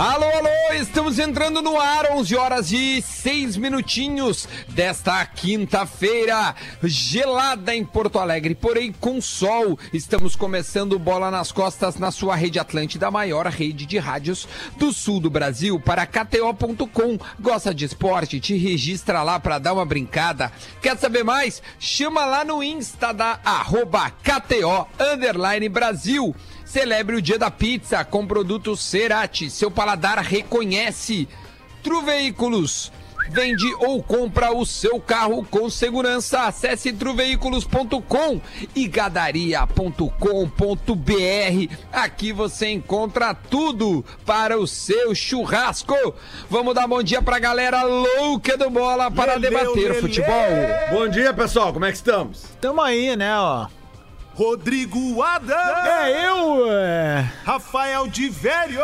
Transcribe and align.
Alô, 0.00 0.24
alô, 0.24 0.80
estamos 0.80 1.18
entrando 1.18 1.60
no 1.60 1.78
ar, 1.78 2.12
11 2.12 2.34
horas 2.34 2.72
e 2.72 3.02
6 3.02 3.58
minutinhos 3.58 4.48
desta 4.70 5.26
quinta-feira, 5.26 6.54
gelada 6.82 7.74
em 7.74 7.84
Porto 7.84 8.18
Alegre, 8.18 8.54
porém 8.54 8.94
com 8.98 9.20
sol. 9.20 9.78
Estamos 9.92 10.34
começando 10.34 10.98
bola 10.98 11.30
nas 11.30 11.52
costas 11.52 11.96
na 11.96 12.10
sua 12.10 12.34
rede 12.34 12.58
Atlântida, 12.58 13.08
a 13.08 13.10
maior 13.10 13.46
rede 13.48 13.84
de 13.84 13.98
rádios 13.98 14.48
do 14.78 14.90
sul 14.90 15.20
do 15.20 15.28
Brasil, 15.28 15.78
para 15.78 16.06
KTO.com. 16.06 17.18
Gosta 17.38 17.74
de 17.74 17.84
esporte? 17.84 18.40
Te 18.40 18.56
registra 18.56 19.22
lá 19.22 19.38
para 19.38 19.58
dar 19.58 19.74
uma 19.74 19.84
brincada. 19.84 20.50
Quer 20.80 20.96
saber 20.96 21.24
mais? 21.24 21.62
Chama 21.78 22.24
lá 22.24 22.42
no 22.42 22.62
Insta 22.62 23.12
da 23.12 23.38
arroba 23.44 24.10
KTO 24.10 24.88
Brasil. 25.70 26.34
Celebre 26.70 27.16
o 27.16 27.22
dia 27.22 27.36
da 27.36 27.50
pizza 27.50 28.04
com 28.04 28.24
produtos 28.24 28.78
Cerati. 28.78 29.50
Seu 29.50 29.72
paladar 29.72 30.18
reconhece. 30.18 31.28
Tru 31.82 32.00
Veículos. 32.02 32.92
Vende 33.28 33.66
ou 33.80 34.00
compra 34.00 34.52
o 34.52 34.64
seu 34.64 35.00
carro 35.00 35.44
com 35.50 35.68
segurança. 35.68 36.42
Acesse 36.42 36.92
truveículos.com 36.92 38.40
e 38.74 38.86
gadaria.com.br. 38.86 41.74
Aqui 41.92 42.32
você 42.32 42.68
encontra 42.68 43.34
tudo 43.34 44.04
para 44.24 44.56
o 44.56 44.64
seu 44.64 45.12
churrasco. 45.12 45.96
Vamos 46.48 46.74
dar 46.74 46.86
bom 46.86 47.02
dia 47.02 47.20
pra 47.20 47.40
galera 47.40 47.82
louca 47.82 48.56
do 48.56 48.70
bola 48.70 49.10
para 49.10 49.34
Leleu, 49.34 49.50
debater 49.50 49.88
lelê. 49.88 50.00
futebol. 50.00 50.46
Bom 50.92 51.08
dia, 51.08 51.34
pessoal. 51.34 51.72
Como 51.72 51.84
é 51.84 51.90
que 51.90 51.96
estamos? 51.96 52.44
Tamo 52.60 52.80
aí, 52.80 53.16
né, 53.16 53.36
ó. 53.36 53.66
Rodrigo 54.40 55.22
Adams. 55.22 55.86
É 55.86 56.26
eu, 56.26 56.72
é. 56.72 57.30
Rafael 57.44 58.06
de 58.06 58.30
Velho. 58.30 58.80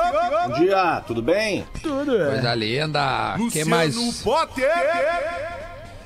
Bom 0.48 0.58
dia, 0.58 1.02
tudo 1.06 1.22
bem? 1.22 1.64
Tudo, 1.82 2.14
é. 2.14 2.32
Coisa 2.32 2.54
linda. 2.54 3.32
Quem 3.36 3.44
Luciano 3.46 3.70
mais? 3.70 4.22
Potter. 4.22 4.70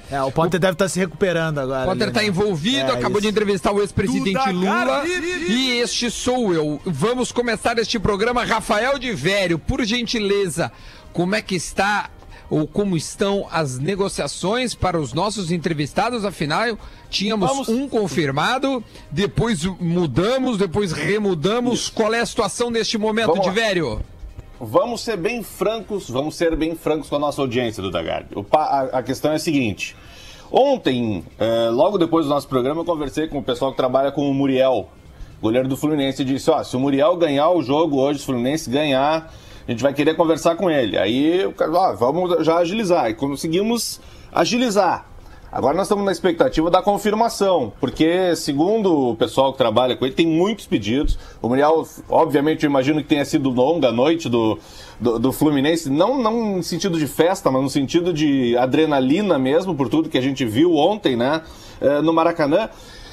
É, 0.08 0.22
o 0.22 0.30
Potter 0.30 0.60
deve 0.60 0.74
estar 0.74 0.88
se 0.88 1.00
recuperando 1.00 1.58
agora. 1.58 1.84
Potter 1.84 2.02
ali, 2.02 2.10
está 2.12 2.20
né? 2.20 2.28
envolvido, 2.28 2.92
É, 2.92 2.92
acabou 2.92 3.18
isso. 3.18 3.22
de 3.22 3.26
entrevistar 3.26 3.72
o 3.72 3.80
ex-presidente 3.80 4.52
Lula. 4.52 5.02
E 5.04 5.80
este 5.80 6.12
sou 6.12 6.54
eu. 6.54 6.80
Vamos 6.86 7.32
começar 7.32 7.76
este 7.80 7.98
programa. 7.98 8.44
Rafael 8.44 9.00
de 9.00 9.12
Vério, 9.12 9.58
por 9.58 9.84
gentileza, 9.84 10.70
como 11.12 11.34
é 11.34 11.42
que 11.42 11.56
está 11.56 12.08
ou 12.50 12.66
como 12.66 12.96
estão 12.96 13.46
as 13.50 13.78
negociações 13.78 14.74
para 14.74 15.00
os 15.00 15.14
nossos 15.14 15.50
entrevistados? 15.52 16.24
Afinal, 16.24 16.76
tínhamos 17.08 17.48
Vamos- 17.48 17.68
um 17.68 17.88
confirmado, 17.88 18.82
depois 19.10 19.64
mudamos, 19.64 20.58
depois 20.58 20.92
remudamos. 20.92 21.88
Qual 21.88 22.12
é 22.12 22.20
a 22.20 22.26
situação 22.26 22.68
neste 22.70 22.98
momento, 22.98 23.28
Vamos 23.28 23.46
lá. 23.46 23.52
Vério? 23.52 24.00
Vamos 24.60 25.00
ser 25.00 25.16
bem 25.16 25.42
francos, 25.42 26.10
vamos 26.10 26.34
ser 26.34 26.54
bem 26.54 26.74
francos 26.74 27.08
com 27.08 27.16
a 27.16 27.18
nossa 27.18 27.40
audiência 27.40 27.82
do 27.82 27.90
A, 28.52 28.80
a 28.98 29.02
questão 29.02 29.32
é 29.32 29.36
a 29.36 29.38
seguinte. 29.38 29.96
Ontem, 30.52 31.24
eh, 31.38 31.70
logo 31.70 31.96
depois 31.96 32.26
do 32.26 32.28
nosso 32.28 32.48
programa, 32.48 32.80
eu 32.80 32.84
conversei 32.84 33.28
com 33.28 33.38
o 33.38 33.42
pessoal 33.42 33.70
que 33.70 33.76
trabalha 33.76 34.10
com 34.10 34.28
o 34.28 34.34
Muriel, 34.34 34.88
goleiro 35.40 35.68
do 35.68 35.76
Fluminense, 35.76 36.22
e 36.22 36.24
disse, 36.24 36.50
ó, 36.50 36.62
se 36.64 36.76
o 36.76 36.80
Muriel 36.80 37.16
ganhar 37.16 37.48
o 37.50 37.62
jogo 37.62 37.98
hoje, 38.00 38.18
se 38.18 38.24
o 38.24 38.26
Fluminense 38.26 38.68
ganhar, 38.68 39.32
a 39.66 39.70
gente 39.70 39.82
vai 39.82 39.92
querer 39.92 40.14
conversar 40.14 40.56
com 40.56 40.70
ele. 40.70 40.98
Aí, 40.98 41.44
o 41.44 41.52
cara, 41.52 41.72
ó, 41.72 41.92
vamos 41.94 42.44
já 42.44 42.58
agilizar. 42.58 43.08
E 43.10 43.14
conseguimos 43.14 44.00
agilizar. 44.32 45.10
Agora 45.52 45.76
nós 45.76 45.86
estamos 45.86 46.04
na 46.04 46.12
expectativa 46.12 46.70
da 46.70 46.80
confirmação, 46.80 47.72
porque 47.80 48.36
segundo 48.36 49.10
o 49.10 49.16
pessoal 49.16 49.50
que 49.50 49.58
trabalha 49.58 49.96
com 49.96 50.06
ele, 50.06 50.14
tem 50.14 50.26
muitos 50.26 50.64
pedidos. 50.64 51.18
O 51.42 51.48
Muriel, 51.48 51.84
obviamente, 52.08 52.62
eu 52.62 52.70
imagino 52.70 53.02
que 53.02 53.08
tenha 53.08 53.24
sido 53.24 53.50
longa 53.50 53.88
a 53.88 53.92
noite 53.92 54.28
do, 54.28 54.60
do, 55.00 55.18
do 55.18 55.32
Fluminense, 55.32 55.90
não, 55.90 56.22
não 56.22 56.56
no 56.58 56.62
sentido 56.62 56.96
de 56.96 57.06
festa, 57.08 57.50
mas 57.50 57.62
no 57.62 57.68
sentido 57.68 58.12
de 58.12 58.56
adrenalina 58.56 59.40
mesmo, 59.40 59.74
por 59.74 59.88
tudo 59.88 60.08
que 60.08 60.16
a 60.16 60.22
gente 60.22 60.44
viu 60.44 60.76
ontem, 60.76 61.16
né, 61.16 61.42
eh, 61.80 62.00
no 62.00 62.12
Maracanã. 62.12 62.68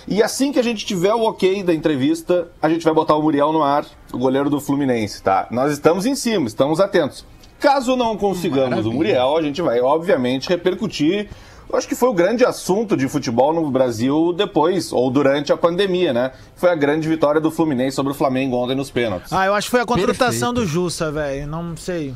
E 0.07 0.23
assim 0.23 0.53
que 0.53 0.59
a 0.59 0.63
gente 0.63 0.85
tiver 0.85 1.13
o 1.13 1.23
ok 1.23 1.63
da 1.63 1.73
entrevista, 1.73 2.47
a 2.61 2.69
gente 2.69 2.83
vai 2.83 2.93
botar 2.93 3.15
o 3.15 3.21
Muriel 3.21 3.51
no 3.51 3.61
ar, 3.61 3.85
o 4.13 4.17
goleiro 4.17 4.49
do 4.49 4.61
Fluminense, 4.61 5.21
tá? 5.21 5.47
Nós 5.51 5.73
estamos 5.73 6.05
em 6.05 6.15
cima, 6.15 6.47
estamos 6.47 6.79
atentos. 6.79 7.25
Caso 7.59 7.95
não 7.97 8.15
consigamos 8.15 8.69
Maravilha. 8.69 8.89
o 8.91 8.93
Muriel, 8.95 9.37
a 9.37 9.41
gente 9.41 9.61
vai, 9.61 9.81
obviamente, 9.81 10.47
repercutir. 10.47 11.27
Eu 11.69 11.77
acho 11.77 11.85
que 11.87 11.95
foi 11.95 12.07
o 12.07 12.13
grande 12.13 12.45
assunto 12.45 12.95
de 12.95 13.09
futebol 13.09 13.53
no 13.53 13.69
Brasil 13.69 14.31
depois, 14.31 14.93
ou 14.93 15.11
durante 15.11 15.51
a 15.51 15.57
pandemia, 15.57 16.13
né? 16.13 16.31
Foi 16.55 16.69
a 16.69 16.75
grande 16.75 17.09
vitória 17.09 17.41
do 17.41 17.51
Fluminense 17.51 17.95
sobre 17.95 18.13
o 18.13 18.15
Flamengo 18.15 18.55
ontem 18.55 18.75
nos 18.75 18.89
pênaltis. 18.89 19.33
Ah, 19.33 19.45
eu 19.47 19.53
acho 19.53 19.67
que 19.67 19.71
foi 19.71 19.81
a 19.81 19.85
contratação 19.85 20.53
Perfeito. 20.53 20.53
do 20.53 20.65
Jussa, 20.65 21.11
velho. 21.11 21.47
Não 21.47 21.75
sei. 21.75 22.13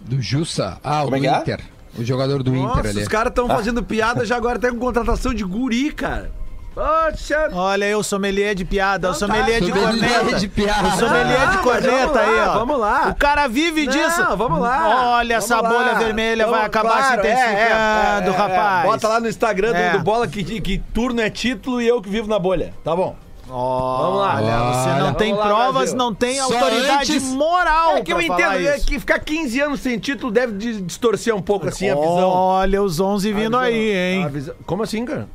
Do 0.00 0.22
Jussa? 0.22 0.78
Ah, 0.82 1.02
o 1.02 1.04
Como 1.04 1.16
é 1.16 1.20
que 1.20 1.26
é? 1.26 1.38
Inter. 1.38 1.60
O 1.98 2.04
jogador 2.04 2.42
do 2.42 2.50
Nossa, 2.52 2.78
Inter 2.80 2.90
ali. 2.92 3.02
os 3.02 3.08
caras 3.08 3.30
estão 3.30 3.46
fazendo 3.48 3.82
piada 3.82 4.24
já 4.24 4.36
agora 4.36 4.56
até 4.56 4.70
com 4.70 4.78
contratação 4.78 5.34
de 5.34 5.44
guri, 5.44 5.92
cara. 5.92 6.30
Poxa. 6.76 7.48
Olha 7.54 7.86
aí 7.86 7.94
o 7.94 8.02
sommelier 8.02 8.54
de 8.54 8.62
piada, 8.62 9.08
o 9.08 9.14
Então 9.14 9.26
tá. 9.28 9.34
sommelier 9.34 9.62
de 9.62 9.68
Sommelier 9.72 10.10
corneta. 10.20 10.38
de 10.38 10.46
piada. 10.48 10.88
O 10.88 10.90
sommelier 10.98 11.40
Ah, 11.40 11.46
de 11.46 11.56
mas 11.56 11.60
corneta 11.64 12.20
aí, 12.20 12.38
ó. 12.40 12.52
vamos 12.58 12.78
lá. 12.78 13.08
O 13.08 13.14
cara 13.14 13.46
vive 13.48 13.86
Não, 13.86 13.92
disso. 13.92 14.36
vamos 14.36 14.60
lá. 14.60 15.14
Olha, 15.16 15.34
essa 15.36 15.56
Vamos 15.56 15.70
bolha 15.72 15.92
lá. 15.92 15.98
vermelha 15.98 16.44
vai 16.44 16.52
Vamos- 16.52 16.66
acabar 16.66 16.98
claro, 16.98 17.22
se 17.22 17.26
é, 17.28 17.32
intensificando, 17.32 17.70
é, 17.70 18.26
é, 18.26 18.28
é. 18.28 18.36
rapaz. 18.36 18.84
Bota 18.90 19.08
lá 19.08 19.20
no 19.20 19.28
Instagram 19.28 19.70
do- 19.72 19.76
É. 19.78 19.90
do, 19.92 19.98
Bola 20.00 20.28
que, 20.28 20.60
que 20.60 20.78
turno 20.92 21.20
é 21.22 21.30
título 21.30 21.80
e 21.80 21.88
eu 21.88 22.02
que 22.02 22.10
vivo 22.10 22.28
na 22.28 22.38
bolha. 22.38 22.74
Tá 22.84 22.94
bom. 22.94 23.16
Vamos 23.48 24.20
lá. 24.20 24.34
Olha, 24.36 24.58
você 24.74 24.88
não 24.98 25.06
Olha. 25.06 25.14
tem 25.14 25.32
lá, 25.32 25.46
provas, 25.46 25.72
Brasil. 25.72 25.96
não 25.96 26.12
tem 26.14 26.36
Só 26.36 26.42
autoridade 26.52 27.12
antes- 27.14 27.22
moral 27.32 27.96
É 27.96 28.02
que 28.02 28.12
eu 28.12 28.20
entendo, 28.20 28.52
é 28.68 28.78
que 28.80 28.98
ficar 29.00 29.18
15 29.20 29.60
anos 29.60 29.80
sem 29.80 29.98
título 29.98 30.30
deve 30.30 30.52
de- 30.58 30.82
distorcer 30.82 31.34
um 31.34 31.40
pouco 31.40 31.68
assim 31.68 31.88
a 31.88 31.94
visão. 31.94 32.28
Olha 32.28 32.82
os 32.82 33.00
11 33.00 33.32
vindo 33.32 33.56
A 33.56 33.60
visão- 33.64 33.74
aí, 33.74 33.96
hein? 33.96 34.28
visão- 34.28 34.54
Como 34.66 34.82
assim, 34.82 35.04
cara? 35.06 35.26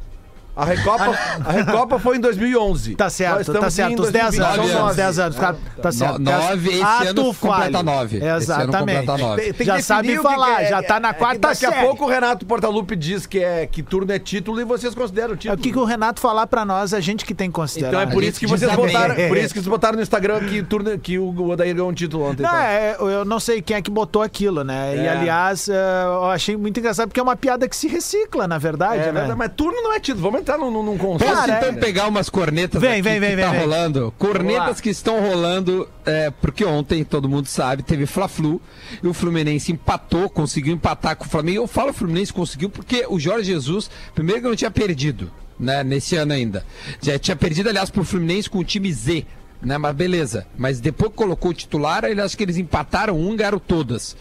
A 0.54 0.66
Recopa, 0.66 1.18
a 1.46 1.52
Recopa 1.52 1.98
foi 1.98 2.18
em 2.18 2.20
2011. 2.20 2.96
Tá 2.96 3.10
certo, 3.10 3.54
tá 3.54 3.68
em 3.68 3.70
certo. 3.70 4.02
Os 4.02 4.12
10 4.12 4.36
2020, 4.36 4.54
anos, 4.60 4.66
os 4.66 4.74
nove. 4.80 4.96
10 4.96 5.20
anos. 5.20 5.36
Tá, 5.38 5.56
tá 5.82 5.92
certo. 5.94 6.20
No- 6.20 6.32
nove, 6.32 6.70
esse 6.70 6.82
ano 6.82 7.10
Ato 7.10 7.24
completa 7.36 7.72
falho. 7.72 7.84
nove. 7.84 8.18
Esse 8.18 8.26
ano 8.28 8.38
Exatamente. 8.38 8.78
completa 8.78 9.18
nove. 9.18 9.42
Tem- 9.42 9.54
tem 9.54 9.58
que 9.60 9.64
já 9.66 9.82
sabe 9.82 10.18
falar, 10.18 10.58
que 10.58 10.64
é- 10.64 10.70
já 10.70 10.84
tá 10.84 11.00
na 11.00 11.10
é 11.10 11.14
quarta 11.14 11.40
Daqui 11.40 11.56
série. 11.56 11.76
a 11.76 11.82
pouco 11.82 12.04
o 12.06 12.08
Renato 12.10 12.46
Portaluppi 12.46 12.96
diz 12.98 13.26
que, 13.26 13.40
é, 13.40 13.66
que 13.66 13.82
turno 13.82 14.12
é 14.12 14.20
título 14.20 14.60
e 14.60 14.66
vocês 14.66 14.94
consideram 14.94 15.34
É 15.34 15.38
título. 15.38 15.56
o 15.60 15.64
que, 15.64 15.72
que 15.72 15.80
o 15.80 15.86
Renato 15.86 16.20
falar 16.20 16.46
pra 16.48 16.66
nós, 16.66 16.94
a 16.94 17.00
gente 17.00 17.24
que 17.26 17.34
tem 17.34 17.48
que 17.48 17.54
considerar. 17.56 17.90
Então 17.90 18.02
é 18.02 18.06
por 18.08 18.22
isso 18.22 18.38
que 18.40 18.46
vocês 18.46 18.72
botaram, 18.76 19.16
por 19.16 19.38
isso 19.38 19.54
que 19.54 19.60
vocês 19.60 19.68
botaram 19.68 19.96
no 19.96 20.02
Instagram 20.04 20.42
que, 20.42 20.62
turno, 20.64 21.00
que 21.00 21.18
o 21.18 21.50
Odair 21.50 21.74
ganhou 21.74 21.90
um 21.90 21.94
título 21.94 22.26
ontem. 22.30 22.44
Não, 22.44 22.50
então. 22.50 22.62
é, 22.62 22.96
eu 23.00 23.24
não 23.24 23.40
sei 23.40 23.62
quem 23.62 23.78
é 23.78 23.82
que 23.82 23.90
botou 23.90 24.22
aquilo, 24.22 24.66
né? 24.66 24.96
E 24.98 25.00
É. 25.00 25.10
aliás, 25.10 25.70
é, 25.70 26.04
eu 26.04 26.26
achei 26.26 26.58
muito 26.58 26.78
engraçado 26.80 27.08
porque 27.08 27.20
é 27.22 27.24
uma 27.24 27.38
piada 27.38 27.70
que 27.70 27.76
se 27.76 27.88
recicla, 27.88 28.48
na 28.50 28.58
verdade, 28.58 28.96
É 28.96 29.06
né? 29.06 29.12
verdade, 29.14 29.36
mas 29.38 29.52
turno 29.56 29.82
não 29.82 29.94
é 29.94 30.00
título. 30.00 30.24
Vamos 30.24 30.41
entrar 30.42 30.58
num, 30.58 30.70
num, 30.70 30.84
num 30.84 30.98
conceito. 30.98 31.30
Posso 31.32 31.48
Cara, 31.48 31.58
então 31.58 31.70
é- 31.70 31.80
pegar 31.80 32.08
umas 32.08 32.30
cornetas 32.30 32.82
Vem, 32.82 32.92
aqui 32.94 33.02
vem, 33.02 33.20
vem, 33.20 33.30
que 33.30 33.36
vem, 33.38 33.46
tá 33.46 33.52
vem. 33.52 33.60
rolando? 33.62 34.14
Cornetas 34.18 34.82
que 34.82 34.90
estão 34.90 35.20
rolando, 35.22 35.88
é, 36.06 36.30
porque 36.30 36.66
ontem, 36.66 37.04
todo 37.04 37.30
mundo 37.30 37.48
sabe, 37.48 37.84
teve 37.84 38.06
Fla-Flu 38.06 38.62
e 39.02 39.08
o 39.08 39.14
Fluminense 39.14 39.72
empatou, 39.72 40.30
conseguiu 40.30 40.74
empatar 40.74 41.16
com 41.16 41.26
o 41.26 41.30
Flamengo. 41.30 41.58
Eu 41.60 41.68
falo 41.68 41.94
Fluminense 41.94 42.34
conseguiu 42.34 42.70
porque 42.70 43.06
o 43.08 43.20
Jorge 43.20 43.46
Jesus, 43.46 43.90
primeiro 44.14 44.42
que 44.42 44.48
não 44.48 44.56
tinha 44.56 44.72
perdido, 44.72 45.32
né, 45.60 45.84
nesse 45.84 46.16
ano 46.16 46.34
ainda. 46.34 46.66
Já 47.02 47.18
tinha 47.20 47.36
perdido, 47.36 47.70
aliás, 47.70 47.90
pro 47.90 48.04
Fluminense 48.04 48.50
com 48.50 48.60
o 48.60 48.64
time 48.64 48.92
Z. 48.92 49.26
Né, 49.64 49.78
mas 49.78 49.96
beleza. 49.96 50.48
Mas 50.58 50.80
depois 50.80 51.12
que 51.12 51.18
colocou 51.18 51.52
o 51.52 51.54
titular, 51.54 52.04
ele 52.06 52.20
acho 52.20 52.36
que 52.36 52.42
eles 52.42 52.58
empataram 52.58 53.16
um, 53.16 53.36
ganharam 53.36 53.60
todas. 53.60 54.18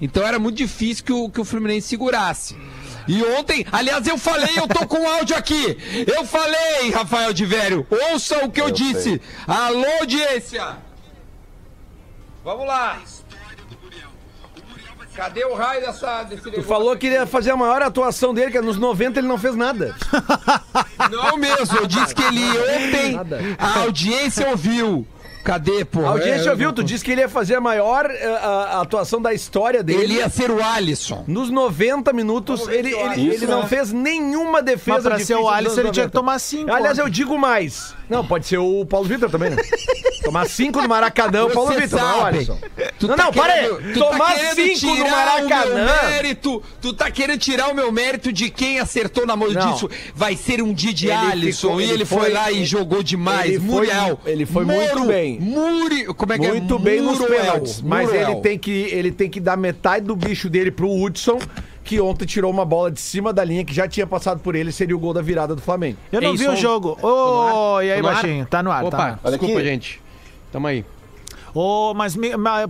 Então 0.00 0.24
era 0.24 0.38
muito 0.38 0.56
difícil 0.56 1.04
que 1.04 1.12
o, 1.12 1.28
que 1.28 1.40
o 1.40 1.44
Fluminense 1.44 1.88
segurasse. 1.88 2.54
E 3.06 3.22
ontem, 3.22 3.66
aliás, 3.70 4.06
eu 4.06 4.16
falei, 4.18 4.58
eu 4.58 4.66
tô 4.66 4.86
com 4.86 5.06
áudio 5.08 5.36
aqui. 5.36 5.76
Eu 6.06 6.24
falei, 6.24 6.90
Rafael 6.90 7.32
de 7.32 7.44
Vério, 7.44 7.86
ouça 7.90 8.44
o 8.44 8.50
que 8.50 8.60
eu, 8.60 8.68
Eu 8.68 8.74
disse. 8.74 9.02
sei. 9.02 9.20
Alô, 9.46 9.86
audiência. 10.00 10.76
Vamos 12.44 12.66
lá. 12.66 12.98
Cadê 15.14 15.44
o 15.44 15.54
raio 15.54 15.80
dessa, 15.80 16.24
desse 16.24 16.50
Tu 16.50 16.62
falou 16.64 16.96
que 16.96 17.06
ia 17.06 17.24
fazer 17.24 17.52
a 17.52 17.56
maior 17.56 17.80
atuação 17.82 18.34
dele, 18.34 18.50
que 18.50 18.60
nos 18.60 18.76
90 18.76 19.20
ele 19.20 19.28
não 19.28 19.38
fez 19.38 19.54
nada. 19.54 19.94
Não 21.08 21.36
mesmo, 21.36 21.78
eu 21.78 21.86
disse 21.86 22.12
que 22.12 22.22
ele 22.22 22.42
ontem, 22.58 23.16
a 23.56 23.80
audiência 23.80 24.48
ouviu. 24.48 25.06
Cadê, 25.44 25.84
pô? 25.84 26.06
A 26.06 26.08
audiência 26.10 26.48
É, 26.48 26.50
ouviu, 26.52 26.72
tu 26.72 26.82
disse 26.82 27.04
que 27.04 27.12
ele 27.12 27.20
ia 27.20 27.28
fazer 27.28 27.54
a 27.56 27.60
maior 27.60 28.06
eh, 28.10 28.26
a- 28.42 28.78
a 28.78 28.80
atuação 28.80 29.20
da 29.20 29.34
história 29.34 29.82
dele. 29.82 30.02
Ele 30.04 30.14
ia 30.14 30.28
ser 30.30 30.50
o 30.50 30.62
Alisson. 30.62 31.22
Nos 31.28 31.50
90 31.50 32.12
minutos, 32.14 32.66
ele, 32.66 32.94
ele, 32.94 33.28
Isso, 33.28 33.44
ele 33.44 33.46
não 33.52 33.60
né? 33.62 33.68
fez 33.68 33.92
nenhuma 33.92 34.62
defesa 34.62 34.96
Mas 34.96 35.04
pra 35.04 35.18
ser 35.20 35.34
o 35.36 35.46
Alisson, 35.48 35.80
ele 35.82 35.90
tinha 35.90 36.08
que 36.08 36.14
90. 36.14 36.18
tomar 36.18 36.38
cinco 36.38 36.72
Aliás, 36.72 36.96
eu 36.98 37.08
digo 37.10 37.38
mais. 37.38 37.94
Não, 38.08 38.24
pode 38.26 38.46
ser 38.46 38.58
o 38.58 38.84
Paulo 38.86 39.06
Vitor 39.08 39.30
também, 39.30 39.50
né? 39.50 39.56
Tomar 40.24 40.46
cinco 40.48 40.80
no 40.80 40.88
Maracanã, 40.88 41.44
o 41.44 41.50
Paulo 41.50 41.72
Vitor, 41.72 42.00
não 42.00 42.08
é 42.10 42.16
o. 42.22 42.24
Alisson. 42.24 42.58
Tu 42.98 43.06
não, 43.06 43.14
tá 43.16 43.24
não, 43.24 43.32
para 43.32 43.52
aí. 43.52 43.68
tá 43.68 43.92
Tomar 44.08 44.34
querendo 44.34 44.54
cinco 44.78 44.86
no 44.86 44.96
tirar 45.04 45.06
O 45.08 45.10
Maracanã. 45.48 45.74
meu 45.74 46.10
mérito, 46.10 46.62
tu 46.80 46.92
tá 46.94 47.10
querendo 47.10 47.38
tirar 47.38 47.68
o 47.68 47.74
meu 47.74 47.92
mérito 47.92 48.32
de 48.32 48.48
quem 48.50 48.78
acertou 48.78 49.26
na 49.26 49.36
mão 49.36 49.50
Não. 49.50 49.72
disso. 49.72 49.88
Vai 50.14 50.34
ser 50.36 50.62
um 50.62 50.72
dia 50.72 50.94
de 50.94 51.06
Ele 51.08 51.14
Alisson. 51.14 51.68
ficou- 51.68 51.80
e 51.80 51.84
ele 51.84 51.92
ele 51.94 52.04
foi, 52.06 52.18
foi- 52.20 52.30
lá 52.32 52.50
e 52.50 52.64
jogou 52.64 53.02
demais. 53.02 53.50
ele 53.50 53.58
foi 53.60 53.66
Muriel. 53.68 54.08
mu- 54.08 54.18
ele 54.24 54.46
foi 54.46 54.64
muito 54.64 54.94
Moro, 54.96 55.06
bem. 55.08 55.33
Bem. 55.38 55.48
Muri... 55.48 56.04
Como 56.06 56.32
é 56.32 56.38
que 56.38 56.48
Muito 56.48 56.74
é? 56.74 56.78
bem 56.78 57.00
nos 57.00 57.18
Muroel. 57.18 57.40
pênaltis. 57.42 57.82
Mas 57.82 58.12
ele 58.12 58.36
tem, 58.36 58.58
que, 58.58 58.70
ele 58.70 59.10
tem 59.12 59.28
que 59.30 59.40
dar 59.40 59.56
metade 59.56 60.04
do 60.06 60.14
bicho 60.16 60.48
dele 60.50 60.70
pro 60.70 60.90
Hudson, 60.90 61.38
que 61.82 62.00
ontem 62.00 62.24
tirou 62.24 62.50
uma 62.50 62.64
bola 62.64 62.90
de 62.90 63.00
cima 63.00 63.32
da 63.32 63.44
linha 63.44 63.64
que 63.64 63.74
já 63.74 63.86
tinha 63.88 64.06
passado 64.06 64.40
por 64.40 64.54
ele, 64.54 64.72
seria 64.72 64.96
o 64.96 64.98
gol 64.98 65.12
da 65.12 65.20
virada 65.22 65.54
do 65.54 65.60
Flamengo. 65.60 65.98
Eu 66.10 66.20
não 66.20 66.30
Ei, 66.30 66.36
vi 66.36 66.44
som. 66.44 66.52
o 66.52 66.56
jogo. 66.56 66.98
Ô, 67.02 67.76
ar? 67.76 67.84
e 67.84 67.92
aí, 67.92 67.96
Tá 67.96 68.02
no 68.02 68.08
ar? 68.08 68.14
baixinho? 68.14 68.46
Tá 68.46 68.62
no 68.62 68.70
ar, 68.70 68.84
Opa, 68.84 68.96
tá 68.96 69.04
no 69.04 69.10
ar. 69.12 69.30
Desculpa, 69.30 69.54
aqui. 69.58 69.64
gente. 69.64 70.00
Tamo 70.52 70.66
aí. 70.66 70.84
Ô, 71.54 71.94
mas, 71.94 72.16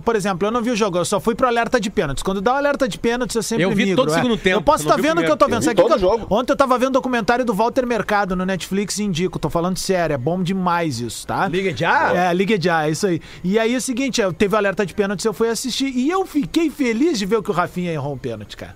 por 0.03 0.15
exemplo, 0.15 0.47
eu 0.47 0.51
não 0.51 0.61
vi 0.61 0.69
o 0.69 0.75
jogo, 0.75 0.99
eu 0.99 1.05
só 1.05 1.19
fui 1.19 1.33
pro 1.33 1.47
alerta 1.47 1.79
de 1.79 1.89
pênaltis. 1.89 2.21
Quando 2.21 2.39
dá 2.39 2.53
o 2.53 2.55
alerta 2.57 2.87
de 2.87 2.99
pênaltis, 2.99 3.35
eu 3.35 3.41
sempre 3.41 3.63
Eu 3.63 3.71
vi 3.71 3.77
migro, 3.85 3.95
todo 3.95 4.09
o 4.09 4.11
é. 4.11 4.15
segundo 4.15 4.37
tempo, 4.37 4.57
Eu 4.57 4.61
posso 4.61 4.83
estar 4.83 4.99
o 4.99 5.01
vendo 5.01 5.21
o 5.21 5.23
que 5.23 5.31
eu 5.31 5.35
tô 5.35 5.45
vendo. 5.47 5.63
Eu 5.63 5.69
vi 5.69 5.75
todo 5.75 5.93
eu- 5.95 5.99
jogo. 5.99 6.27
Ontem 6.29 6.51
eu 6.53 6.55
tava 6.55 6.77
vendo 6.77 6.89
o 6.89 6.93
documentário 6.93 7.43
do 7.43 7.53
Walter 7.53 7.85
Mercado 7.87 8.35
no 8.35 8.45
Netflix 8.45 8.99
e 8.99 9.03
indico, 9.03 9.39
tô 9.39 9.49
falando 9.49 9.77
sério, 9.77 10.13
é 10.13 10.17
bom 10.17 10.43
demais 10.43 10.99
isso, 10.99 11.25
tá? 11.25 11.47
Liga 11.47 11.75
já? 11.75 12.13
É, 12.13 12.33
liga 12.33 12.61
já, 12.61 12.85
é 12.87 12.91
isso 12.91 13.07
aí. 13.07 13.19
E 13.43 13.57
aí 13.57 13.73
é 13.73 13.77
o 13.77 13.81
seguinte, 13.81 14.21
eu- 14.21 14.31
teve 14.31 14.53
o 14.53 14.57
alerta 14.57 14.85
de 14.85 14.93
pênaltis, 14.93 15.25
eu 15.25 15.33
fui 15.33 15.49
assistir 15.49 15.87
e 15.87 16.07
eu 16.09 16.23
fiquei 16.25 16.69
feliz 16.69 17.17
de 17.17 17.25
ver 17.25 17.41
que 17.41 17.49
o 17.49 17.53
Rafinha 17.53 17.91
errou 17.91 18.13
um 18.13 18.17
pênalti, 18.19 18.55
cara. 18.55 18.75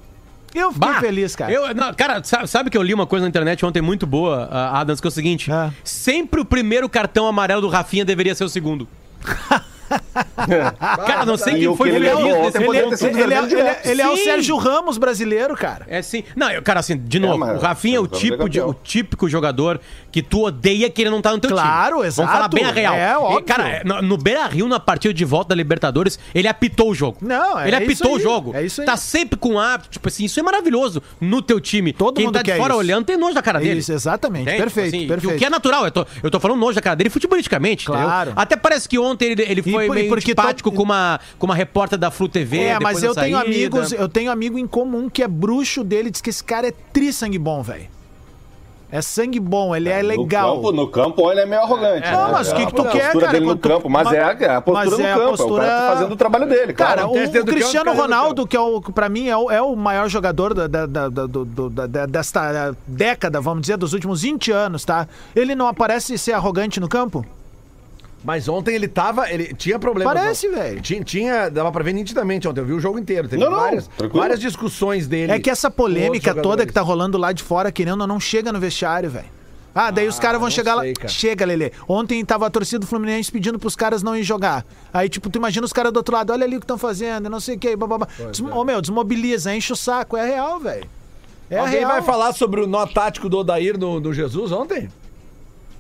Eu 0.56 0.74
fiquei 0.74 0.90
Bah, 0.90 1.00
feliz, 1.00 1.36
cara. 1.36 1.52
Eu, 1.52 1.76
não, 1.76 1.94
cara, 1.94 2.24
sabe, 2.24 2.48
sabe 2.48 2.70
que 2.72 2.78
eu 2.78 2.82
li 2.82 2.92
uma 2.96 3.06
coisa 3.06 3.24
na 3.24 3.30
internet 3.30 3.64
ontem 3.64 3.84
muito 3.84 4.08
boa, 4.08 4.48
ah, 4.52 4.80
Adams, 4.80 5.00
que 5.00 5.06
é 5.06 5.10
o 5.10 5.12
seguinte: 5.12 5.52
É. 5.52 5.70
sempre 5.84 6.42
o 6.42 6.46
primeiro 6.46 6.90
cartão 6.90 7.28
amarelo 7.28 7.62
do 7.62 7.68
Rafinha 7.68 8.04
deveria 8.04 8.34
ser 8.34 8.46
o 8.46 8.50
segundo. 8.50 8.88
Cara, 11.06 11.26
não 11.26 11.38
sei 11.38 11.56
quem 11.56 11.68
o 11.68 11.76
foi 11.76 11.90
que 11.90 11.96
ele 11.98 12.10
ontem 12.12 12.58
Ele, 12.58 12.66
poderia 12.66 12.90
ter 12.90 12.98
sido 12.98 13.18
ele- 13.18 13.22
ele 13.24 13.34
é, 13.34 13.38
ele 13.38 13.46
é- 13.46 13.48
direto. 13.48 13.86
ele 13.88 14.02
é 14.02 14.10
o. 14.10 14.18
Sérgio 14.18 14.58
Ramos 14.58 14.98
brasileiro, 14.98 15.56
cara. 15.56 15.86
É 15.88 16.02
sim. 16.02 16.24
Não, 16.36 16.50
eu, 16.52 16.62
cara, 16.62 16.80
assim, 16.80 16.98
de 16.98 17.20
novo, 17.20 17.38
mas 17.38 17.58
o 17.58 17.60
Rafinha 17.62 17.98
é 17.98 18.00
o 18.00 18.08
tipo 18.08 18.46
é 18.46 18.50
de, 18.50 18.62
o 18.62 18.74
típico 18.74 19.28
jogador 19.30 19.80
que 20.12 20.22
tu 20.22 20.44
odeia 20.46 20.90
que 20.90 21.02
ele 21.02 21.10
não 21.10 21.22
tá 21.22 21.32
no 21.32 21.40
teu 21.40 21.50
Claro, 21.52 21.98
time. 21.98 22.08
exato. 22.08 22.28
Vamos 22.28 22.32
falar 22.34 22.48
bem 22.50 22.64
a 22.66 22.72
real. 22.72 22.94
É, 22.96 23.12
E, 23.12 23.16
óbvio. 23.16 23.44
cara, 23.44 23.82
no, 23.86 24.02
no 24.02 24.18
Beira 24.18 24.46
Rio, 24.48 24.68
na 24.68 24.80
partida 24.80 25.14
de 25.14 25.26
volta 25.26 25.50
da 25.50 25.56
Libertadores, 25.56 26.20
ele 26.34 26.48
apitou 26.48 26.90
o 26.92 26.96
jogo. 26.96 27.18
Não, 27.22 27.60
é 27.60 27.68
Ele 27.68 27.76
isso 27.78 27.84
apitou 28.04 28.12
aí, 28.12 28.18
o 28.18 28.20
jogo. 28.20 28.56
é 28.56 28.64
isso 28.66 28.82
aí. 28.82 28.86
Tá 28.86 28.98
sempre 28.98 29.38
com 29.40 29.60
hábito, 29.60 29.90
tipo 29.90 30.08
assim, 30.08 30.26
isso 30.26 30.40
é 30.40 30.44
maravilhoso 30.44 31.02
no 31.22 31.42
teu 31.42 31.60
time. 31.60 31.94
Todo 31.94 32.16
Quem 32.16 32.26
mundo 32.26 32.36
tá 32.36 32.42
de 32.42 32.52
fora 32.54 32.74
isso. 32.74 32.80
olhando 32.80 33.06
tem 33.06 33.18
nojo 33.18 33.34
da 33.34 33.42
cara 33.42 33.60
dele. 33.60 33.80
Isso, 33.80 33.92
exatamente. 33.94 34.44
Entende? 34.44 34.58
Perfeito, 34.58 34.96
Assim, 34.96 35.08
perfeito. 35.08 35.36
O 35.36 35.38
que 35.40 35.46
é 35.46 35.50
natural, 35.50 35.86
eu 35.86 35.92
tô, 35.92 36.06
eu 36.24 36.32
tô 36.32 36.40
falando 36.40 36.60
nojo 36.60 36.76
da 36.76 36.82
cara 36.82 36.96
dele 36.96 37.10
futebolisticamente, 37.10 37.86
Claro. 37.86 38.34
Até 38.36 38.56
parece 38.56 38.88
que 38.90 38.98
ontem 39.00 39.32
ele, 39.32 39.44
ele 39.44 39.62
foi 39.80 39.88
por- 39.88 39.96
meio 39.96 40.10
porque 40.10 40.32
antipático 40.32 40.70
to- 40.72 40.76
com, 40.78 40.84
uma, 40.84 41.20
com 41.38 41.46
uma 41.46 41.56
repórter 41.56 41.98
da 41.98 42.12
Flu 42.12 42.30
TV. 42.30 42.60
É, 42.60 42.80
mas 42.80 43.02
eu 43.04 43.14
tenho 43.16 43.38
saída. 43.38 43.42
amigos, 43.50 43.92
eu 43.92 44.08
tenho 44.08 44.32
amigo 44.32 44.58
em 44.58 44.68
comum 44.68 45.10
que 45.10 45.24
é 45.24 45.28
bruxo 45.28 45.84
dele, 45.84 46.10
diz 46.12 46.22
que 46.22 46.30
esse 46.30 46.44
cara 46.44 46.68
é 46.68 46.74
tri 46.94 47.12
sangue 47.12 47.38
bom, 47.40 47.62
velho. 47.62 47.88
É 48.92 49.04
sangue 49.04 49.40
bom, 49.40 49.76
ele 49.76 49.88
é 49.88 50.02
legal. 50.02 50.56
No 50.56 50.62
campo, 50.64 50.72
no 50.72 50.88
campo 50.88 51.32
ele 51.32 51.42
é 51.42 51.46
meio 51.46 51.62
arrogante. 51.62 52.10
Não, 52.12 52.26
né? 52.26 52.32
mas 52.32 52.52
o 52.52 52.56
que 52.56 52.62
É 52.64 52.66
que 52.66 52.74
tu 52.74 52.82
a 52.82 52.86
quer, 52.88 53.02
postura 53.04 53.26
cara? 53.28 53.34
dele 53.40 53.46
no 53.46 53.56
tu- 53.56 53.70
campo, 53.70 53.88
mas, 53.88 54.04
mas- 54.06 54.16
é, 54.16 54.24
a- 54.24 54.32
é 54.40 54.50
a 54.56 54.62
postura 54.62 54.90
mas 54.90 55.00
no 55.00 55.06
é 55.06 55.12
a 55.12 55.16
campo. 55.16 55.30
postura- 55.30 55.54
O 55.64 55.68
cara 55.68 55.80
tá 55.82 55.94
fazendo 55.94 56.12
o 56.12 56.16
trabalho 56.16 56.50
dele, 56.50 56.74
Cara, 56.74 57.04
claro. 57.04 57.12
o, 57.38 57.40
o 57.42 57.46
Cristiano 57.46 57.94
Ronaldo, 57.94 58.48
que 58.48 58.58
é 58.58 58.60
o, 58.60 58.82
pra 58.82 59.08
mim 59.08 59.28
é 59.28 59.38
o, 59.38 59.52
é 59.52 59.62
o 59.62 59.76
maior 59.76 60.10
jogador 60.10 60.56
da, 60.56 60.66
da- 60.66 60.88
da- 60.88 61.08
da- 61.08 62.06
desta 62.08 62.76
década, 62.88 63.40
vamos 63.40 63.62
dizer, 63.62 63.78
dos 63.78 63.94
últimos 63.94 64.24
20 64.24 64.52
anos, 64.52 64.84
tá? 64.84 65.08
Ele 65.36 65.54
não 65.54 65.68
aparece 65.68 66.18
ser 66.18 66.34
arrogante 66.34 66.80
no 66.80 66.88
campo? 66.90 67.24
Mas 68.24 68.48
ontem 68.50 68.76
ele 68.76 68.88
tava. 68.88 69.32
Ele 69.32 69.54
tinha 69.54 69.80
problema. 69.80 70.14
Parece, 70.14 70.50
velho. 70.50 70.82
Tinha, 70.82 71.04
tinha. 71.04 71.50
Dava 71.50 71.72
pra 71.72 71.84
ver 71.84 71.94
nitidamente 71.94 72.48
ontem. 72.48 72.60
Eu 72.60 72.66
vi 72.66 72.74
o 72.74 72.80
jogo 72.80 73.00
inteiro. 73.00 73.28
Teve 73.30 73.42
Não, 73.44 73.50
não, 73.52 73.60
várias, 73.60 73.88
tranquilo. 73.88 74.22
várias 74.22 74.40
discussões 74.40 75.08
dele. 75.08 75.32
É 75.32 75.40
que 75.40 75.50
essa 75.50 75.70
com 75.70 75.78
polêmica 75.78 76.32
outros 76.32 76.44
toda 76.44 76.66
que 76.66 76.74
tá 76.74 76.82
rolando 76.82 77.18
lá 77.18 77.32
de 77.32 77.42
fora, 77.44 77.72
querendo 77.72 78.02
ou 78.02 78.08
não, 78.08 78.20
chega 78.20 78.52
no 78.52 78.60
vestiário, 78.60 79.10
velho. 79.10 79.40
Ah, 79.74 79.92
daí 79.92 80.08
os 80.08 80.20
caras 80.20 80.40
vão 80.40 80.50
não 80.50 80.56
chegar 80.56 80.76
lá. 80.76 80.82
sei, 80.82 80.94
cara. 80.94 81.08
Chega, 81.08 81.46
Lelê. 81.46 81.72
Ontem 81.88 82.24
tava 82.26 82.46
a 82.46 82.50
torcida 82.50 82.80
do 82.80 82.88
Fluminense 82.88 83.32
pedindo 83.32 83.58
pros 83.58 83.76
caras 83.76 84.04
não 84.04 84.16
ir 84.18 84.24
jogar. 84.24 84.66
Aí, 84.92 85.08
tipo, 85.08 85.30
tu 85.30 85.38
imagina 85.38 85.66
os 85.66 85.72
caras 85.72 85.94
do 85.94 85.98
outro 85.98 86.14
lado, 86.16 86.34
olha 86.34 86.44
ali 86.44 86.58
o 86.58 86.60
que 86.60 86.66
estão 86.66 86.78
fazendo, 86.78 87.30
não 87.30 87.40
sei 87.40 87.56
o 87.56 87.60
que, 87.60 87.76
bababá. 87.76 88.08
Des... 88.32 88.42
Ô, 88.42 88.64
meu, 88.66 88.82
desmobiliza, 88.82 89.56
enche 89.56 89.72
o 89.72 89.76
saco. 89.76 90.18
É 90.18 90.26
real, 90.26 90.60
velho. 90.60 90.90
É 91.50 91.60
Alguém 91.60 91.80
real. 91.80 91.92
vai 91.92 92.02
falar 92.02 92.34
sobre 92.34 92.62
o 92.62 92.68
nó 92.68 92.86
tático 92.86 93.30
do 93.30 93.38
Odair 93.38 93.78
no, 93.78 94.00
no 94.00 94.14
Jesus 94.14 94.52
ontem? 94.52 94.90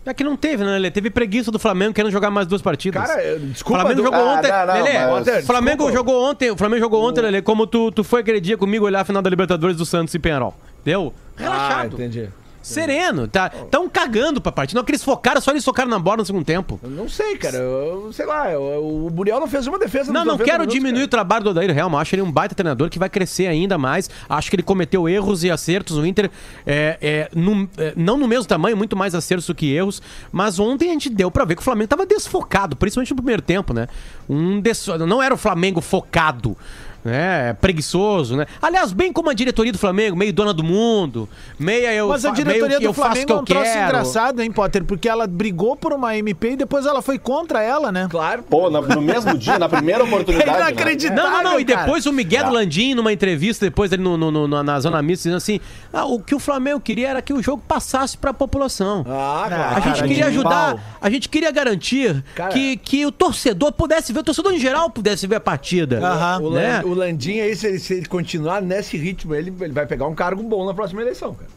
É 0.05 0.13
que 0.13 0.23
não 0.23 0.35
teve, 0.35 0.63
né, 0.63 0.71
Lelê? 0.71 0.89
Teve 0.89 1.09
preguiça 1.09 1.51
do 1.51 1.59
Flamengo 1.59 1.93
querendo 1.93 2.11
jogar 2.11 2.31
mais 2.31 2.47
duas 2.47 2.61
partidas. 2.61 3.05
Cara, 3.05 3.37
desculpa. 3.39 3.81
Flamengo 3.81 4.01
do- 4.01 4.05
jogou 4.05 4.19
Ah, 4.27 4.33
ontem. 4.37 4.51
não, 4.51 4.65
não, 4.65 4.73
Lelê, 4.73 4.93
mas- 5.33 5.45
Flamengo 5.45 5.83
desculpa. 5.83 5.93
jogou 5.93 6.23
ontem. 6.29 6.51
O 6.51 6.57
Flamengo 6.57 6.79
jogou 6.81 7.07
ontem, 7.07 7.21
Lelê, 7.21 7.41
como 7.41 7.67
tu, 7.67 7.91
tu 7.91 8.03
foi 8.03 8.21
aquele 8.21 8.39
dia 8.41 8.57
comigo 8.57 8.85
olhar 8.85 9.01
a 9.01 9.05
final 9.05 9.21
da 9.21 9.29
Libertadores 9.29 9.75
do 9.77 9.85
Santos 9.85 10.13
e 10.13 10.19
Penharol. 10.19 10.55
Deu? 10.83 11.13
Ah, 11.37 11.41
Relaxado. 11.41 11.93
entendi. 11.93 12.29
Sereno. 12.61 13.27
Tá, 13.27 13.49
tão 13.49 13.87
cagando 13.89 14.39
pra 14.41 14.51
partida. 14.51 14.79
Não 14.79 14.85
que 14.85 14.91
eles 14.91 15.03
focaram, 15.03 15.39
só 15.41 15.51
eles 15.51 15.63
focaram 15.65 15.89
na 15.89 15.99
bola 15.99 16.17
no 16.17 16.25
segundo 16.25 16.45
tempo. 16.45 16.79
Eu 16.83 16.89
não 16.89 17.07
sei, 17.09 17.37
cara. 17.37 17.57
Eu, 17.57 18.11
sei 18.13 18.25
lá. 18.25 18.51
eu- 18.51 18.59
o 19.05 19.09
Burial 19.09 19.39
não 19.39 19.47
fez 19.47 19.65
uma 19.67 19.77
defesa 19.79 20.11
Não, 20.11 20.21
não 20.25 20.33
90 20.33 20.43
quero 20.45 20.59
minutos, 20.61 20.73
diminuir 20.75 20.93
cara. 20.99 21.05
o 21.05 21.09
trabalho 21.09 21.43
do 21.45 21.49
Odair 21.51 21.77
Helma. 21.77 21.99
Acho 21.99 22.15
ele 22.15 22.21
um 22.21 22.31
baita 22.31 22.55
treinador 22.55 22.89
que 22.89 22.99
vai 22.99 23.09
crescer 23.09 23.47
ainda 23.47 23.77
mais. 23.77 24.09
Acho 24.29 24.49
que 24.49 24.55
ele 24.55 24.63
cometeu 24.63 25.07
erros 25.07 25.43
e 25.43 25.51
acertos. 25.51 25.97
O 25.97 26.05
Inter, 26.05 26.29
é, 26.65 26.97
é, 27.01 27.29
no- 27.35 27.69
é, 27.77 27.93
não 27.95 28.17
no 28.17 28.27
mesmo 28.27 28.45
tamanho, 28.45 28.75
muito 28.77 28.95
mais 28.95 29.13
acertos 29.15 29.47
do 29.47 29.55
que 29.55 29.71
erros. 29.73 30.01
Mas 30.31 30.59
ontem 30.59 30.89
a 30.89 30.93
gente 30.93 31.09
deu 31.09 31.29
pra 31.31 31.45
ver 31.45 31.55
que 31.55 31.61
o 31.61 31.65
Flamengo 31.65 31.87
tava 31.89 32.05
desfocado, 32.05 32.75
principalmente 32.75 33.09
no 33.11 33.15
primeiro 33.17 33.41
tempo, 33.41 33.73
né? 33.73 33.87
Um 34.29 34.59
des... 34.61 34.85
Não 35.07 35.21
era 35.21 35.33
o 35.33 35.37
Flamengo 35.37 35.81
focado. 35.81 36.55
Né, 37.03 37.53
preguiçoso, 37.53 38.35
né? 38.35 38.45
Aliás, 38.61 38.91
bem 38.91 39.13
como 39.13 39.29
a 39.29 39.33
diretoria 39.33 39.71
do 39.71 39.77
Flamengo, 39.77 40.17
meio 40.17 40.33
dona 40.33 40.53
do 40.53 40.63
mundo, 40.63 41.29
meia 41.57 41.93
eu, 41.93 42.09
Mas 42.09 42.25
a 42.25 42.31
diretoria 42.31 42.77
do 42.79 42.83
eu 42.85 42.93
faço 42.93 43.09
o 43.09 43.11
Flamengo 43.11 43.25
que 43.27 43.31
é 43.31 43.35
eu 43.35 43.39
um 43.39 43.45
troço 43.45 43.63
quero. 43.63 43.85
engraçado, 43.85 44.41
hein, 44.41 44.51
Potter? 44.51 44.83
Porque 44.83 45.07
ela 45.07 45.25
brigou 45.25 45.75
por 45.75 45.93
uma 45.93 46.15
MP 46.17 46.51
e 46.51 46.55
depois 46.57 46.85
ela 46.85 47.01
foi 47.01 47.17
contra 47.17 47.61
ela, 47.63 47.91
né? 47.91 48.07
Claro. 48.09 48.43
Pô, 48.43 48.69
na- 48.69 48.81
no 48.81 49.01
mesmo 49.01 49.37
dia, 49.37 49.57
na 49.57 49.69
primeira 49.69 50.03
oportunidade. 50.03 50.49
É 50.49 50.53
né? 50.53 50.59
inacreditável. 50.71 51.23
Não, 51.23 51.31
não, 51.31 51.43
não. 51.53 51.59
E 51.59 51.65
cara. 51.65 51.81
depois 51.85 52.05
o 52.05 52.11
Miguel 52.11 52.43
Tá. 52.45 52.49
Landim, 52.49 52.93
numa 52.93 53.13
entrevista, 53.13 53.65
depois 53.65 53.91
ele 53.91 54.01
no, 54.03 54.17
no- 54.17 54.31
no- 54.47 54.63
na 54.63 54.79
zona 54.79 55.01
mista, 55.01 55.23
dizendo 55.23 55.37
assim: 55.37 55.59
ah, 55.93 56.05
o 56.05 56.19
que 56.19 56.35
o 56.35 56.39
Flamengo 56.39 56.79
queria 56.79 57.09
era 57.09 57.21
que 57.21 57.31
o 57.33 57.41
jogo 57.41 57.63
passasse 57.67 58.17
pra 58.17 58.33
população. 58.33 59.05
Ah, 59.07 59.43
Ah, 59.45 59.47
claro. 59.47 59.63
A 59.75 59.79
gente 59.79 59.95
cara, 59.95 60.07
queria 60.07 60.25
ajudar, 60.27 60.75
pau. 60.75 60.79
a 61.01 61.09
gente 61.09 61.29
queria 61.29 61.51
garantir 61.51 62.23
Cara. 62.35 62.49
que, 62.51 62.77
que 62.77 63.05
o 63.05 63.11
torcedor 63.11 63.71
pudesse 63.71 64.11
ver, 64.11 64.19
o 64.19 64.23
torcedor 64.23 64.53
em 64.53 64.59
geral 64.59 64.89
pudesse 64.89 65.25
ver 65.27 65.35
a 65.35 65.39
partida. 65.39 65.99
Aham. 66.05 66.39
O, 66.41 66.51
né? 66.51 66.81
O 66.89 66.93
Landim 66.93 67.39
aí, 67.39 67.55
se 67.55 67.67
ele, 67.67 67.79
se 67.79 67.93
ele 67.95 68.05
continuar 68.07 68.61
nesse 68.61 68.97
ritmo, 68.97 69.35
ele, 69.35 69.53
ele 69.61 69.73
vai 69.73 69.85
pegar 69.85 70.07
um 70.07 70.15
cargo 70.15 70.41
bom 70.43 70.65
na 70.65 70.73
próxima 70.73 71.01
eleição, 71.01 71.33
cara. 71.35 71.49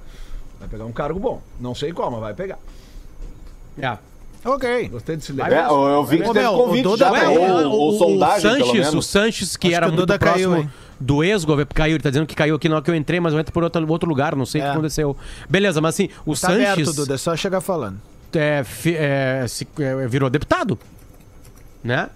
Vai 0.60 0.68
pegar 0.68 0.84
um 0.84 0.92
cargo 0.92 1.18
bom. 1.18 1.40
Não 1.60 1.74
sei 1.74 1.92
qual, 1.92 2.10
mas 2.10 2.20
vai 2.20 2.34
pegar. 2.34 2.58
É. 3.78 3.96
Ok. 4.44 4.88
Gostei 4.88 5.16
desse 5.16 5.32
É, 5.40 5.66
eu 5.68 5.82
eu 5.88 6.04
vi 6.04 6.18
que 6.18 6.24
Ô, 6.28 6.32
teve 6.32 6.40
meu, 6.44 6.54
convite 6.56 6.86
o 6.86 6.90
Duda 6.90 7.04
já, 7.04 7.10
né? 7.12 7.20
caiu, 7.20 7.40
ou, 7.40 7.72
ou 7.80 7.92
sondagem, 7.98 8.42
pelo 8.50 8.64
Sanches, 8.64 8.72
menos. 8.80 8.94
o 8.94 9.02
Sanches, 9.02 9.56
que 9.56 9.68
Acho 9.68 9.76
era 9.76 9.86
que 9.86 9.92
o 9.92 9.94
muito 9.94 10.00
Duda 10.06 10.18
caiu, 10.18 10.50
próximo 10.50 10.56
hein? 10.56 10.70
do 10.98 11.22
ex-governo, 11.24 11.70
caiu, 11.74 11.94
ele 11.94 12.02
tá 12.02 12.10
dizendo 12.10 12.26
que 12.26 12.34
caiu 12.34 12.56
aqui 12.56 12.68
na 12.68 12.76
hora 12.76 12.84
que 12.84 12.90
eu 12.90 12.94
entrei, 12.94 13.20
mas 13.20 13.32
eu 13.32 13.38
entro 13.40 13.52
por 13.52 13.62
outro, 13.62 13.88
outro 13.90 14.08
lugar, 14.08 14.34
não 14.36 14.44
sei 14.46 14.60
o 14.60 14.62
É. 14.62 14.66
que 14.66 14.72
aconteceu. 14.72 15.16
Beleza, 15.48 15.80
mas 15.80 15.94
assim, 15.94 16.08
o 16.26 16.34
Tá 16.36 16.48
aberto, 16.48 16.68
Sanches 16.84 16.94
Duda, 16.96 17.14
é 17.14 17.18
só 17.18 17.36
chegar 17.36 17.60
falando. 17.60 18.00
é, 18.34 18.62
fi- 18.64 18.96
é, 18.96 19.44
se- 19.48 19.66
é, 19.78 20.06
virou 20.08 20.28
deputado, 20.28 20.76
né? 21.82 22.08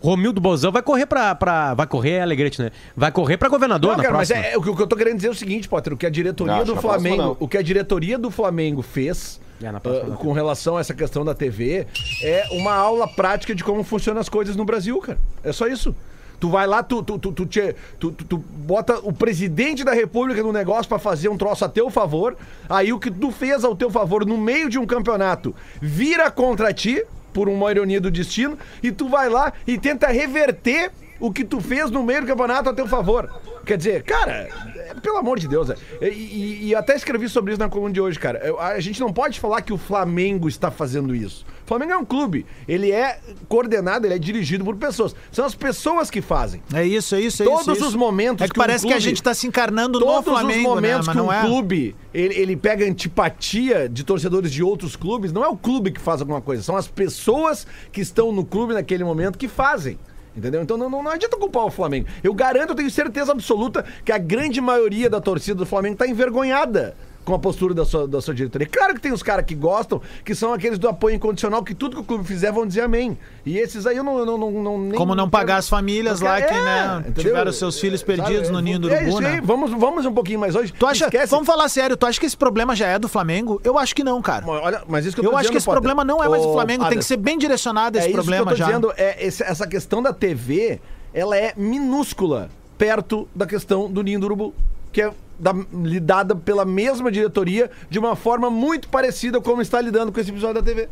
Romildo 0.00 0.40
Bozão 0.40 0.70
vai 0.70 0.82
correr 0.82 1.06
pra, 1.06 1.34
pra- 1.34 1.74
Vai 1.74 1.86
correr, 1.86 2.10
é 2.12 2.22
alegrete, 2.22 2.62
né? 2.62 2.70
Vai 2.96 3.10
correr 3.10 3.36
pra 3.36 3.48
governador 3.48 3.96
Não, 3.96 4.02
cara, 4.04 4.16
mas 4.16 4.28
próxima. 4.28 4.48
é, 4.48 4.52
é 4.54 4.56
o 4.58 4.62
que 4.76 4.82
eu 4.82 4.86
tô 4.86 4.96
querendo 4.96 5.16
dizer 5.16 5.28
é 5.28 5.30
o 5.30 5.34
seguinte, 5.34 5.68
Potter, 5.68 5.92
o 5.92 5.96
que 5.96 6.06
a 6.06 6.10
diretoria 6.10 6.54
Não, 6.56 6.64
do 6.64 6.72
próxima 6.72 6.92
Flamengo, 6.92 7.16
não. 7.22 7.36
o 7.40 7.48
que 7.48 7.58
a 7.58 7.62
diretoria 7.62 8.16
do 8.18 8.30
Flamengo 8.30 8.80
fez 8.82 9.40
É, 9.62 9.72
na 9.72 9.80
próxima 9.80 10.10
não. 10.10 10.16
com 10.16 10.32
relação 10.32 10.76
a 10.76 10.80
essa 10.80 10.94
questão 10.94 11.24
da 11.24 11.34
TV 11.34 11.86
é 12.22 12.44
uma 12.52 12.72
aula 12.74 13.08
prática 13.08 13.54
de 13.54 13.64
como 13.64 13.82
funcionam 13.82 14.20
as 14.20 14.28
coisas 14.28 14.54
no 14.54 14.64
Brasil, 14.64 14.98
cara. 15.00 15.18
É 15.42 15.52
só 15.52 15.66
isso. 15.66 15.94
Tu 16.40 16.48
vai 16.48 16.68
lá, 16.68 16.84
tu, 16.84 17.02
tu, 17.02 17.18
tu, 17.18 17.32
tu, 17.32 17.44
te- 17.46 17.74
tu- 17.98 18.12
tu- 18.12 18.24
tu 18.24 18.38
bota 18.38 19.00
o 19.02 19.12
presidente 19.12 19.82
da 19.82 19.92
república 19.92 20.40
no 20.40 20.52
negócio 20.52 20.88
pra 20.88 20.96
fazer 21.00 21.28
um 21.28 21.36
troço 21.36 21.64
a 21.64 21.68
teu 21.68 21.90
favor, 21.90 22.36
aí 22.68 22.92
o 22.92 23.00
que 23.00 23.10
tu 23.10 23.32
fez 23.32 23.64
ao 23.64 23.74
teu 23.74 23.90
favor 23.90 24.24
no 24.24 24.38
meio 24.38 24.68
de 24.70 24.78
um 24.78 24.86
campeonato 24.86 25.52
vira 25.82 26.30
contra 26.30 26.72
ti, 26.72 27.02
por 27.32 27.48
uma 27.48 27.70
ironia 27.70 28.00
do 28.00 28.10
destino, 28.10 28.58
e 28.82 28.90
tu 28.90 29.08
vai 29.08 29.28
lá 29.28 29.52
e 29.66 29.78
tenta 29.78 30.08
reverter 30.08 30.90
o 31.20 31.32
que 31.32 31.44
tu 31.44 31.60
fez 31.60 31.90
no 31.90 32.02
meio 32.02 32.20
do 32.22 32.26
campeonato 32.26 32.68
a 32.70 32.72
teu 32.74 32.86
favor. 32.86 33.28
Quer 33.66 33.76
dizer, 33.76 34.02
cara, 34.02 34.48
é, 34.76 34.94
pelo 35.02 35.18
amor 35.18 35.38
de 35.38 35.46
Deus, 35.46 35.68
é. 35.70 35.76
e, 36.00 36.06
e- 36.08 36.66
e 36.68 36.74
até 36.74 36.94
escrevi 36.96 37.28
sobre 37.28 37.52
isso 37.52 37.60
na 37.60 37.68
coluna 37.68 37.92
de 37.92 38.00
hoje, 38.00 38.18
cara. 38.18 38.40
A 38.60 38.80
gente 38.80 38.98
não 39.00 39.12
pode 39.12 39.38
falar 39.38 39.60
que 39.62 39.72
o 39.72 39.76
Flamengo 39.76 40.48
está 40.48 40.70
fazendo 40.70 41.14
isso. 41.14 41.44
O 41.64 41.68
Flamengo 41.68 41.92
é 41.92 41.96
um 41.98 42.04
clube, 42.04 42.46
ele 42.66 42.90
é 42.90 43.20
coordenado, 43.46 44.06
ele 44.06 44.14
é 44.14 44.18
dirigido 44.18 44.64
por 44.64 44.74
pessoas. 44.76 45.14
São 45.30 45.44
as 45.44 45.54
pessoas 45.54 46.08
que 46.10 46.22
fazem. 46.22 46.62
É 46.72 46.82
isso, 46.86 47.14
é 47.14 47.20
isso, 47.20 47.42
é 47.42 47.46
Todos 47.46 47.60
isso. 47.62 47.70
é 47.70 47.74
isso. 47.74 47.86
os 47.88 47.94
momentos 47.94 48.42
É 48.42 48.46
que, 48.48 48.54
que 48.54 48.58
um 48.58 48.62
parece 48.62 48.86
que 48.86 48.92
a 48.92 48.96
clube- 48.96 49.08
gente 49.10 49.22
tá 49.22 49.34
se 49.34 49.46
encarnando 49.46 50.00
no 50.00 50.06
Todos 50.06 50.24
Flamengo, 50.32 50.60
os 50.70 50.74
momentos 50.76 51.06
né? 51.06 51.12
Que 51.12 51.20
um 51.20 51.30
é. 51.32 51.40
clube 51.42 51.94
ele, 52.14 52.34
ele 52.40 52.56
pega 52.56 52.86
antipatia 52.86 53.86
de 53.86 54.02
torcedores 54.04 54.50
de 54.50 54.62
outros 54.62 54.96
clubes, 54.96 55.30
não 55.32 55.44
é 55.44 55.48
o 55.48 55.56
clube 55.56 55.90
que 55.90 56.00
faz 56.00 56.20
alguma 56.22 56.40
coisa, 56.40 56.62
são 56.62 56.76
as 56.76 56.88
pessoas 56.88 57.66
que 57.92 58.00
estão 58.00 58.32
no 58.32 58.44
clube 58.46 58.72
naquele 58.72 59.04
momento 59.04 59.36
que 59.36 59.48
fazem. 59.48 59.98
Entendeu? 60.38 60.62
Então 60.62 60.76
não, 60.76 60.88
não, 60.88 61.02
não 61.02 61.10
adianta 61.10 61.36
culpar 61.36 61.64
o 61.64 61.70
Flamengo. 61.70 62.06
Eu 62.22 62.32
garanto, 62.32 62.70
eu 62.70 62.76
tenho 62.76 62.90
certeza 62.90 63.32
absoluta 63.32 63.84
que 64.04 64.12
a 64.12 64.18
grande 64.18 64.60
maioria 64.60 65.10
da 65.10 65.20
torcida 65.20 65.56
do 65.56 65.66
Flamengo 65.66 65.96
tá 65.96 66.06
envergonhada 66.06 66.94
com 67.28 67.34
a 67.34 67.38
postura 67.38 67.74
da 67.74 67.84
sua, 67.84 68.08
da 68.08 68.20
sua 68.20 68.34
diretoria. 68.34 68.66
Claro 68.66 68.94
que 68.94 69.00
tem 69.00 69.12
os 69.12 69.22
caras 69.22 69.44
que 69.44 69.54
gostam, 69.54 70.00
que 70.24 70.34
são 70.34 70.52
aqueles 70.52 70.78
do 70.78 70.88
apoio 70.88 71.14
incondicional, 71.16 71.62
que 71.62 71.74
tudo 71.74 71.96
que 71.96 72.00
o 72.02 72.04
clube 72.04 72.24
fizer 72.24 72.50
vão 72.50 72.66
dizer 72.66 72.80
amém. 72.80 73.16
E 73.44 73.58
esses 73.58 73.86
aí 73.86 73.96
eu 73.96 74.02
não. 74.04 74.24
não, 74.24 74.38
não, 74.38 74.50
não 74.50 74.78
nem- 74.78 74.94
Como 74.98 75.14
não 75.14 75.28
pagar 75.28 75.56
as 75.58 75.68
famílias 75.68 76.20
lá 76.20 76.40
que, 76.40 76.52
né, 76.52 76.96
entendeu? 77.00 77.22
tiveram 77.24 77.52
seus 77.52 77.78
filhos 77.78 78.02
perdidos 78.02 78.46
Sabe? 78.46 78.50
no 78.52 78.60
ninho 78.60 78.78
do 78.78 78.90
É 78.90 79.02
urubu, 79.02 79.20
né? 79.20 79.40
Vamos, 79.44 79.70
vamos 79.72 80.06
um 80.06 80.12
pouquinho 80.12 80.40
mais 80.40 80.54
hoje. 80.56 80.72
Tu 80.72 80.86
acha, 80.86 81.04
Esquece. 81.04 81.30
vamos 81.30 81.46
falar 81.46 81.68
sério, 81.68 81.96
tu 81.96 82.06
acha 82.06 82.18
que 82.18 82.26
esse 82.26 82.36
problema 82.36 82.74
já 82.74 82.86
é 82.88 82.98
do 82.98 83.08
Flamengo? 83.08 83.60
Eu 83.62 83.78
acho 83.78 83.94
que 83.94 84.02
não, 84.02 84.20
cara. 84.22 84.46
Olha, 84.46 84.82
mas 84.88 85.04
isso 85.04 85.14
que 85.14 85.20
eu, 85.20 85.24
Eu 85.24 85.30
tô 85.30 85.36
acho 85.36 85.42
dizendo, 85.42 85.52
que 85.52 85.58
esse 85.58 85.66
Potter. 85.66 85.80
problema 85.82 86.04
não 86.04 86.24
é 86.24 86.28
mais 86.28 86.42
do 86.42 86.52
Flamengo, 86.52 86.88
tem 86.88 86.98
que 86.98 87.04
ser 87.04 87.16
bem 87.18 87.36
direcionado 87.38 87.98
esse 87.98 88.08
é 88.08 88.12
problema 88.12 88.46
que 88.46 88.52
eu 88.52 88.56
tô 88.56 88.58
já. 88.58 88.66
dizendo, 88.66 88.92
é 88.96 89.26
esse- 89.26 89.42
essa 89.42 89.66
questão 89.66 90.02
da 90.02 90.12
TV, 90.12 90.80
ela 91.12 91.36
é 91.36 91.52
minúscula 91.56 92.48
perto 92.76 93.28
da 93.34 93.46
questão 93.46 93.90
do 93.90 94.02
Ninho 94.02 94.20
do 94.20 94.26
Urubu, 94.26 94.54
que 94.92 95.02
é 95.02 95.10
da- 95.38 95.54
lidada 95.82 96.34
pela 96.34 96.64
mesma 96.64 97.10
diretoria 97.10 97.70
de 97.88 97.98
uma 97.98 98.16
forma 98.16 98.50
muito 98.50 98.88
parecida 98.88 99.40
como 99.40 99.62
está 99.62 99.80
lidando 99.80 100.10
com 100.12 100.20
esse 100.20 100.30
episódio 100.30 100.56
da 100.56 100.62
TV. 100.62 100.88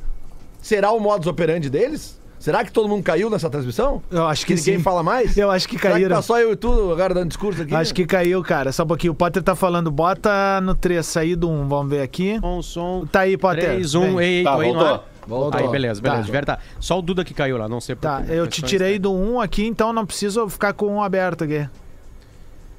Será 0.61 0.91
o 0.93 1.01
modus 1.01 1.27
operandi 1.27 1.69
deles? 1.71 2.21
Será 2.39 2.63
que 2.65 2.71
todo 2.71 2.87
mundo 2.89 3.03
caiu 3.03 3.31
nessa 3.31 3.49
transmissão? 3.49 4.03
Eu 4.11 4.27
acho 4.27 4.45
que 4.47 4.55
ninguém 4.55 4.77
sim. 4.77 4.83
fala 4.83 5.03
mais? 5.03 5.37
Eu 5.39 5.51
acho 5.51 5.67
que 5.69 5.79
Será 5.79 5.95
caíram. 5.95 6.17
tá 6.17 6.23
só 6.23 6.39
eu 6.39 6.53
e 6.53 6.57
tu 6.57 6.93
agora 6.93 7.15
dando 7.15 7.29
discurso 7.29 7.63
aqui? 7.63 7.75
Acho 7.75 7.95
que 7.95 8.05
caiu, 8.07 8.43
cara. 8.43 8.71
Só 8.73 8.83
um 8.85 8.87
pouquinho. 8.87 9.13
O 9.15 9.17
Potter 9.17 9.43
tá 9.43 9.55
falando, 9.57 9.91
bota 9.91 10.61
no 10.61 10.75
3, 10.75 11.05
sair 11.05 11.35
do 11.35 11.49
1. 11.51 11.67
Vamos 11.67 11.91
ver 11.91 12.03
aqui. 12.03 12.39
Som, 12.41 12.63
som. 12.63 13.07
Tá 13.11 13.21
aí, 13.21 13.37
Potter. 13.39 13.65
3, 13.65 13.95
1, 13.95 14.01
Vem. 14.01 14.21
ei, 14.21 14.39
ei, 14.39 14.45
Tá, 14.45 14.53
não 14.53 14.63
voltou. 14.63 14.87
é? 14.87 15.01
Voltou. 15.27 15.61
Aí, 15.61 15.69
beleza, 15.69 16.01
beleza. 16.01 16.21
Tá. 16.21 16.27
de 16.27 16.31
verdade. 16.33 16.61
Só 16.79 16.99
o 16.99 17.03
Duda 17.03 17.25
que 17.25 17.33
caiu 17.35 17.57
lá, 17.57 17.69
não 17.69 17.81
sei 17.81 17.97
por 17.97 18.03
Tá, 18.03 18.23
eu 18.29 18.47
te 18.47 18.61
tirei 18.63 18.99
do 18.99 19.13
1 19.13 19.41
aqui, 19.41 19.67
então 19.67 19.93
não 19.93 20.05
preciso 20.07 20.47
ficar 20.49 20.73
com 20.75 20.87
o 20.87 20.97
1 20.97 21.03
aberto 21.03 21.43
aqui. 21.43 21.67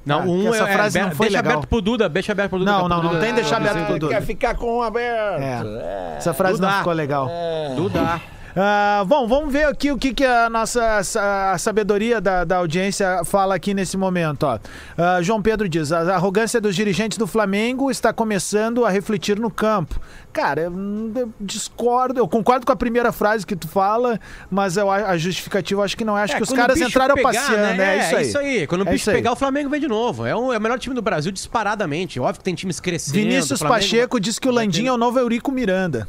Não, 0.07 0.21
Ah, 0.21 0.25
um 0.25 0.53
essa 0.53 0.63
é, 0.69 0.73
frase 0.73 0.97
é, 0.97 1.01
não 1.03 1.11
foi 1.11 1.25
deixa 1.27 1.37
legal. 1.41 1.51
aberto 1.53 1.67
pro 1.69 1.81
Duda, 1.81 2.07
deixa 2.09 2.31
aberto 2.31 2.49
pro 2.49 2.59
Duda. 2.59 2.71
Não, 2.71 2.81
tá, 2.83 2.87
não, 2.89 2.95
pro 2.99 3.03
não 3.07 3.13
Duda. 3.15 3.25
tem 3.25 3.33
deixar 3.35 3.57
aberto 3.57 3.85
pro 3.85 3.99
Duda. 3.99 4.13
Quer 4.15 4.21
ficar 4.21 4.55
com 4.55 4.77
um 4.77 4.81
aberto. 4.81 5.41
É. 5.43 6.15
Essa 6.17 6.33
frase 6.33 6.61
não 6.61 6.67
Duda. 6.69 6.77
ficou 6.79 6.93
legal. 6.93 7.29
Duda. 7.75 8.21
Ah, 8.59 9.03
bom, 9.05 9.27
vamos 9.27 9.53
ver 9.53 9.65
aqui 9.65 9.91
o 9.91 9.97
que, 9.99 10.13
que 10.15 10.25
a 10.25 10.49
nossa 10.49 11.03
sa- 11.03 11.51
a 11.53 11.57
sabedoria 11.59 12.19
da, 12.19 12.43
da 12.43 12.57
audiência 12.57 13.21
fala 13.23 13.53
aqui 13.53 13.71
nesse 13.73 13.95
momento. 13.97 14.43
Ó. 14.47 14.57
Ah, 14.97 15.21
João 15.21 15.41
Pedro 15.41 15.69
diz: 15.69 15.91
a 15.91 16.15
arrogância 16.15 16.59
dos 16.59 16.75
dirigentes 16.75 17.17
do 17.19 17.27
Flamengo 17.27 17.91
está 17.91 18.11
começando 18.11 18.83
a 18.83 18.89
refletir 18.89 19.37
no 19.39 19.51
campo. 19.51 19.99
Cara, 20.33 20.61
eu, 20.61 20.71
eu 21.15 21.31
discordo, 21.39 22.19
eu 22.19 22.27
concordo 22.27 22.65
com 22.65 22.71
a 22.71 22.75
primeira 22.75 23.11
frase 23.11 23.45
que 23.45 23.55
tu 23.55 23.67
fala, 23.67 24.19
mas 24.49 24.75
eu, 24.75 24.89
a 24.89 25.15
justificativa 25.17 25.81
eu 25.81 25.85
acho 25.85 25.95
que 25.97 26.03
não 26.05 26.17
é. 26.17 26.23
Acho 26.23 26.33
É, 26.33 26.37
que 26.37 26.43
os 26.43 26.51
caras 26.51 26.79
entraram 26.81 27.13
pegar, 27.15 27.31
passeando, 27.33 27.77
né? 27.77 27.97
é 27.97 27.99
isso 27.99 28.15
aí. 28.15 28.23
É 28.23 28.27
isso 28.27 28.37
aí. 28.39 28.67
Quando 28.67 28.81
o 28.85 28.87
É 28.87 28.91
bicho 28.91 29.11
pegar, 29.11 29.33
o 29.33 29.35
Flamengo 29.35 29.69
vem 29.69 29.79
de 29.79 29.87
novo. 29.87 30.25
É, 30.25 30.35
um, 30.35 30.51
é 30.51 30.57
o 30.57 30.61
melhor 30.61 30.79
time 30.79 30.95
do 30.95 31.01
Brasil 31.01 31.31
disparadamente. 31.31 32.19
Óbvio 32.19 32.39
que 32.39 32.43
tem 32.43 32.55
times 32.55 32.79
crescendo. 32.79 33.13
Vinícius 33.13 33.59
Flamengo 33.59 33.81
Pacheco 33.81 34.19
diz 34.19 34.39
que 34.39 34.47
o 34.47 34.51
Landinho 34.51 34.89
é 34.89 34.91
o 34.93 34.97
novo 34.97 35.19
Eurico 35.19 35.51
Miranda. 35.51 36.07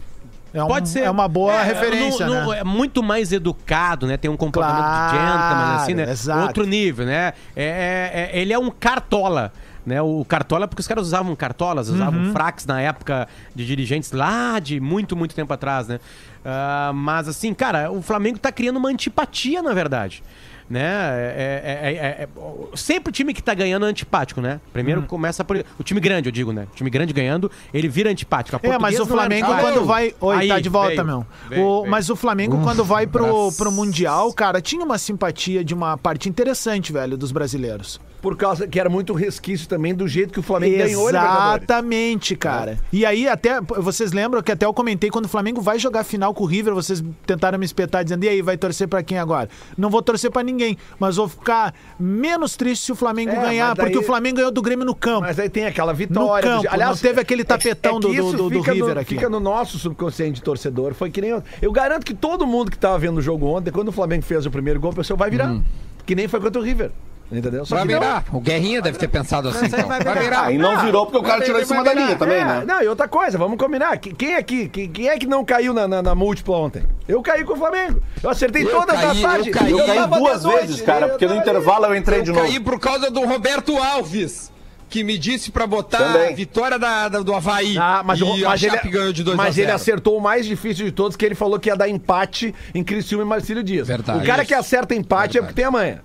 É, 0.54 0.62
um- 0.64 0.66
Pode 0.66 0.88
ser. 0.88 1.00
é 1.00 1.10
uma 1.10 1.28
boa 1.28 1.52
É, 1.54 1.62
referência, 1.62 2.26
não- 2.26 2.34
né? 2.34 2.40
não- 2.42 2.52
É 2.54 2.64
muito 2.64 3.02
mais 3.02 3.32
educado, 3.32 4.06
né? 4.06 4.16
Tem 4.16 4.30
um 4.30 4.36
comportamento 4.36 4.82
Claro, 4.84 5.10
de 5.12 5.16
gentleman, 5.18 5.74
assim, 5.76 5.94
né? 5.94 6.10
exato. 6.10 6.46
Outro 6.46 6.64
nível, 6.66 7.04
né? 7.06 7.32
É, 7.54 8.30
é- 8.34 8.38
é- 8.38 8.40
ele 8.40 8.52
é 8.52 8.58
um 8.58 8.70
cartola. 8.70 9.52
Né, 9.86 10.02
o 10.02 10.22
cartola, 10.22 10.68
porque 10.68 10.80
os 10.82 10.86
caras 10.86 11.06
usavam 11.06 11.34
cartolas, 11.34 11.88
usavam 11.88 12.20
Uhum. 12.26 12.32
fraques 12.32 12.66
na 12.66 12.78
época 12.78 13.26
de 13.54 13.64
dirigentes 13.64 14.12
lá 14.12 14.58
de 14.58 14.78
muito, 14.80 15.16
muito 15.16 15.34
tempo 15.34 15.50
atrás, 15.50 15.88
né? 15.88 15.98
Ah, 16.44 16.90
mas 16.94 17.26
assim, 17.26 17.54
cara, 17.54 17.90
o 17.90 18.02
Flamengo 18.02 18.38
tá 18.38 18.52
criando 18.52 18.76
uma 18.76 18.90
antipatia, 18.90 19.62
na 19.62 19.72
verdade. 19.72 20.22
Né? 20.68 20.82
É, 20.82 21.62
é- 21.64 21.88
é- 21.88 21.94
é- 21.94 22.22
é- 22.24 22.76
sempre 22.76 23.08
o 23.08 23.12
time 23.12 23.32
que 23.32 23.42
tá 23.42 23.54
ganhando 23.54 23.86
é 23.86 23.88
antipático, 23.88 24.40
né? 24.40 24.60
Primeiro 24.72 25.00
Uhum. 25.00 25.06
começa 25.06 25.42
por. 25.42 25.64
O 25.78 25.82
time 25.82 25.98
grande, 25.98 26.28
eu 26.28 26.32
digo, 26.32 26.52
né? 26.52 26.66
O 26.70 26.76
time 26.76 26.90
grande 26.90 27.12
ganhando, 27.12 27.50
ele 27.72 27.88
vira 27.88 28.10
antipático. 28.10 28.54
A 28.56 28.60
É, 28.68 28.78
mas 28.78 28.94
o 28.98 29.02
era 29.02 29.06
Flamengo 29.06 29.46
quando 29.46 29.86
vai. 29.86 30.14
Oi, 30.20 30.36
Aí, 30.36 30.48
tá 30.48 30.60
de 30.60 30.68
volta, 30.68 30.88
veio, 30.90 31.06
meu. 31.06 31.26
veio, 31.48 31.62
O- 31.66 31.80
veio. 31.80 31.90
Mas 31.90 32.10
o 32.10 32.16
Flamengo, 32.16 32.60
quando 32.62 32.84
vai 32.84 33.06
pro, 33.06 33.50
pro 33.52 33.72
Mundial, 33.72 34.30
cara, 34.34 34.60
tinha 34.60 34.84
uma 34.84 34.98
simpatia 34.98 35.64
de 35.64 35.72
uma 35.72 35.96
parte 35.96 36.28
interessante, 36.28 36.92
velho, 36.92 37.16
dos 37.16 37.32
brasileiros. 37.32 37.98
Por 38.20 38.36
causa 38.36 38.66
que 38.66 38.80
era 38.80 38.88
muito 38.90 39.12
resquício 39.14 39.68
também 39.68 39.94
do 39.94 40.08
jeito 40.08 40.32
que 40.32 40.40
o 40.40 40.42
Flamengo 40.42 40.76
ganhou. 40.76 41.08
Exatamente, 41.08 42.34
cara. 42.36 42.78
E 42.92 43.04
aí, 43.06 43.28
até. 43.28 43.60
Vocês 43.60 44.12
lembram 44.12 44.42
que 44.42 44.50
até 44.50 44.66
eu 44.66 44.74
comentei 44.74 45.10
quando 45.10 45.26
o 45.26 45.28
Flamengo 45.28 45.60
vai 45.60 45.78
jogar 45.78 46.02
final 46.04 46.34
com 46.34 46.44
o 46.44 46.46
River, 46.46 46.74
vocês 46.74 47.02
tentaram 47.26 47.58
me 47.58 47.64
espetar 47.64 48.02
dizendo, 48.02 48.24
e 48.24 48.28
aí, 48.28 48.42
vai 48.42 48.56
torcer 48.56 48.88
pra 48.88 49.02
quem 49.02 49.18
agora? 49.18 49.48
Não 49.76 49.88
vou 49.90 50.02
torcer 50.02 50.30
pra 50.30 50.42
ninguém, 50.42 50.76
mas 50.98 51.16
vou 51.16 51.28
ficar 51.28 51.74
menos 51.98 52.56
triste 52.56 52.86
se 52.86 52.92
o 52.92 52.96
Flamengo 52.96 53.30
É, 53.30 53.40
ganhar, 53.40 53.74
daí- 53.74 53.86
porque 53.86 53.98
o 53.98 54.02
Flamengo 54.02 54.36
ganhou 54.36 54.50
do 54.50 54.62
Grêmio 54.62 54.84
no 54.84 54.94
campo. 54.94 55.20
Mas 55.20 55.38
aí 55.38 55.48
tem 55.48 55.66
aquela 55.66 55.92
vitória. 55.92 56.56
No 56.56 56.62
campo, 56.62 56.76
não 56.76 56.96
teve 56.96 57.20
aquele 57.20 57.44
tapetão 57.44 58.00
do- 58.00 58.08
que 58.10 58.16
isso 58.16 58.36
do- 58.36 58.50
do 58.50 58.58
fica 58.58 58.72
River 58.72 58.94
no, 58.94 59.00
aqui. 59.00 59.14
Fica 59.14 59.28
no 59.28 59.40
nosso 59.40 59.78
subconsciente 59.78 60.32
de 60.34 60.42
torcedor. 60.42 60.94
Foi 60.94 61.10
que 61.10 61.20
nem. 61.20 61.30
Eu, 61.30 61.42
eu 61.62 61.72
garanto 61.72 62.04
que 62.04 62.14
todo 62.14 62.46
mundo 62.46 62.70
que 62.70 62.78
tava 62.78 62.98
vendo 62.98 63.18
o 63.18 63.22
jogo 63.22 63.46
ontem, 63.46 63.70
quando 63.70 63.88
o 63.88 63.92
Flamengo 63.92 64.22
fez 64.24 64.44
o 64.46 64.50
primeiro 64.50 64.80
gol, 64.80 64.90
o 64.90 64.94
pessoal 64.94 65.16
vai 65.16 65.30
virar. 65.30 65.60
Que 66.04 66.14
nem 66.14 66.26
foi 66.26 66.40
contra 66.40 66.60
o 66.60 66.64
River. 66.64 66.90
Entendeu? 67.30 67.66
Só 67.66 67.76
Vai 67.76 67.86
que 67.86 67.92
não. 67.92 68.00
virar. 68.00 68.24
O 68.32 68.40
Guerrinha 68.40 68.80
deve 68.80 68.96
ter 68.96 69.06
pensado 69.08 69.50
assim. 69.50 69.66
então. 69.66 69.86
Vai 69.86 70.00
virar. 70.18 70.44
Ah, 70.46 70.52
e 70.52 70.56
não 70.56 70.78
virou 70.80 71.04
porque 71.04 71.18
o 71.18 71.22
cara 71.22 71.44
tirou 71.44 71.60
em 71.60 71.64
cima 71.66 71.84
da 71.84 71.92
linha 71.92 72.16
também, 72.16 72.38
É, 72.38 72.44
né? 72.44 72.64
Não, 72.66 72.82
e 72.82 72.88
outra 72.88 73.06
coisa, 73.06 73.36
vamos 73.36 73.58
combinar. 73.58 73.98
Que- 73.98 74.14
Quem, 74.14 74.34
aqui, 74.34 74.66
quem, 74.68 74.88
quem 74.90 75.08
é 75.08 75.18
que 75.18 75.26
não 75.26 75.44
caiu 75.44 75.74
na, 75.74 75.86
na, 75.86 76.00
na 76.00 76.14
múltipla 76.14 76.56
ontem? 76.56 76.82
Eu 77.06 77.20
caí 77.20 77.44
com 77.44 77.52
o 77.52 77.56
Flamengo. 77.56 78.02
Eu 78.22 78.30
acertei 78.30 78.62
Eu 78.64 78.70
todas 78.70 78.96
caí, 78.96 79.06
as 79.10 79.16
eu 79.18 79.22
passagens. 79.22 79.54
caí. 79.56 79.70
Eu 79.72 79.78
caí 79.84 79.96
tava 79.98 80.16
de 80.16 80.22
duas 80.22 80.42
noite, 80.44 80.60
vezes, 80.68 80.80
cara, 80.80 81.04
eu 81.06 81.10
porque 81.10 81.26
no 81.26 81.36
intervalo 81.36 81.84
eu 81.84 81.94
entrei 81.94 82.22
de 82.22 82.30
Eu 82.30 82.34
novo. 82.34 82.46
caí 82.46 82.58
por 82.60 82.80
causa 82.80 83.10
do 83.10 83.20
Roberto 83.26 83.76
Alves, 83.76 84.50
que 84.88 85.04
me 85.04 85.18
disse 85.18 85.50
pra 85.50 85.66
botar 85.66 85.98
Também. 85.98 86.32
a 86.32 86.34
vitória 86.34 86.78
da, 86.78 87.10
da- 87.10 87.20
do 87.20 87.34
Havaí. 87.34 87.76
Ah, 87.76 88.00
mas, 88.02 88.20
e 88.20 88.22
o- 88.24 88.46
a 88.46 88.48
mas, 88.50 88.62
ele, 88.62 88.76
ganhou 88.90 89.12
de 89.12 89.22
2 89.22 89.36
mas 89.36 89.48
a 89.48 89.50
0. 89.50 89.66
ele 89.66 89.72
acertou 89.72 90.16
o 90.16 90.20
mais 90.20 90.46
difícil 90.46 90.86
de 90.86 90.92
todos, 90.92 91.14
que 91.14 91.26
ele 91.26 91.34
falou 91.34 91.58
que 91.60 91.68
ia 91.68 91.76
dar 91.76 91.90
empate 91.90 92.54
em 92.74 92.82
Criciúma 92.82 93.22
e 93.22 93.26
Marcílio 93.26 93.62
Dias. 93.62 93.86
Verdade. 93.86 94.20
O 94.20 94.26
cara 94.26 94.40
Isso. 94.42 94.48
que 94.48 94.54
acerta 94.54 94.94
empate 94.94 95.36
é 95.36 95.42
porque 95.42 95.52
tem 95.54 95.66
amanhã. 95.66 96.00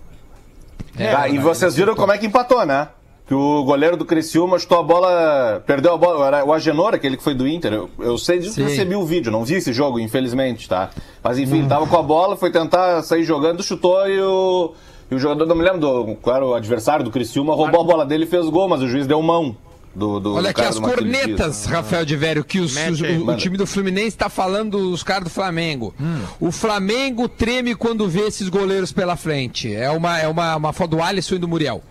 É, 0.97 1.11
Tá, 1.11 1.27
e 1.27 1.37
vocês 1.37 1.75
viram 1.75 1.95
como 1.95 2.11
é 2.11 2.17
que 2.17 2.25
empatou, 2.25 2.65
né? 2.65 2.89
Que 3.25 3.33
o 3.33 3.63
goleiro 3.63 3.95
do 3.95 4.03
Criciúma 4.03 4.59
chutou 4.59 4.79
a 4.79 4.83
bola, 4.83 5.63
perdeu 5.65 5.93
a 5.93 5.97
bola, 5.97 6.27
era 6.27 6.45
o 6.45 6.51
Agenor, 6.51 6.93
aquele 6.93 7.15
que 7.15 7.23
foi 7.23 7.33
do 7.33 7.47
Inter. 7.47 7.71
Eu, 7.71 7.89
eu 7.99 8.17
sei 8.17 8.39
disso, 8.39 8.55
Sim. 8.55 8.63
recebi 8.63 8.95
o 8.95 9.05
vídeo, 9.05 9.31
não 9.31 9.45
vi 9.45 9.55
esse 9.55 9.71
jogo, 9.71 9.97
infelizmente, 9.97 10.67
tá? 10.67 10.89
Mas 11.23 11.39
enfim, 11.39 11.65
tava 11.65 11.87
com 11.87 11.97
a 11.97 12.03
bola, 12.03 12.35
foi 12.35 12.51
tentar 12.51 13.01
sair 13.01 13.23
jogando, 13.23 13.63
chutou 13.63 14.05
e 14.09 14.19
o, 14.21 14.73
e 15.09 15.15
o 15.15 15.19
jogador, 15.19 15.45
não 15.45 15.55
me 15.55 15.63
lembro 15.63 15.79
do, 15.79 16.15
qual 16.15 16.35
era 16.35 16.45
o 16.45 16.53
adversário 16.53 17.05
do 17.05 17.11
Criciúma, 17.11 17.55
roubou 17.55 17.79
a 17.79 17.83
bola 17.85 18.05
dele 18.05 18.25
e 18.25 18.27
fez 18.27 18.45
gol, 18.49 18.67
mas 18.67 18.81
o 18.81 18.87
juiz 18.89 19.07
deu 19.07 19.21
mão 19.21 19.55
do, 19.95 20.19
do 20.19 20.33
Olha 20.33 20.43
do 20.43 20.49
aqui 20.49 20.61
as 20.61 20.79
cornetas, 20.79 21.65
Rafael 21.65 22.03
de 22.05 22.15
Vério, 22.15 22.43
que 22.43 22.59
os- 22.59 22.73
Mete 22.73 23.03
o, 23.03 23.05
aí, 23.05 23.17
o 23.19 23.35
time 23.37 23.57
do 23.57 23.65
Fluminense 23.67 24.07
está 24.09 24.27
falando 24.29 24.89
dos 24.89 25.03
caras 25.03 25.25
do 25.25 25.29
Flamengo. 25.29 25.93
O 26.39 26.51
Flamengo 26.51 27.27
treme 27.29 27.75
quando 27.75 28.07
vê 28.07 28.21
esses 28.21 28.49
goleiros 28.49 28.91
pela 28.91 29.15
frente. 29.15 29.73
É 29.73 29.89
uma, 29.91 30.19
é 30.19 30.27
uma, 30.27 30.55
uma 30.55 30.73
foto 30.73 30.91
do 30.91 31.01
Alisson 31.03 31.35
e 31.35 31.39
do 31.39 31.47
Muriel. 31.47 31.83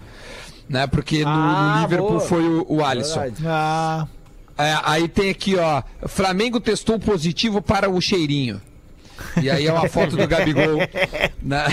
Né? 0.68 0.86
Porque 0.86 1.24
no, 1.24 1.30
no 1.30 1.36
Ah, 1.36 1.78
Liverpool 1.82 2.08
boa. 2.10 2.20
foi 2.20 2.42
o, 2.42 2.66
o 2.68 2.84
Alisson. 2.84 3.24
Ah, 3.44 4.06
É, 4.58 4.78
aí 4.84 5.08
tem 5.08 5.30
aqui, 5.30 5.56
ó. 5.56 5.82
Flamengo 6.08 6.60
testou 6.60 6.98
positivo 6.98 7.60
para 7.62 7.88
o 7.90 8.00
cheirinho. 8.00 8.60
E 9.42 9.50
aí 9.50 9.66
é 9.66 9.72
uma 9.72 9.88
foto 9.88 10.16
do 10.16 10.26
Gabigol. 10.26 10.78
né? 11.42 11.64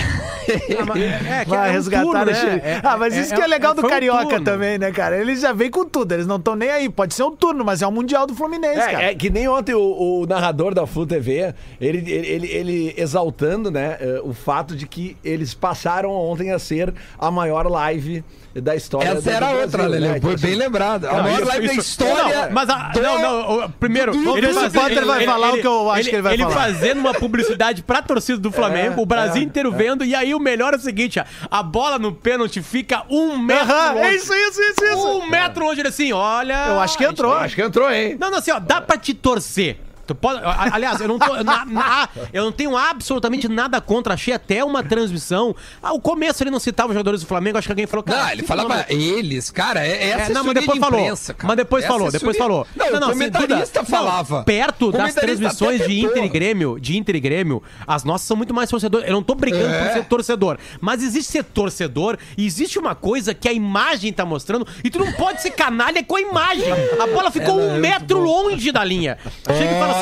É, 0.48 1.44
que 1.44 1.50
vai 1.50 1.68
é 1.68 1.70
um 1.70 1.72
resgatar 1.74 2.24
né? 2.26 2.34
Chile. 2.34 2.60
É- 2.64 2.80
ah, 2.82 2.96
mas 2.96 3.16
é- 3.16 3.20
isso 3.20 3.34
que 3.34 3.40
é 3.40 3.46
legal 3.46 3.74
do 3.74 3.84
um 3.84 3.88
Carioca 3.88 4.24
turno. 4.28 4.44
também, 4.44 4.78
né, 4.78 4.90
cara? 4.90 5.18
Eles 5.18 5.40
já 5.40 5.52
vêm 5.52 5.70
com 5.70 5.84
tudo, 5.84 6.12
eles 6.12 6.26
não 6.26 6.36
estão 6.36 6.54
nem 6.56 6.70
aí. 6.70 6.88
Pode 6.88 7.14
ser 7.14 7.22
um 7.22 7.34
turno, 7.34 7.64
mas 7.64 7.82
é 7.82 7.86
o 7.86 7.92
Mundial 7.92 8.26
do 8.26 8.34
Fluminense, 8.34 8.76
cara. 8.80 9.02
É, 9.04 9.10
é 9.10 9.14
que 9.14 9.30
nem 9.30 9.48
ontem 9.48 9.74
o, 9.74 9.80
o 10.22 10.26
narrador 10.26 10.74
da 10.74 10.86
Flu 10.86 11.06
TV, 11.06 11.54
ele, 11.80 11.98
ele, 12.10 12.26
ele, 12.26 12.46
ele 12.48 12.94
exaltando, 12.96 13.70
né, 13.70 13.96
eh, 14.00 14.20
o 14.24 14.32
fato 14.32 14.74
de 14.74 14.86
que 14.86 15.16
eles 15.24 15.54
passaram 15.54 16.10
ontem 16.10 16.50
a 16.52 16.58
ser 16.58 16.92
a 17.18 17.30
maior 17.30 17.66
live 17.66 18.24
da 18.54 18.74
história 18.74 19.08
Essa 19.08 19.20
do- 19.20 19.22
do 19.24 19.30
era 19.30 19.38
Brasil, 19.46 19.60
outra, 19.62 19.86
Lele. 19.86 20.08
né? 20.08 20.16
Então, 20.16 20.30
Foi 20.30 20.38
bem 20.40 20.50
assim, 20.50 20.58
lembrado. 20.60 21.04
A 21.06 21.22
maior 21.22 21.44
live 21.46 21.66
da 21.68 21.74
história. 21.74 22.46
Não, 22.46 22.52
mas 22.52 22.68
a, 22.68 22.88
do- 22.88 23.00
não, 23.02 23.20
não, 23.60 23.70
primeiro, 23.70 24.12
Vamos 24.12 24.40
ver 24.40 24.52
se 24.52 24.58
o 24.66 24.70
Potter 24.72 25.06
vai 25.06 25.24
falar 25.24 25.54
o 25.54 25.58
que 25.60 25.66
eu 25.66 25.90
acho 25.90 26.08
que 26.08 26.16
ele 26.16 26.22
vai 26.22 26.34
ele 26.34 26.42
falar. 26.42 26.54
fazendo 26.56 26.98
uma 26.98 27.14
publicidade 27.14 27.82
pra 27.82 28.02
torcida 28.02 28.38
do 28.38 28.50
Flamengo, 28.50 29.00
o 29.02 29.06
Brasil 29.06 29.42
inteiro 29.42 29.70
vendo, 29.70 30.04
e 30.04 30.14
aí 30.14 30.34
o 30.34 30.40
melhor 30.40 30.74
é 30.74 30.76
o 30.76 30.80
seguinte: 30.80 31.20
ó, 31.20 31.24
a 31.50 31.62
bola 31.62 31.98
no 31.98 32.12
pênalti 32.12 32.60
fica 32.62 33.04
um 33.08 33.38
metro. 33.38 33.70
Longe. 33.70 33.98
é 34.00 34.14
isso, 34.14 34.34
isso, 34.34 34.60
isso, 34.62 34.84
isso. 34.84 35.08
Um 35.08 35.26
metro 35.28 35.64
longe 35.64 35.80
ele 35.80 35.88
assim, 35.88 36.12
olha. 36.12 36.66
Eu 36.68 36.80
acho 36.80 36.98
que 36.98 37.04
entrou. 37.04 37.32
Acho 37.34 37.54
que 37.54 37.62
entrou, 37.62 37.90
hein? 37.90 38.16
Não, 38.18 38.30
não, 38.30 38.38
assim, 38.38 38.50
ó, 38.50 38.58
dá 38.58 38.80
pra 38.80 38.96
te 38.96 39.14
torcer. 39.14 39.78
Tu 40.10 40.14
pode, 40.16 40.40
aliás, 40.44 41.00
eu 41.00 41.06
não, 41.06 41.20
tô, 41.20 41.36
na- 41.44 41.64
na- 41.64 42.08
eu 42.32 42.42
não 42.42 42.50
tenho 42.50 42.76
absolutamente 42.76 43.46
nada 43.46 43.80
contra. 43.80 44.14
Achei 44.14 44.34
até 44.34 44.64
uma 44.64 44.82
transmissão. 44.82 45.54
Ah, 45.80 45.92
o 45.92 46.00
começo 46.00 46.42
ele 46.42 46.50
não 46.50 46.58
citava 46.58 46.88
os 46.88 46.94
jogadores 46.94 47.20
do 47.20 47.28
Flamengo. 47.28 47.58
Acho 47.58 47.68
que 47.68 47.72
alguém 47.72 47.86
falou. 47.86 48.02
cara, 48.02 48.24
Não, 48.24 48.30
ele 48.32 48.42
falava 48.42 48.86
eles, 48.88 49.52
cara, 49.52 49.86
é, 49.86 49.90
é 49.90 50.08
É, 50.08 50.14
assessoria 50.14 50.34
não, 50.34 50.44
mas 50.46 50.54
depois 50.54 50.78
de 50.78 50.84
falou. 50.84 51.00
imprensa, 51.00 51.32
cara. 51.34 51.46
Mas 51.46 51.56
depois 51.58 51.84
É 51.84 51.86
falou, 51.86 52.10
depois 52.10 52.36
falou. 52.36 52.66
Não, 52.74 52.86
o 52.86 52.90
se- 52.90 53.12
comentarista 53.12 53.80
Duda, 53.80 53.90
falava. 53.90 54.36
não, 54.38 54.44
perto 54.44 54.90
das 54.90 55.14
transmissões 55.14 55.86
de. 55.86 56.00
Inter 56.00 56.24
e 56.24 56.28
Grêmio, 56.28 56.80
de 56.80 56.96
Inter 56.98 57.14
e 57.14 57.20
Grêmio, 57.20 57.62
as 57.86 58.02
nossas 58.02 58.26
são 58.26 58.36
muito 58.36 58.52
mais 58.52 58.68
torcedores. 58.68 59.06
Eu 59.06 59.12
não 59.14 59.22
tô 59.22 59.36
brigando 59.36 59.72
É. 59.72 59.84
por 59.84 59.92
ser 59.92 60.04
torcedor, 60.06 60.58
mas 60.80 61.04
existe 61.04 61.30
ser 61.30 61.44
torcedor 61.44 62.18
e 62.36 62.44
existe 62.44 62.78
uma 62.80 62.96
coisa 62.96 63.32
que 63.32 63.48
a 63.48 63.52
imagem 63.52 64.12
tá 64.12 64.24
mostrando 64.24 64.66
e 64.82 64.90
tu 64.90 64.98
não 64.98 65.12
pode 65.12 65.40
ser 65.40 65.50
canalha 65.52 66.02
com 66.02 66.16
a 66.16 66.20
imagem. 66.20 66.64
A 67.00 67.06
bola 67.06 67.30
ficou 67.30 67.60
um 67.60 67.76
metro 67.78 68.18
longe 68.18 68.72
da 68.72 68.82
linha. 68.82 69.18
Chega 69.46 69.76
e 69.76 69.78
fala 69.78 69.92
assim: 69.98 69.99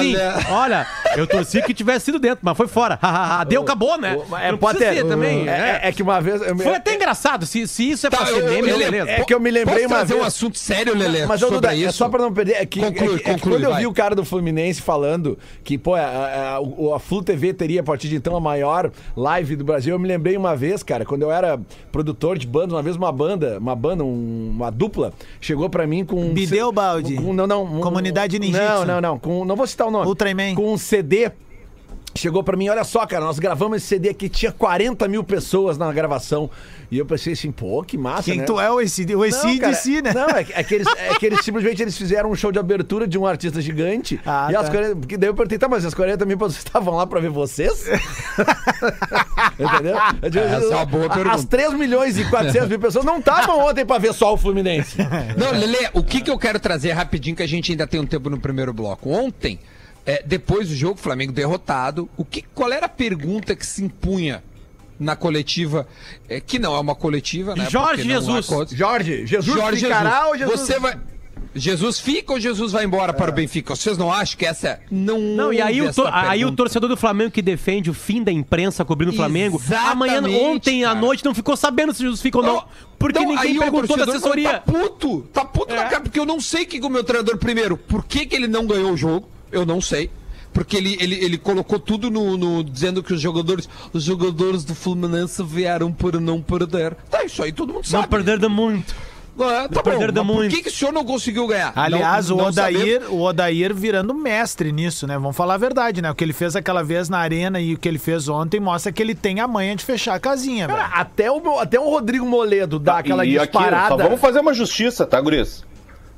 olha, 0.50 0.86
eu 1.16 1.26
torci 1.26 1.62
que 1.62 1.72
tivesse 1.74 2.06
sido 2.06 2.18
dentro, 2.18 2.40
mas 2.42 2.56
foi 2.56 2.66
fora. 2.68 2.98
Hahaha, 3.02 3.44
Deu, 3.44 3.62
acabou, 3.62 3.98
né? 3.98 4.18
É, 4.40 4.50
Não 4.52 4.58
pode 4.58 4.78
ser 4.78 5.04
também. 5.06 5.48
É, 5.48 5.50
é. 5.52 5.80
é- 5.84 5.88
é 5.88 5.92
que 5.92 6.02
uma 6.02 6.20
vez. 6.20 6.40
eu 6.42 6.54
me- 6.54 6.62
Foi 6.62 6.74
até 6.76 6.94
engraçado. 6.94 7.46
Se, 7.46 7.66
se 7.68 7.90
isso 7.90 8.06
é 8.06 8.10
pra 8.10 8.20
Tá, 8.20 8.26
ser 8.26 8.38
eu- 8.40 8.44
meme, 8.48 8.68
eu- 8.68 8.78
beleza. 8.78 9.10
é 9.10 9.24
que 9.24 9.34
eu 9.34 9.40
me 9.40 9.50
lembrei 9.50 9.82
Posso 9.82 9.86
uma 9.88 9.96
trazer 9.96 10.14
vez- 10.14 10.24
um 10.24 10.26
assunto 10.26 10.58
sério, 10.58 10.96
Lelê, 10.96 11.26
Mas, 11.26 11.42
ô, 11.42 11.48
sobre 11.48 11.70
é 11.70 11.74
isso? 11.76 11.92
só 11.98 12.08
pra 12.08 12.20
não 12.22 12.32
perder. 12.32 12.52
É 12.54 12.66
que, 12.66 12.80
Conclui, 12.80 12.92
é 12.92 13.08
que- 13.08 13.14
é 13.14 13.18
que 13.18 13.40
conclui, 13.40 13.54
quando 13.60 13.64
eu 13.64 13.74
vi 13.76 13.86
o 13.86 13.92
cara 13.92 14.14
do 14.14 14.24
Fluminense 14.24 14.80
falando 14.82 15.38
que, 15.64 15.76
pô, 15.78 15.94
a, 15.94 16.00
a, 16.54 16.60
o- 16.60 16.94
a 16.94 16.98
Flu 17.00 17.22
TV 17.22 17.52
teria 17.52 17.80
a 17.80 17.84
partir 17.84 18.08
de 18.08 18.16
então 18.16 18.36
a 18.36 18.40
maior 18.40 18.90
live 19.16 19.56
do 19.56 19.64
Brasil, 19.64 19.94
eu 19.94 19.98
me 19.98 20.08
lembrei 20.08 20.36
uma 20.36 20.54
vez, 20.56 20.82
cara, 20.82 21.04
quando 21.04 21.22
eu 21.22 21.30
era 21.32 21.58
produtor 21.92 22.38
de 22.38 22.46
banda, 22.46 22.74
uma 22.74 22.82
vez 22.82 22.96
uma 22.96 23.10
banda, 23.12 23.58
uma 23.58 23.74
banda, 23.74 24.04
um- 24.04 24.50
uma 24.54 24.70
dupla, 24.70 25.12
chegou 25.40 25.68
pra 25.70 25.86
mim 25.86 26.04
com. 26.04 26.20
um 26.20 26.32
Bideu 26.34 26.70
Balde. 26.72 27.14
com- 27.16 27.32
não, 27.32 27.46
não. 27.46 27.64
um- 27.64 27.80
Comunidade 27.80 28.38
Ninjitsu. 28.38 28.58
Não, 28.62 28.84
não, 28.84 29.00
não. 29.00 29.18
Com, 29.18 29.44
não 29.44 29.56
vou 29.56 29.66
citar 29.66 29.86
o 29.88 29.90
nome. 29.90 30.07
Ultraman. 30.07 30.54
Com 30.54 30.73
um 30.73 30.78
CD. 30.78 31.30
Chegou 32.14 32.42
pra 32.42 32.57
mim, 32.57 32.68
olha 32.68 32.83
só, 32.85 33.07
cara, 33.07 33.25
nós 33.25 33.38
gravamos 33.38 33.76
esse 33.76 33.87
CD 33.87 34.09
aqui, 34.09 34.28
tinha 34.28 34.50
40 34.50 35.07
mil 35.07 35.23
pessoas 35.23 35.76
na 35.78 35.92
gravação. 35.92 36.50
E 36.90 36.99
eu 36.99 37.04
pensei 37.07 37.35
assim, 37.35 37.52
pô, 37.52 37.83
que 37.85 37.97
massa, 37.99 38.25
Quem 38.25 38.38
né? 38.38 38.45
tu 38.45 38.59
é 38.59 38.73
o 38.73 38.78
AC, 38.78 39.04
o 39.14 39.23
AC 39.23 39.42
Não, 39.45 39.52
de 39.52 39.59
cara, 39.61 39.75
si, 39.75 40.02
né? 40.02 40.12
Não, 40.14 40.26
é, 40.30 40.42
que- 40.42 40.52
é 40.54 40.64
que 40.64 40.75
eles, 40.75 40.88
é 40.97 41.14
que 41.14 41.26
eles 41.26 41.45
simplesmente 41.45 41.83
eles 41.83 41.97
fizeram 41.97 42.30
um 42.30 42.35
show 42.35 42.50
de 42.50 42.59
abertura 42.59 43.07
de 43.07 43.16
um 43.18 43.26
artista 43.26 43.61
gigante. 43.61 44.18
Ah, 44.26 44.49
e 44.50 44.57
as 44.57 44.64
tá. 44.66 44.71
40, 44.73 44.97
porque 44.97 45.16
daí 45.18 45.28
eu 45.28 45.35
perguntei, 45.35 45.59
tá, 45.59 45.68
mas 45.68 45.85
as 45.85 45.92
40 45.95 46.25
mil 46.25 46.38
pessoas 46.38 46.57
estavam 46.64 46.95
lá 46.97 47.07
pra 47.07 47.21
ver 47.21 47.28
vocês? 47.30 47.85
Entendeu? 49.59 49.97
Eu 50.23 50.30
digo, 50.30 50.45
Essa 50.45 50.64
é 50.64 50.76
uma 50.76 50.87
boa 50.87 51.07
a- 51.07 51.11
pergunta. 51.11 51.35
As 51.37 51.45
3 51.45 51.75
milhões 51.75 52.18
e 52.18 52.25
400 52.25 52.68
mil 52.68 52.78
pessoas 52.80 53.04
não 53.04 53.18
estavam 53.18 53.61
ontem 53.61 53.85
pra 53.85 53.99
ver 53.99 54.12
só 54.14 54.33
o 54.33 54.37
Fluminense. 54.37 54.97
Não, 55.37 55.52
Lelê, 55.52 55.90
o 55.92 56.02
que, 56.02 56.21
que 56.21 56.30
eu 56.30 56.38
quero 56.38 56.59
trazer 56.59 56.92
rapidinho, 56.92 57.37
que 57.37 57.42
a 57.42 57.49
gente 57.49 57.71
ainda 57.73 57.87
tem 57.87 58.00
um 58.00 58.07
tempo 58.07 58.30
no 58.30 58.40
primeiro 58.40 58.73
bloco. 58.73 59.11
Ontem, 59.11 59.59
é, 60.08 60.22
depois 60.24 60.68
do 60.70 60.74
jogo, 60.74 60.94
o 60.94 61.02
Flamengo 61.02 61.32
derrotado, 61.32 62.08
o 62.16 62.24
que, 62.24 62.40
qual 62.54 62.72
era 62.72 62.86
a 62.86 62.88
pergunta 62.88 63.54
que 63.54 63.66
se 63.66 63.84
impunha 63.84 64.42
na 64.98 65.14
coletiva, 65.14 65.86
é, 66.26 66.40
que 66.40 66.58
não 66.58 66.74
é 66.74 66.80
uma 66.80 66.94
coletiva, 66.94 67.54
né? 67.54 67.68
Jorge 67.68 68.00
há 68.02 68.04
Jesus. 68.20 68.46
Jorge, 68.72 69.26
Jesus 69.26 69.54
Jorge 69.54 69.82
ficará 69.84 70.10
Jesus. 70.10 70.28
ou 70.30 70.36
Jesus... 70.38 70.60
Você 70.60 70.80
vai... 70.80 70.98
Jesus 71.54 71.98
fica 72.00 72.32
ou 72.32 72.40
Jesus 72.40 72.72
vai 72.72 72.84
embora 72.84 73.12
para 73.12 73.30
o 73.30 73.34
Benfica? 73.34 73.74
Vocês 73.74 73.96
não 73.98 74.12
acham 74.12 74.38
que 74.38 74.44
essa 74.46 74.80
não 74.90 75.18
Não, 75.18 75.52
e 75.52 75.60
aí, 75.60 75.80
o, 75.80 75.92
tor- 75.92 76.08
essa 76.08 76.28
aí 76.30 76.44
o 76.44 76.52
torcedor 76.52 76.88
do 76.88 76.96
Flamengo 76.96 77.30
que 77.30 77.40
defende 77.42 77.90
o 77.90 77.94
fim 77.94 78.22
da 78.22 78.30
imprensa 78.32 78.84
cobrindo 78.84 79.12
o 79.12 79.16
Flamengo, 79.16 79.56
Exatamente, 79.62 80.14
amanhã, 80.16 80.38
ontem 80.50 80.84
à 80.84 80.88
cara. 80.88 81.00
noite, 81.00 81.24
não 81.24 81.34
ficou 81.34 81.56
sabendo 81.56 81.92
se 81.92 82.02
Jesus 82.02 82.20
fica 82.20 82.38
ou 82.38 82.44
não. 82.44 82.64
Porque 82.98 83.18
Então, 83.18 83.30
ninguém 83.30 83.50
aí 83.52 83.56
o 83.58 83.60
perguntou 83.60 83.96
da 83.96 84.04
torcedor 84.04 84.16
assessoria. 84.16 84.52
Tá 84.54 84.60
puto, 84.60 85.20
tá 85.32 85.44
puto 85.44 85.74
na 85.74 85.82
É. 85.84 85.88
cara, 85.88 86.00
porque 86.00 86.18
eu 86.18 86.26
não 86.26 86.40
sei 86.40 86.64
que 86.64 86.80
o 86.80 86.88
meu 86.90 87.04
treinador, 87.04 87.38
primeiro, 87.38 87.76
por 87.76 88.04
que, 88.04 88.26
que 88.26 88.34
ele 88.36 88.46
não 88.48 88.66
ganhou 88.66 88.92
o 88.92 88.96
jogo, 88.96 89.28
eu 89.52 89.64
não 89.66 89.80
sei. 89.80 90.10
Porque 90.52 90.76
ele, 90.76 90.96
ele, 90.98 91.14
ele 91.22 91.38
colocou 91.38 91.78
tudo 91.78 92.10
no, 92.10 92.36
no- 92.36 92.64
dizendo 92.64 93.02
que 93.02 93.12
os 93.12 93.20
jogadores, 93.20 93.68
os 93.92 94.02
jogadores 94.02 94.64
do 94.64 94.74
Fluminense 94.74 95.42
vieram 95.44 95.92
para 95.92 96.18
não 96.18 96.40
perder. 96.40 96.96
Tá, 97.10 97.22
isso 97.22 97.42
aí 97.42 97.52
todo 97.52 97.68
mundo 97.68 97.84
Não 97.84 98.00
sabe. 98.00 98.08
perder 98.08 98.38
de 98.38 98.48
muito. 98.48 98.94
É, 99.40 99.68
tá 99.68 99.82
perder 99.84 100.10
de 100.10 100.18
mas 100.18 100.26
por 100.26 100.34
muito. 100.34 100.52
que, 100.56 100.62
que 100.62 100.68
o 100.68 100.72
senhor 100.72 100.90
não 100.90 101.04
conseguiu 101.04 101.46
ganhar? 101.46 101.72
Aliás, 101.76 102.28
Não- 102.30 102.36
o, 102.36 102.38
não 102.40 102.46
Odair, 102.48 102.76
sabemos. 103.02 103.08
o 103.10 103.20
Odair 103.20 103.72
virando 103.74 104.12
mestre 104.14 104.72
nisso, 104.72 105.06
né? 105.06 105.14
Vamos 105.16 105.36
falar 105.36 105.54
a 105.54 105.58
verdade, 105.58 106.02
né? 106.02 106.10
O 106.10 106.14
que 106.14 106.24
ele 106.24 106.32
fez 106.32 106.56
aquela 106.56 106.82
vez 106.82 107.08
na 107.08 107.18
arena 107.18 107.60
e 107.60 107.74
o 107.74 107.78
que 107.78 107.86
ele 107.86 107.98
fez 107.98 108.26
ontem 108.28 108.58
mostra 108.58 108.90
que 108.90 109.00
ele 109.00 109.14
tem 109.14 109.38
a 109.38 109.46
manha 109.46 109.76
de 109.76 109.84
fechar 109.84 110.14
a 110.14 110.18
casinha, 110.18 110.66
velho. 110.66 110.78
Cara, 110.78 110.92
até 110.94 111.30
o, 111.30 111.40
meu- 111.40 111.60
até 111.60 111.78
o 111.78 111.88
Rodrigo 111.88 112.26
Moledo 112.26 112.80
dá 112.80 112.98
aquela 112.98 113.24
e 113.24 113.38
aqui, 113.38 113.52
disparada. 113.52 113.88
só 113.90 113.96
vamos 113.96 114.20
fazer 114.20 114.40
uma 114.40 114.54
justiça, 114.54 115.06
tá, 115.06 115.20
Guris? 115.20 115.62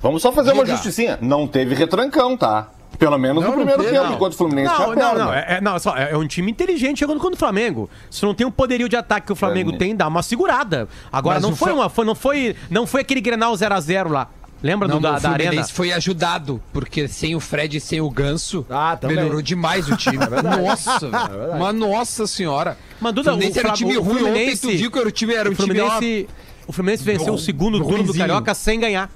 Vamos 0.00 0.22
só 0.22 0.32
fazer 0.32 0.52
uma 0.52 0.64
Diga. 0.64 0.76
justicinha. 0.76 1.18
Não 1.20 1.46
teve 1.46 1.74
retrancão, 1.74 2.38
tá? 2.38 2.70
Pelo 3.00 3.18
menos 3.18 3.42
Não, 3.42 3.50
no 3.52 3.56
não 3.56 3.64
primeiro 3.66 3.92
tempo, 3.92 4.04
não. 4.06 4.14
enquanto 4.14 4.34
o 4.34 4.36
Fluminense 4.36 4.72
tinha 4.74 4.86
Não, 4.86 4.94
não, 4.94 5.00
perna. 5.10 5.24
não. 5.24 5.32
É, 5.34 5.46
é- 5.56 5.60
não, 5.60 5.78
só, 5.78 5.96
é 5.96 6.16
um 6.16 6.26
time 6.28 6.50
inteligente 6.52 7.00
jogando 7.00 7.18
contra 7.18 7.34
o 7.34 7.38
Flamengo. 7.38 7.88
Se 8.10 8.22
não 8.24 8.34
tem 8.34 8.46
o 8.46 8.50
poderio 8.52 8.88
de 8.88 8.94
ataque 8.96 9.26
que 9.28 9.32
o 9.32 9.36
Flamengo 9.36 9.72
É, 9.72 9.76
tem, 9.78 9.96
dá 9.96 10.06
uma 10.06 10.22
segurada. 10.22 10.86
Agora, 11.10 11.40
não 11.40 11.50
o 11.52 11.56
foi, 11.56 11.72
uma, 11.72 11.88
foi, 11.88 12.04
não, 12.04 12.14
foi, 12.14 12.54
não 12.70 12.86
foi 12.86 13.00
aquele 13.00 13.20
Grenal 13.22 13.54
0x0 13.54 14.08
lá. 14.10 14.28
Lembra 14.62 14.86
Não, 14.86 14.96
do, 14.96 15.00
da, 15.00 15.08
o 15.08 15.12
da 15.14 15.20
Fluminense 15.20 15.48
arena? 15.48 15.68
foi 15.68 15.90
ajudado, 15.92 16.62
porque 16.70 17.08
sem 17.08 17.34
o 17.34 17.40
Fred 17.40 17.78
e 17.78 17.80
sem 17.80 18.02
o 18.02 18.10
Ganso, 18.10 18.66
Ah, 18.68 18.98
melhorou 19.04 19.40
demais 19.40 19.88
o 19.88 19.96
time. 19.96 20.18
nossa, 20.62 20.98
velho. 21.00 21.58
Mas 21.58 21.74
nossa 21.74 22.26
senhora. 22.26 22.76
Mas, 23.00 23.14
Duda, 23.14 23.30
o 23.30 23.32
Fluminense 23.32 23.58
o 23.58 23.60
era 23.60 23.68
um 23.68 23.70
Fla- 23.70 23.76
time 23.78 23.96
o 23.96 24.02
ruim 24.02 24.12
ontem, 24.16 24.24
Fluminense- 24.26 24.60
tu 24.60 24.68
viu 24.76 24.90
que 24.90 24.98
o 24.98 25.10
time 25.10 25.32
era 25.34 25.48
um 25.48 25.52
o 25.52 25.54
time 25.56 25.80
ó, 25.80 25.88
Fluminense, 25.92 26.28
o 26.66 26.72
Fluminense 26.74 27.02
venceu 27.02 27.32
o 27.32 27.38
segundo 27.38 27.78
turno 27.82 28.04
do. 28.04 28.12
Carioca 28.14 28.52
sem 28.52 28.78
ganhar. 28.78 29.10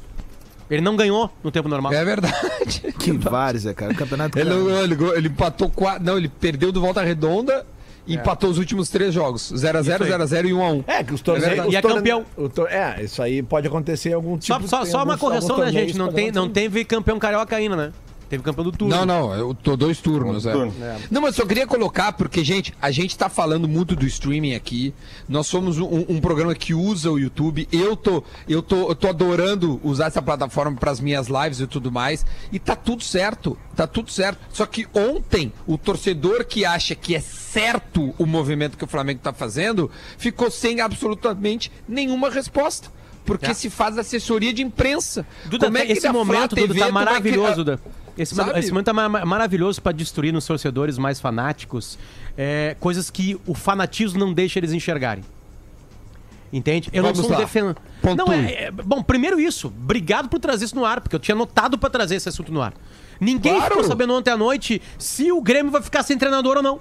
Ele 0.70 0.81
não 0.81 0.96
ganhou 0.96 1.31
no 1.42 1.50
tempo 1.50 1.68
normal. 1.68 1.92
É 1.92 2.05
verdade. 2.05 2.35
Que 2.98 3.12
várzea, 3.12 3.74
cara. 3.74 3.92
O 3.92 3.96
campeonato. 3.96 4.38
Ele, 4.38 4.50
ele, 4.55 4.96
ele 5.16 5.29
empatou 5.29 5.68
quatro. 5.68 6.03
Não, 6.05 6.16
ele 6.16 6.29
perdeu 6.29 6.72
do 6.72 6.81
volta 6.81 7.03
redonda 7.03 7.66
e 8.07 8.14
empatou 8.14 8.48
os 8.50 8.57
últimos 8.59 8.88
três 8.88 9.12
jogos: 9.12 9.53
0x0, 9.53 9.81
Isso 9.83 10.05
aí. 10.05 10.11
0x0 10.11 10.44
e 10.46 10.53
1x1. 10.53 10.85
É, 10.87 11.05
que 11.05 11.12
os 11.14 11.20
É 11.20 11.24
torneios. 11.24 11.66
os 11.66 11.72
E 11.72 11.77
é 11.77 11.81
torne- 11.83 11.96
campeão. 11.98 12.24
o 12.37 12.48
tor- 12.48 12.68
É, 12.70 13.03
isso 13.03 13.22
aí 13.22 13.42
pode 13.42 13.66
acontecer 13.66 14.11
em 14.11 14.14
algum 14.14 14.40
Só, 14.40 14.57
tipo 14.57 14.68
só, 14.68 14.83
tem 14.83 14.90
só 14.90 15.05
uma 15.05 15.18
correção, 15.18 15.59
né, 15.59 15.70
gente? 15.70 15.96
Não, 15.98 16.11
tem, 16.12 16.33
não 16.33 16.48
teve 16.48 16.85
campeão 16.85 17.18
carioca 17.18 17.55
ainda, 17.57 17.77
né? 17.77 17.92
Teve 18.35 18.42
campeão 18.42 18.64
do 18.64 18.73
turno. 18.73 18.94
Não, 18.97 19.07
não, 19.07 19.33
eu 19.35 19.55
tô 19.55 19.77
dois 19.77 20.01
turnos, 20.01 20.44
é. 20.44 20.51
Turno. 20.53 20.75
Não, 21.09 21.23
mas 21.23 21.37
só 21.37 21.47
queria 21.47 21.66
colocar, 21.68 22.12
porque, 22.14 22.42
gente, 22.42 22.75
a 22.83 22.90
gente 22.90 23.16
tá 23.16 23.29
falando 23.29 23.68
muito 23.68 23.94
do 23.94 24.05
streaming 24.07 24.55
aqui. 24.55 24.92
Nós 25.29 25.47
somos 25.47 25.79
um, 25.79 26.05
um 26.09 26.20
programa 26.20 26.53
que 26.55 26.75
usa 26.75 27.11
o 27.12 27.18
YouTube. 27.18 27.68
Eu 27.70 27.94
tô, 27.97 28.25
eu 28.49 28.61
tô, 28.61 28.88
eu 28.88 28.94
tô 28.97 29.09
adorando 29.09 29.81
usar 29.85 30.07
essa 30.07 30.20
plataforma 30.20 30.77
para 30.77 30.90
as 30.90 30.99
minhas 30.99 31.29
lives 31.29 31.61
e 31.61 31.66
tudo 31.68 31.92
mais. 31.92 32.27
E 32.51 32.59
tá 32.59 32.75
tudo 32.75 33.05
certo. 33.05 33.57
Tá 33.77 33.87
tudo 33.87 34.11
certo. 34.11 34.40
Só 34.53 34.66
que 34.66 34.87
ontem, 34.92 35.53
o 35.64 35.79
torcedor 35.79 36.44
que 36.44 36.64
acha 36.64 36.97
que 36.97 37.14
é 37.14 37.20
certo 37.20 38.12
o 38.18 38.27
movimento 38.27 38.77
que 38.77 38.83
o 38.85 38.88
Flamengo 38.88 39.20
tá 39.23 39.33
fazendo, 39.33 39.88
ficou 40.18 40.51
sem 40.51 40.81
absolutamente 40.81 41.70
nenhuma 41.88 42.31
resposta. 42.31 42.88
Porque 43.25 43.47
É. 43.47 43.55
se 43.55 43.70
faz 43.70 43.97
assessoria 43.97 44.53
de 44.53 44.62
imprensa. 44.62 45.25
Duda, 45.47 45.66
Como 45.66 45.79
é 45.79 45.87
que 45.87 45.92
esse 45.92 46.07
momento, 46.11 46.55
Duda, 46.55 46.68
TV 46.75 46.81
tá 46.81 46.92
maravilhoso, 46.92 47.40
criar- 47.42 47.55
Duda. 47.55 47.81
Esse, 48.16 48.35
Sabe? 48.35 48.59
esse 48.59 48.70
momento 48.70 48.87
tá 48.87 48.92
ma- 48.92 49.09
maravilhoso 49.24 49.83
pra 49.83 49.90
destruir 49.92 50.33
nos 50.33 50.46
torcedores 50.46 50.98
mais 50.98 51.20
fanáticos 51.20 51.98
é, 52.37 52.77
coisas 52.79 53.11
que 53.11 53.38
o 53.46 53.55
fanatismo 53.55 54.18
não 54.20 54.33
deixa 54.33 54.59
eles 54.61 54.72
enxergarem. 54.72 55.24
Entende? 56.53 56.88
Eu 56.92 57.03
Vamos 57.03 57.18
não 57.18 57.24
sou 57.27 57.35
um 57.35 57.38
defensor. 57.40 57.77
Não, 58.16 58.33
é, 58.33 58.64
é- 58.66 58.70
Bom, 58.70 59.03
primeiro 59.03 59.40
isso. 59.40 59.66
Obrigado 59.66 60.29
por 60.29 60.38
trazer 60.38 60.66
isso 60.66 60.77
no 60.77 60.85
ar, 60.85 61.00
porque 61.00 61.16
eu 61.16 61.20
tinha 61.20 61.35
notado 61.35 61.77
pra 61.77 61.90
trazer 61.90 62.14
esse 62.14 62.29
assunto 62.29 62.53
no 62.53 62.62
ar. 62.62 62.72
Ninguém 63.20 63.55
Claro. 63.55 63.70
ficou 63.74 63.85
sabendo 63.85 64.14
ontem 64.14 64.31
à 64.31 64.37
noite 64.37 64.81
se 64.98 65.33
o 65.33 65.40
Grêmio 65.42 65.72
vai 65.72 65.83
ficar 65.83 66.05
sem 66.05 66.16
treinador 66.16 66.59
ou 66.59 66.62
não. 66.62 66.79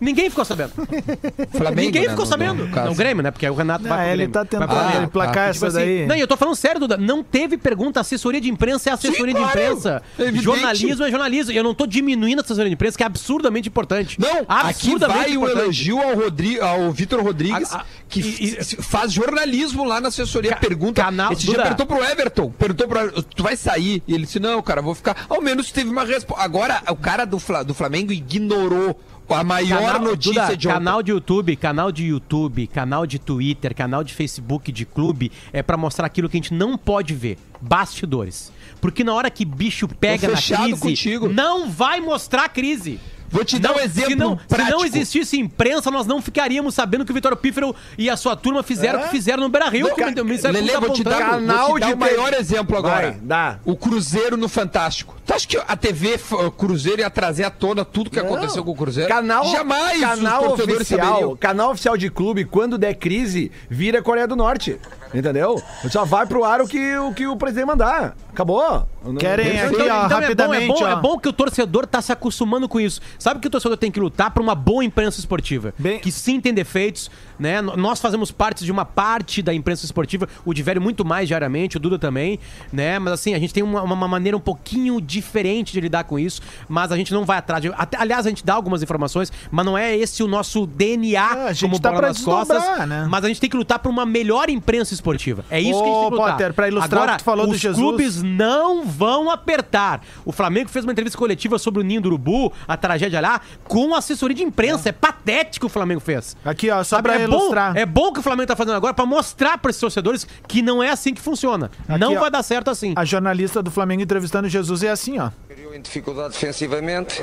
Ninguém 0.00 0.28
ficou 0.30 0.44
sabendo. 0.44 0.72
Flamengo, 1.52 1.80
Ninguém 1.86 2.02
né, 2.02 2.08
ficou 2.10 2.24
no- 2.24 2.30
sabendo. 2.30 2.66
no 2.66 2.70
caso. 2.72 2.86
Não, 2.86 2.92
o 2.92 2.96
Grêmio, 2.96 3.22
né? 3.22 3.30
Porque 3.30 3.48
o 3.48 3.54
Renato 3.54 3.84
vai 3.84 3.92
Ah, 3.92 3.96
pro 4.02 4.04
ele 4.08 4.16
Grêmio. 4.26 4.32
tá 4.32 4.40
Vai 4.40 4.48
tentando 4.48 4.88
Grêmio. 4.88 5.06
emplacar 5.06 5.52
Tipo 5.52 5.66
essa 5.66 5.78
assim, 5.78 5.86
daí. 5.86 6.06
Não, 6.06 6.16
e 6.16 6.20
eu 6.20 6.26
tô 6.26 6.36
falando 6.36 6.56
sério, 6.56 6.80
Duda. 6.80 6.96
Não 6.96 7.22
teve 7.22 7.56
pergunta. 7.56 8.00
Assessoria 8.00 8.40
de 8.40 8.50
imprensa 8.50 8.90
é 8.90 8.92
assessoria 8.92 9.34
Sim, 9.34 9.40
de 9.40 9.46
imprensa. 9.48 10.02
É 10.18 10.32
jornalismo 10.32 11.04
é 11.04 11.10
jornalismo. 11.10 11.52
Eu 11.52 11.62
não 11.62 11.74
tô 11.74 11.86
diminuindo 11.86 12.40
a 12.40 12.42
assessoria 12.42 12.68
de 12.68 12.74
imprensa, 12.74 12.96
que 12.96 13.02
é 13.02 13.06
absurdamente 13.06 13.68
importante. 13.68 14.18
Não, 14.20 14.40
aqui 14.48 14.68
absurdamente 14.70 15.18
vai 15.20 15.30
um 15.36 15.40
importante. 15.42 15.62
elogio 15.62 16.00
ao, 16.00 16.14
Rodri 16.16 16.60
ao 16.60 16.90
Vitor 16.92 17.22
Rodrigues, 17.22 17.72
A- 17.72 17.78
a- 17.78 17.84
que 18.08 18.20
e- 18.20 18.58
e- 18.60 18.64
faz 18.82 19.12
jornalismo 19.12 19.84
lá 19.84 20.00
na 20.00 20.08
assessoria. 20.08 20.50
Ca- 20.50 20.56
pergunta. 20.56 21.02
canal- 21.02 21.32
esse 21.32 21.42
dia 21.42 21.52
Duda. 21.52 21.62
perguntou 21.62 21.86
pro 21.86 22.04
Everton. 22.04 22.50
Perguntou 22.50 22.88
pro 22.88 23.22
Tu 23.22 23.42
vai 23.42 23.56
sair? 23.56 24.02
E 24.08 24.14
ele 24.14 24.24
disse: 24.24 24.40
Não, 24.40 24.60
cara, 24.62 24.82
vou 24.82 24.94
ficar. 24.94 25.26
Ao 25.28 25.40
menos 25.40 25.70
teve 25.70 25.88
uma 25.90 26.04
resposta. 26.04 26.42
Agora, 26.42 26.82
o 26.88 26.96
cara 26.96 27.24
do, 27.24 27.38
Fla- 27.38 27.62
do 27.62 27.72
Flamengo 27.74 28.12
ignorou 28.12 28.98
a 29.34 29.44
maior 29.44 30.00
notícia 30.00 30.42
Duda, 30.42 30.56
de 30.56 30.68
ontem. 30.68 30.74
canal 30.78 31.02
de 31.02 31.10
YouTube, 31.12 31.56
canal 31.56 31.92
de 31.92 32.04
YouTube, 32.04 32.66
canal 32.66 33.06
de 33.06 33.18
Twitter, 33.18 33.74
canal 33.74 34.02
de 34.04 34.12
Facebook 34.14 34.70
de 34.72 34.84
clube 34.86 35.30
é 35.52 35.62
pra 35.62 35.76
mostrar 35.76 36.06
aquilo 36.06 36.28
que 36.28 36.36
a 36.36 36.40
gente 36.40 36.54
não 36.54 36.76
pode 36.78 37.14
ver, 37.14 37.38
bastidores. 37.60 38.52
Porque 38.80 39.04
na 39.04 39.14
hora 39.14 39.30
que 39.30 39.44
bicho 39.44 39.86
pega 39.88 40.28
na 40.28 40.36
crise, 40.40 40.80
contigo. 40.80 41.28
não 41.28 41.68
vai 41.70 42.00
mostrar 42.00 42.44
a 42.44 42.48
crise. 42.48 42.98
Vou 43.30 43.42
te 43.46 43.58
dar 43.58 43.72
um 43.74 43.78
exemplo 43.80 44.10
se 44.10 44.14
não, 44.14 44.36
prático. 44.36 44.66
se 44.66 44.70
não 44.76 44.84
existisse 44.84 45.40
imprensa, 45.40 45.90
nós 45.90 46.06
não 46.06 46.20
ficaríamos 46.20 46.74
sabendo 46.74 47.02
que 47.02 47.12
o 47.12 47.14
Vitório 47.14 47.34
Pífero 47.34 47.74
e 47.96 48.10
a 48.10 48.14
sua 48.16 48.36
turma 48.36 48.62
fizeram 48.62 49.00
o 49.00 49.02
que 49.04 49.08
fizeram 49.08 49.42
no 49.42 49.48
Beira-Rio. 49.48 49.88
Não, 49.88 49.94
que 49.94 50.02
o 50.02 50.14
ca- 50.14 50.22
Ministério 50.24 50.54
Lelê, 50.60 50.72
Público 50.74 50.86
vou 50.88 50.96
te 50.96 51.02
dar. 51.02 51.30
Canal 51.30 51.68
vou 51.68 51.76
te 51.76 51.80
dar 51.80 51.86
de 51.86 51.92
o 51.94 51.96
maior 51.96 52.34
exemplo 52.34 52.76
agora. 52.76 53.12
Vai, 53.12 53.20
dá. 53.22 53.58
O 53.64 53.74
Cruzeiro 53.74 54.36
no 54.36 54.50
Fantástico. 54.50 55.16
Tu 55.24 55.32
acha 55.32 55.46
que 55.46 55.56
a 55.56 55.76
TV 55.76 56.14
F- 56.14 56.50
Cruzeiro 56.58 57.00
ia 57.00 57.08
trazer 57.08 57.44
à 57.44 57.50
tona 57.50 57.84
tudo 57.84 58.10
que 58.10 58.18
aconteceu 58.18 58.64
com 58.64 58.72
o 58.72 58.74
Cruzeiro? 58.76 59.08
Canal, 59.08 59.44
Jamais 59.44 60.00
canal 60.00 60.52
oficial, 60.52 60.84
saberiam. 60.84 61.36
canal 61.36 61.70
oficial 61.70 61.96
de 61.96 62.10
clube, 62.10 62.44
quando 62.44 62.76
der 62.76 62.94
crise, 62.94 63.52
vira 63.70 64.02
Coreia 64.02 64.26
do 64.26 64.34
Norte. 64.34 64.80
Entendeu? 65.14 65.62
Só 65.90 66.04
vai 66.04 66.26
pro 66.26 66.42
ar 66.42 66.60
o 66.60 66.66
que 66.66 66.96
o, 66.96 67.12
que 67.12 67.26
o 67.26 67.36
presidente 67.36 67.66
mandar. 67.66 68.16
Acabou. 68.32 68.88
Querem 69.18 69.58
Não- 69.58 69.66
aqui, 69.66 69.74
Então, 69.74 69.86
ó, 69.86 70.06
então 70.06 70.06
é, 70.06 70.08
bom, 70.08 70.16
é, 70.16 70.20
rapidamente, 70.22 70.66
bom, 70.68 70.84
ó. 70.84 70.88
é 70.88 70.96
bom 70.96 71.18
que 71.18 71.28
o 71.28 71.32
torcedor 71.32 71.86
tá 71.86 72.00
se 72.00 72.10
acostumando 72.12 72.68
com 72.68 72.80
isso. 72.80 73.00
Sabe 73.18 73.38
que 73.40 73.46
o 73.46 73.50
torcedor 73.50 73.76
tem 73.76 73.90
que 73.90 74.00
lutar 74.00 74.30
por 74.32 74.42
uma 74.42 74.54
boa 74.54 74.82
imprensa 74.84 75.20
esportiva. 75.20 75.74
Bem- 75.78 75.98
Que 76.00 76.10
sim 76.10 76.40
tem 76.40 76.54
defeitos, 76.54 77.10
né? 77.42 77.60
Nós 77.60 78.00
fazemos 78.00 78.30
parte 78.30 78.64
de 78.64 78.70
uma 78.70 78.84
parte 78.84 79.42
da 79.42 79.52
imprensa 79.52 79.84
esportiva, 79.84 80.28
o 80.44 80.54
Diverio 80.54 80.80
muito 80.80 81.04
mais 81.04 81.26
diariamente, 81.28 81.76
o 81.76 81.80
Duda 81.80 81.98
também, 81.98 82.38
né? 82.72 82.98
Mas 82.98 83.14
assim, 83.14 83.34
a 83.34 83.38
gente 83.38 83.52
tem 83.52 83.62
uma, 83.62 83.82
uma 83.82 84.08
maneira 84.08 84.36
um 84.36 84.40
pouquinho 84.40 85.00
diferente 85.00 85.72
de 85.72 85.80
lidar 85.80 86.04
com 86.04 86.18
isso, 86.18 86.40
mas 86.68 86.92
a 86.92 86.96
gente 86.96 87.12
não 87.12 87.24
vai 87.24 87.38
atrás 87.38 87.60
de... 87.62 87.68
Até, 87.76 87.98
aliás, 87.98 88.24
a 88.26 88.28
gente 88.28 88.44
dá 88.44 88.54
algumas 88.54 88.82
informações, 88.82 89.32
mas 89.50 89.66
não 89.66 89.76
é 89.76 89.96
esse 89.96 90.22
o 90.22 90.28
nosso 90.28 90.66
DNA 90.66 91.20
É, 91.20 91.48
a 91.48 91.52
gente 91.52 91.62
como 91.62 91.80
tá 91.80 91.90
bola 91.90 92.08
nas 92.08 92.20
costas. 92.22 92.62
né? 92.86 93.06
Mas 93.10 93.24
a 93.24 93.28
gente 93.28 93.40
tem 93.40 93.50
que 93.50 93.56
lutar 93.56 93.78
por 93.80 93.88
uma 93.90 94.06
melhor 94.06 94.48
imprensa 94.48 94.94
esportiva. 94.94 95.44
É 95.50 95.60
isso 95.60 95.70
que 95.82 95.88
a 95.88 95.92
gente 95.92 96.00
tem 96.00 96.04
que 96.10 96.14
lutar. 96.16 96.32
Potter, 96.32 96.54
pra 96.54 96.68
ilustrar 96.68 96.92
Agora, 96.92 97.12
o 97.12 97.16
que 97.16 97.22
tu 97.22 97.24
falou 97.24 97.46
do 97.46 97.52
os 97.54 97.60
Jesus- 97.60 97.76
clubes 97.82 98.22
não 98.22 98.84
vão 98.84 99.30
apertar. 99.30 100.02
O 100.24 100.30
Flamengo 100.32 100.68
fez 100.70 100.84
uma 100.84 100.92
entrevista 100.92 101.18
coletiva 101.18 101.58
sobre 101.58 101.80
o 101.80 101.82
Ninho 101.84 102.00
do 102.00 102.06
Urubu, 102.06 102.52
a 102.68 102.76
tragédia 102.76 103.20
lá, 103.20 103.40
com 103.64 103.94
assessoria 103.94 104.36
de 104.36 104.42
imprensa. 104.42 104.88
É, 104.88 104.92
patético 104.92 105.52
o 105.52 105.60
que 105.60 105.66
o 105.66 105.68
Flamengo 105.68 106.00
fez. 106.00 106.36
Aqui, 106.44 106.70
ó, 106.70 106.78
só 106.78 106.96
Sabe, 106.96 107.02
pra 107.08 107.20
é, 107.20 107.26
ilustrar. 107.36 107.72
bom, 107.74 107.78
é 107.80 107.86
bom 107.86 108.12
que 108.12 108.20
o 108.20 108.22
Flamengo 108.22 108.46
tá 108.46 108.56
fazendo 108.56 108.74
agora 108.74 108.94
pra 108.94 109.06
mostrar 109.06 109.58
pra 109.58 109.70
esses 109.70 109.80
torcedores 109.80 110.26
que 110.46 110.62
não 110.62 110.82
é 110.82 110.90
assim 110.90 111.14
que 111.14 111.20
funciona. 111.20 111.70
não 111.98 112.16
ó. 112.16 112.20
vai 112.20 112.30
dar 112.30 112.42
certo 112.42 112.70
assim. 112.70 112.92
A 112.96 113.04
jornalista 113.04 113.62
do 113.62 113.70
Flamengo 113.70 114.02
entrevistando 114.02 114.48
Jesus 114.48 114.82
é 114.82 114.90
assim, 114.90 115.18
ó. 115.18 115.30
Criou 115.48 115.74
em 115.74 115.80
dificuldade 115.80 116.32
defensivamente 116.34 117.22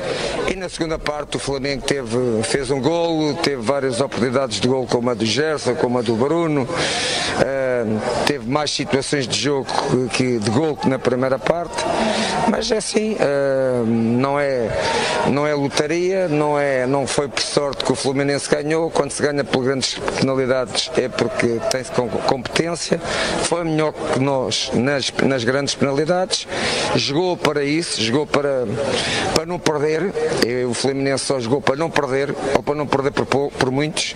e 0.51 0.55
na 0.55 0.69
segunda 0.69 0.97
parte 0.99 1.37
o 1.37 1.39
Flamengo 1.39 1.83
teve, 1.85 2.17
fez 2.43 2.69
um 2.71 2.79
golo, 2.81 3.33
teve 3.35 3.61
várias 3.61 3.99
oportunidades 4.01 4.59
de 4.59 4.67
golo 4.67 4.87
como 4.87 5.09
a 5.09 5.13
do 5.13 5.25
Gerson, 5.25 5.75
como 5.75 5.99
a 5.99 6.01
do 6.01 6.15
Bruno, 6.15 6.67
eh, 7.41 7.85
teve 8.25 8.47
mais 8.49 8.71
situações 8.71 9.27
de 9.27 9.37
jogo 9.39 9.67
que, 10.09 10.17
que- 10.17 10.39
de 10.39 10.49
golo 10.51 10.75
que 10.77 10.87
na 10.89 10.99
primeira 10.99 11.37
parte, 11.39 11.83
mas 12.49 12.69
é 12.71 12.77
assim, 12.77 13.15
eh, 13.19 13.83
não 13.85 14.39
é 14.39 14.69
não 15.31 15.45
é 15.45 15.53
lotaria, 15.53 16.27
não 16.27 16.57
é 16.59 16.85
não 16.87 17.05
foi 17.07 17.27
por 17.27 17.41
sorte 17.41 17.83
que 17.83 17.91
o 17.91 17.95
Fluminense 17.95 18.49
ganhou, 18.49 18.89
quando 18.91 19.11
se 19.11 19.21
ganha 19.21 19.43
por 19.43 19.63
grandes 19.63 19.88
penalidades 19.93 20.91
é 20.97 21.07
porque 21.09 21.59
tem-se 21.71 21.91
com- 21.91 22.09
competência, 22.09 22.99
foi 23.43 23.63
melhor 23.63 23.93
que 23.93 24.19
nós 24.19 24.71
nas, 24.73 25.11
nas 25.23 25.43
grandes 25.43 25.75
penalidades, 25.75 26.47
jogou 26.95 27.35
para 27.37 27.63
isso, 27.63 28.01
jogou 28.01 28.25
para, 28.27 28.65
para 29.33 29.45
não 29.45 29.59
perder, 29.59 30.11
e 30.45 30.65
o 30.65 30.73
Fluminense 30.73 31.25
só 31.25 31.39
jogou 31.39 31.61
para 31.61 31.75
não 31.75 31.89
perder, 31.89 32.33
ou 32.55 32.63
para 32.63 32.75
não 32.75 32.87
perder 32.87 33.11
por, 33.11 33.25
por 33.51 33.71
muitos, 33.71 34.15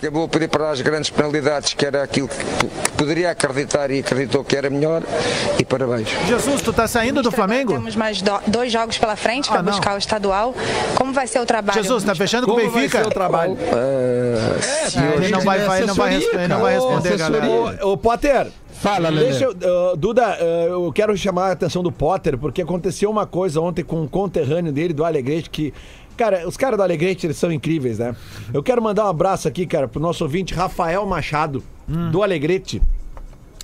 acabou 0.00 0.24
a 0.24 0.28
pedir 0.28 0.48
para 0.48 0.70
as 0.70 0.80
grandes 0.80 1.10
penalidades, 1.10 1.74
que 1.74 1.84
era 1.84 2.02
aquilo 2.02 2.28
que, 2.28 2.66
poderia 2.96 3.30
acreditar 3.30 3.90
e 3.90 3.98
acreditou 4.00 4.44
que 4.44 4.56
era 4.56 4.70
melhor, 4.70 5.02
e 5.58 5.64
parabéns. 5.64 6.08
Jesus, 6.26 6.62
tu 6.62 6.72
tá 6.72 6.86
saindo 6.86 7.22
do 7.22 7.30
Flamengo? 7.32 7.72
Temos 7.72 7.96
mais 7.96 8.22
do- 8.22 8.40
dois 8.46 8.72
jogos 8.72 8.96
pela 8.98 9.16
frente 9.16 9.48
Ah, 9.48 9.54
para 9.54 9.62
não. 9.62 9.72
buscar 9.72 9.94
o 9.94 9.98
estadual. 9.98 10.54
Como 10.96 11.12
vai 11.12 11.26
ser 11.26 11.40
o 11.40 11.46
trabalho? 11.46 11.82
Jesus, 11.82 12.04
tá 12.04 12.14
fechando 12.14 12.46
com 12.46 12.52
o 12.52 12.56
Como 12.56 12.70
vai 12.70 12.82
Benfica? 12.82 13.02
ser 13.02 13.06
o 13.08 13.10
trabalho? 13.10 13.56
Ah, 13.72 15.14
ele 15.16 15.28
não 15.30 15.40
vai, 15.40 15.58
vai- 15.60 15.84
não 15.86 15.94
vai, 15.94 16.10
res- 16.14 16.28
ele 16.32 16.48
não 16.48 16.60
vai 16.60 16.74
responder, 16.74 17.16
galera. 17.16 17.86
Ô, 17.86 17.96
Potter, 17.96 18.46
Fala, 18.80 19.08
Lelê. 19.08 19.30
Deixa 19.30 19.44
eu, 19.46 19.56
ah, 19.92 19.96
Duda, 19.96 20.24
ah, 20.24 20.66
eu 20.68 20.92
quero 20.94 21.16
chamar 21.16 21.48
a 21.48 21.52
atenção 21.52 21.82
do 21.82 21.90
Potter, 21.90 22.38
porque 22.38 22.62
aconteceu 22.62 23.10
uma 23.10 23.26
coisa 23.26 23.60
ontem 23.60 23.82
com 23.82 24.00
um 24.02 24.06
conterrâneo 24.06 24.70
dele, 24.72 24.92
do 24.94 25.04
Alegrete, 25.04 25.50
que. 25.50 25.74
Cara, 26.18 26.46
os 26.48 26.56
caras 26.56 26.76
do 26.76 26.82
Alegrete, 26.82 27.26
eles 27.26 27.36
são 27.36 27.50
incríveis, 27.52 27.98
né? 27.98 28.14
Eu 28.52 28.62
quero 28.62 28.82
mandar 28.82 29.06
um 29.06 29.08
abraço 29.08 29.46
aqui, 29.48 29.64
cara, 29.66 29.86
pro 29.88 30.00
nosso 30.00 30.24
ouvinte 30.24 30.52
Rafael 30.52 31.06
Machado, 31.06 31.62
do 32.10 32.22
Alegrete. 32.22 32.82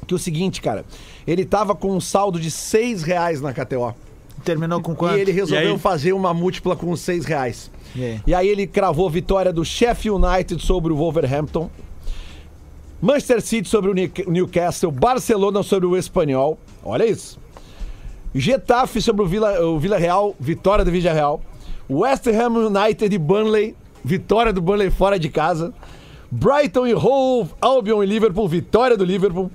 Que 0.07 0.15
é 0.15 0.17
o 0.17 0.19
seguinte, 0.19 0.63
cara, 0.63 0.85
ele 1.27 1.45
tava 1.45 1.75
com 1.75 1.91
um 1.95 2.01
saldo 2.01 2.39
de 2.39 2.51
seis 2.51 3.03
reais 3.03 3.41
na 3.41 3.53
KTO. 3.53 3.95
Terminou 4.45 4.81
com 4.81 4.95
quanto? 4.95 5.17
E 5.17 5.21
ele 5.21 5.33
resolveu 5.33 5.71
E 5.71 5.73
aí? 5.73 5.79
fazer 5.79 6.13
uma 6.13 6.33
múltipla 6.33 6.77
com 6.77 6.95
seis 6.97 7.25
reais. 7.25 7.71
E 7.97 8.05
aí? 8.05 8.21
E 8.27 8.35
aí 8.35 8.49
ele 8.49 8.67
cravou 8.67 9.09
vitória 9.11 9.53
do 9.53 9.65
Sheffield 9.65 10.25
United 10.25 10.63
sobre 10.65 10.93
o 10.93 10.97
Wolverhampton. 10.97 11.71
Manchester 13.01 13.41
City 13.43 13.69
sobre 13.69 13.91
o 13.91 13.95
New- 13.95 14.11
Newcastle. 14.29 14.91
Barcelona 14.91 15.63
sobre 15.63 15.87
o 15.87 15.97
Espanhol. 15.97 16.59
Olha 16.85 17.05
isso. 17.05 17.39
Getafe 18.35 19.01
sobre 19.01 19.23
o 19.23 19.27
Vila, 19.27 19.61
o 19.65 19.79
Vila 19.79 19.97
Real. 19.99 20.35
Vitória 20.39 20.85
do 20.85 20.91
Vila 20.91 21.13
Real. 21.13 21.41
West 21.89 22.27
Ham 22.27 22.67
United 22.67 23.15
e 23.15 23.19
Burnley. 23.19 23.77
Vitória 24.05 24.53
do 24.53 24.61
Burnley 24.61 24.91
fora 24.91 25.19
de 25.19 25.29
casa. 25.29 25.73
Brighton 26.31 26.87
e 26.87 26.95
Hove, 26.95 27.53
Albion 27.61 28.03
e 28.03 28.07
Liverpool. 28.07 28.49
Vitória 28.49 28.97
do 28.97 29.05
Liverpool. 29.05 29.51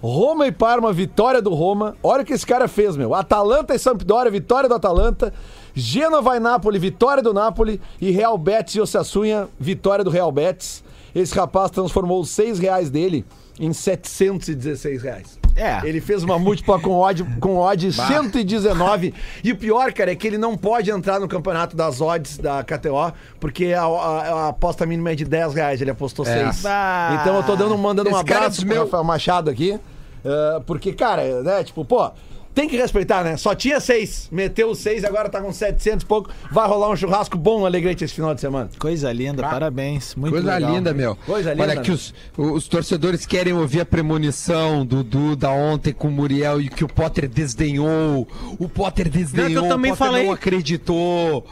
Roma 0.00 0.46
e 0.46 0.52
Parma, 0.52 0.92
vitória 0.92 1.40
do 1.40 1.54
Roma. 1.54 1.96
Olha 2.02 2.22
o 2.22 2.26
que 2.26 2.34
esse 2.34 2.46
cara 2.46 2.68
fez, 2.68 2.94
meu. 2.96 3.14
Atalanta 3.14 3.74
e 3.74 3.78
Sampdoria, 3.78 4.30
vitória 4.30 4.68
do 4.68 4.74
Atalanta. 4.74 5.32
Genova 5.74 6.36
e 6.36 6.40
Nápoles, 6.40 6.80
vitória 6.80 7.22
do 7.22 7.32
Nápoles. 7.32 7.78
E 8.00 8.10
Real 8.10 8.36
Betis 8.36 8.74
e 8.74 8.80
Osasuna, 8.80 9.48
vitória 9.58 10.04
do 10.04 10.10
Real 10.10 10.30
Betis. 10.30 10.84
Esse 11.14 11.34
rapaz 11.34 11.70
transformou 11.70 12.20
os 12.20 12.28
6 12.30 12.58
reais 12.58 12.90
dele 12.90 13.24
em 13.58 13.72
716 13.72 15.02
reais. 15.02 15.43
É. 15.56 15.80
Ele 15.86 16.00
fez 16.00 16.22
uma 16.24 16.38
múltipla 16.38 16.80
com 16.80 16.90
odd, 16.98 17.22
com 17.40 17.56
odd 17.58 17.92
119. 17.92 19.14
E 19.42 19.52
o 19.52 19.56
pior, 19.56 19.92
cara, 19.92 20.10
é 20.12 20.14
que 20.16 20.26
ele 20.26 20.38
não 20.38 20.56
pode 20.56 20.90
entrar 20.90 21.20
no 21.20 21.28
campeonato 21.28 21.76
das 21.76 22.00
odds 22.00 22.38
da 22.38 22.62
KTO, 22.64 23.12
porque 23.38 23.72
a, 23.72 23.84
a- 23.84 24.28
a 24.44 24.48
aposta 24.48 24.84
mínima 24.84 25.12
é 25.12 25.14
de 25.14 25.24
10 25.24 25.54
reais. 25.54 25.80
Ele 25.80 25.90
apostou 25.90 26.26
É. 26.26 26.44
6. 26.50 26.62
Bah. 26.62 27.18
Então 27.20 27.36
eu 27.36 27.42
tô 27.42 27.54
dando, 27.56 27.76
mandando 27.78 28.10
um 28.10 28.12
Esse 28.16 28.24
cara 28.24 28.34
é 28.34 28.42
abraço 28.44 28.56
dos 28.56 28.64
pro 28.64 28.74
meu- 28.74 28.84
Rafael 28.84 29.04
Machado 29.04 29.50
aqui. 29.50 29.78
eh, 30.24 30.60
porque, 30.66 30.92
cara, 30.92 31.42
né, 31.42 31.62
tipo, 31.64 31.84
pô. 31.84 32.10
Tem 32.54 32.68
que 32.68 32.76
respeitar, 32.76 33.24
né? 33.24 33.36
Só 33.36 33.52
tinha 33.54 33.80
seis. 33.80 34.28
Meteu 34.30 34.70
os 34.70 34.78
seis, 34.78 35.02
agora 35.04 35.28
tá 35.28 35.40
com 35.40 35.52
700 35.52 36.04
e 36.04 36.06
pouco. 36.06 36.30
Vai 36.52 36.68
rolar 36.68 36.88
um 36.88 36.96
churrasco 36.96 37.36
bom 37.36 37.58
no 37.58 37.66
Alegrete 37.66 38.04
esse 38.04 38.14
final 38.14 38.32
de 38.32 38.40
semana. 38.40 38.70
Coisa 38.78 39.12
linda, 39.12 39.42
parabéns. 39.42 40.14
Muito 40.14 40.34
Coisa 40.34 40.54
legal. 40.54 40.72
linda, 40.72 40.94
meu. 40.94 41.16
Coisa 41.26 41.50
linda, 41.50 41.62
Olha 41.64 41.74
né? 41.74 41.82
que 41.82 41.90
os, 41.90 42.14
os 42.36 42.68
torcedores 42.68 43.26
querem 43.26 43.52
ouvir 43.52 43.80
a 43.80 43.84
premonição 43.86 44.86
do 44.86 45.02
Duda 45.02 45.50
ontem 45.50 45.92
com 45.92 46.06
o 46.06 46.10
Muriel 46.12 46.60
e 46.60 46.68
que 46.68 46.84
o 46.84 46.88
Potter 46.88 47.28
desdenhou. 47.28 48.28
O 48.58 48.68
Potter 48.68 49.08
desdenhou. 49.08 49.50
Não, 49.50 49.60
que 49.62 49.66
eu 49.66 49.68
também 49.68 49.90
o 49.92 49.96
Potter 49.96 50.12
falei. 50.12 50.26
não 50.26 50.32
acreditou. 50.32 51.44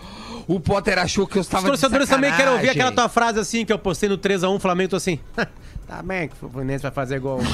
O 0.47 0.61
Potter 0.61 0.99
achou 0.99 1.27
que 1.27 1.37
eu 1.38 1.43
estava 1.43 1.65
Os 1.65 1.71
torcedores 1.71 2.09
de 2.09 2.15
também 2.15 2.33
querem 2.33 2.53
ouvir 2.53 2.71
aquela 2.71 2.93
tua 2.93 3.09
frase 3.09 3.38
assim 3.38 3.65
que 3.65 3.73
eu 3.73 3.79
postei 3.79 4.09
no 4.09 4.19
3x1 4.19 4.61
Flamengo, 4.61 4.91
tô 4.91 4.97
assim. 4.97 5.19
Tá 5.95 6.03
bem 6.03 6.27
que 6.27 6.35
o 6.43 6.49
Fluminense 6.49 6.81
vai 6.83 6.91
fazer 6.91 7.19
gol. 7.21 7.39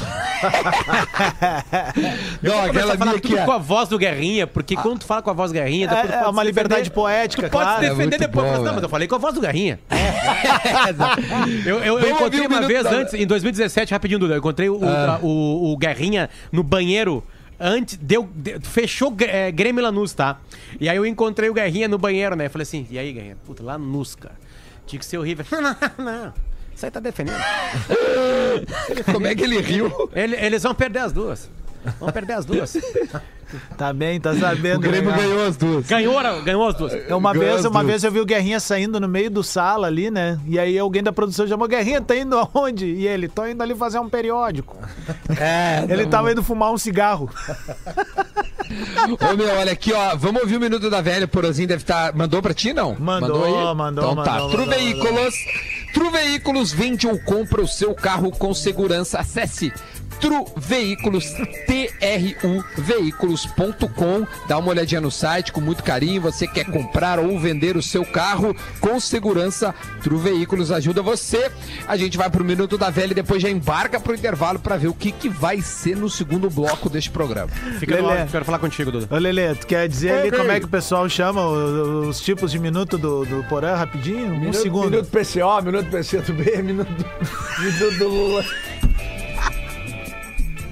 Não, 2.41 2.61
aquela 2.65 2.97
falar 2.97 3.05
minha 3.11 3.21
tudo 3.21 3.21
que 3.21 3.37
é- 3.37 3.45
com 3.45 3.51
a 3.51 3.59
voz 3.59 3.89
do 3.89 3.99
Guerrinha, 3.99 4.47
porque 4.47 4.77
quando 4.77 5.01
tu 5.01 5.07
fala 5.07 5.23
com 5.23 5.31
a 5.31 5.33
voz 5.33 5.51
do 5.51 5.55
Guerrinha, 5.55 5.89
É, 5.91 5.93
é 5.93 6.19
pode 6.19 6.31
uma 6.31 6.43
se 6.43 6.47
liberdade 6.47 6.83
defender. 6.83 6.95
poética, 6.95 7.49
Tu 7.49 7.51
pode 7.51 7.65
claro. 7.65 7.81
se 7.81 7.87
É 7.87 7.89
defender 7.91 8.09
muito 8.17 8.21
depois, 8.21 8.45
bom, 8.47 8.51
mas 8.53 8.59
não, 8.59 8.65
velho. 8.65 8.75
mas 8.77 8.83
eu 8.85 8.89
falei 8.89 9.09
com 9.09 9.15
a 9.17 9.19
voz 9.19 9.35
do 9.35 9.41
Guerrinha. 9.41 9.81
eu 11.67 11.79
eu, 11.81 11.99
eu 11.99 11.99
Vamos 12.01 12.11
encontrei 12.21 12.47
uma 12.47 12.63
vez 12.63 12.85
da- 12.85 12.91
antes, 12.91 13.15
em 13.15 13.27
2017, 13.27 13.91
rapidinho, 13.93 14.21
Duda, 14.21 14.35
eu 14.35 14.39
encontrei 14.39 14.69
o, 14.69 14.79
Ah. 14.85 15.19
o, 15.21 15.73
o 15.73 15.77
Guerrinha 15.77 16.31
no 16.53 16.63
banheiro. 16.63 17.25
Antes, 17.59 17.97
deu, 18.01 18.29
deu- 18.37 18.61
fechou 18.61 19.13
é, 19.19 19.51
Grêmio 19.51 19.81
e 19.81 19.83
Lanús, 19.83 20.13
tá? 20.15 20.37
E 20.81 20.89
aí 20.89 20.97
eu 20.97 21.05
encontrei 21.05 21.51
o 21.51 21.55
Guerrinha 21.55 21.89
no 21.89 21.99
banheiro, 21.99 22.37
né? 22.37 22.47
Eu 22.47 22.51
falei 22.51 22.63
assim, 22.63 22.87
e 22.89 22.97
aí, 22.97 23.13
Guerrinha? 23.13 23.37
Puta, 23.45 23.65
Lanús, 23.65 24.15
cara. 24.15 24.37
Tinha 24.87 25.01
que 25.01 25.05
ser 25.05 25.19
horrível. 25.19 25.45
não, 25.51 26.05
não. 26.05 26.27
Isso 26.27 26.48
aí 26.87 26.91
tá 26.91 27.01
defendendo. 27.01 27.41
Como 29.13 29.27
é 29.27 29.35
que 29.35 29.43
ele 29.45 29.61
riu? 29.61 30.11
Ele- 30.15 30.37
eles 30.37 30.63
vão 30.63 30.75
perder 30.75 31.01
as 31.01 31.13
duas. 31.13 31.51
Vão 31.99 32.11
perder 32.11 32.35
as 32.35 32.45
duas. 32.45 32.77
Tá 33.79 33.93
bem, 33.95 34.21
tá 34.21 34.35
sabendo. 34.35 34.77
O 34.77 34.81
Grêmio 34.81 35.11
legal. 35.11 35.25
ganhou 35.27 35.47
as 35.47 35.57
duas. 35.57 35.87
Ganhou, 35.87 36.21
ganhou 36.45 36.69
as 36.69 36.75
duas. 36.75 36.93
É, 36.93 37.15
Uma 37.15 37.33
Ganhou 37.33 37.47
vez, 37.49 37.61
as 37.61 37.65
uma 37.65 37.81
duas. 37.81 37.87
vez 37.87 38.05
eu 38.05 38.13
vi 38.13 38.21
o 38.21 38.27
Guerrinha 38.27 38.61
saindo 38.61 39.01
no 39.01 39.09
meio 39.09 39.31
do 39.31 39.43
sala 39.43 39.87
ali, 39.87 40.11
né? 40.11 40.39
E 40.47 40.59
aí 40.59 40.79
alguém 40.79 41.03
da 41.03 41.13
produção 41.13 41.47
chamou 41.49 41.67
Guerrinha, 41.67 42.03
tá 42.03 42.15
indo 42.15 42.37
aonde? 42.37 42.85
E 42.85 43.07
ele, 43.07 43.27
tô 43.27 43.47
indo 43.47 43.63
ali 43.63 43.75
fazer 43.75 43.99
um 44.01 44.09
periódico. 44.09 44.77
É, 45.41 45.85
Ele 45.89 46.07
tava 46.07 46.33
indo 46.33 46.43
fumar 46.43 46.73
um 46.73 46.79
cigarro. 46.79 47.31
Ô 49.33 49.37
meu, 49.37 49.49
olha 49.57 49.73
aqui, 49.73 49.93
ó. 49.93 50.15
Vamos 50.17 50.43
ouvir 50.43 50.57
o 50.57 50.61
Minuto 50.61 50.91
da 50.91 51.01
Velha. 51.01 51.27
Porozinho 51.29 51.69
deve 51.69 51.83
estar. 51.83 52.15
Mandou 52.15 52.43
pra 52.43 52.53
ti, 52.53 52.73
não? 52.73 52.95
Mandou, 52.99 53.45
aí? 53.45 53.75
mandou, 53.75 54.13
Então 54.13 54.25
tá. 54.25 54.33
mandou, 54.33 54.51
Tru 54.51 54.61
mandou, 54.61 54.75
Veículos. 54.75 55.35
Tru 55.95 56.11
Veículos 56.11 56.73
vende 56.73 57.07
ou 57.07 57.19
compra 57.21 57.63
o 57.63 57.69
seu 57.69 57.95
carro 57.95 58.31
com 58.31 58.53
segurança. 58.53 59.19
Acesse 59.19 59.73
Tru 60.21 60.47
Veículos, 60.57 61.27
T-R-U 61.67 62.65
Veículos.com. 62.77 64.27
Dá 64.49 64.59
uma 64.59 64.71
olhadinha 64.71 65.01
no 65.01 65.11
site 65.11 65.53
com 65.53 65.61
muito 65.61 65.83
carinho. 65.83 66.21
Você 66.23 66.47
quer 66.47 66.65
comprar 66.67 67.19
ou 67.19 67.39
vender 67.39 67.77
o 67.77 67.83
seu 67.83 68.05
carro 68.05 68.55
com 68.81 68.99
segurança? 68.99 69.75
Tru 70.03 70.19
Veículos 70.19 70.73
ajuda 70.73 71.03
você. 71.03 71.51
A 71.87 71.97
gente 71.97 72.17
vai 72.19 72.29
pro 72.31 72.45
Minuto 72.45 72.77
da 72.77 72.91
Velha 72.91 73.13
e 73.13 73.15
depois 73.15 73.41
já 73.43 73.49
embarca 73.49 74.01
pro 74.01 74.15
intervalo 74.15 74.59
para 74.59 74.77
ver 74.77 74.89
o 74.89 74.95
que, 74.95 75.13
que 75.13 75.29
vai 75.29 75.61
ser 75.61 75.97
no 75.97 76.11
segundo 76.11 76.51
bloco 76.51 76.89
deste 76.89 77.11
programa. 77.11 77.49
Fica 77.79 77.97
no 78.01 78.09
Lelê. 78.09 78.21
ar, 78.23 78.29
quero 78.29 78.45
falar 78.45 78.59
contigo, 78.59 78.91
Duda. 78.91 79.15
Ô, 79.15 79.19
Lelê, 79.19 79.55
tu 79.55 79.67
quer 79.67 79.89
dizer 79.89 80.11
ali 80.13 80.29
Ok. 80.29 80.39
como 80.41 80.51
é 80.53 80.59
que 80.59 80.67
o 80.67 80.69
pessoal 80.69 81.09
chama 81.09 81.43
o- 81.47 82.09
os, 82.09 82.21
tipos 82.21 82.51
de 82.51 82.59
minuto 82.59 82.99
do, 82.99 83.25
do 83.25 83.45
Porã 83.45 83.75
rapidinho? 83.77 84.27
Um 84.33 84.39
Minuto, 84.39 84.57
segundo. 84.57 84.91
Minuto 84.91 85.07
PCO, 85.11 85.63
minuto 85.65 85.91
PCTB, 85.91 86.63
minuto, 86.63 86.89
minuto 87.61 87.99
do 87.99 88.09
Lula. 88.09 88.45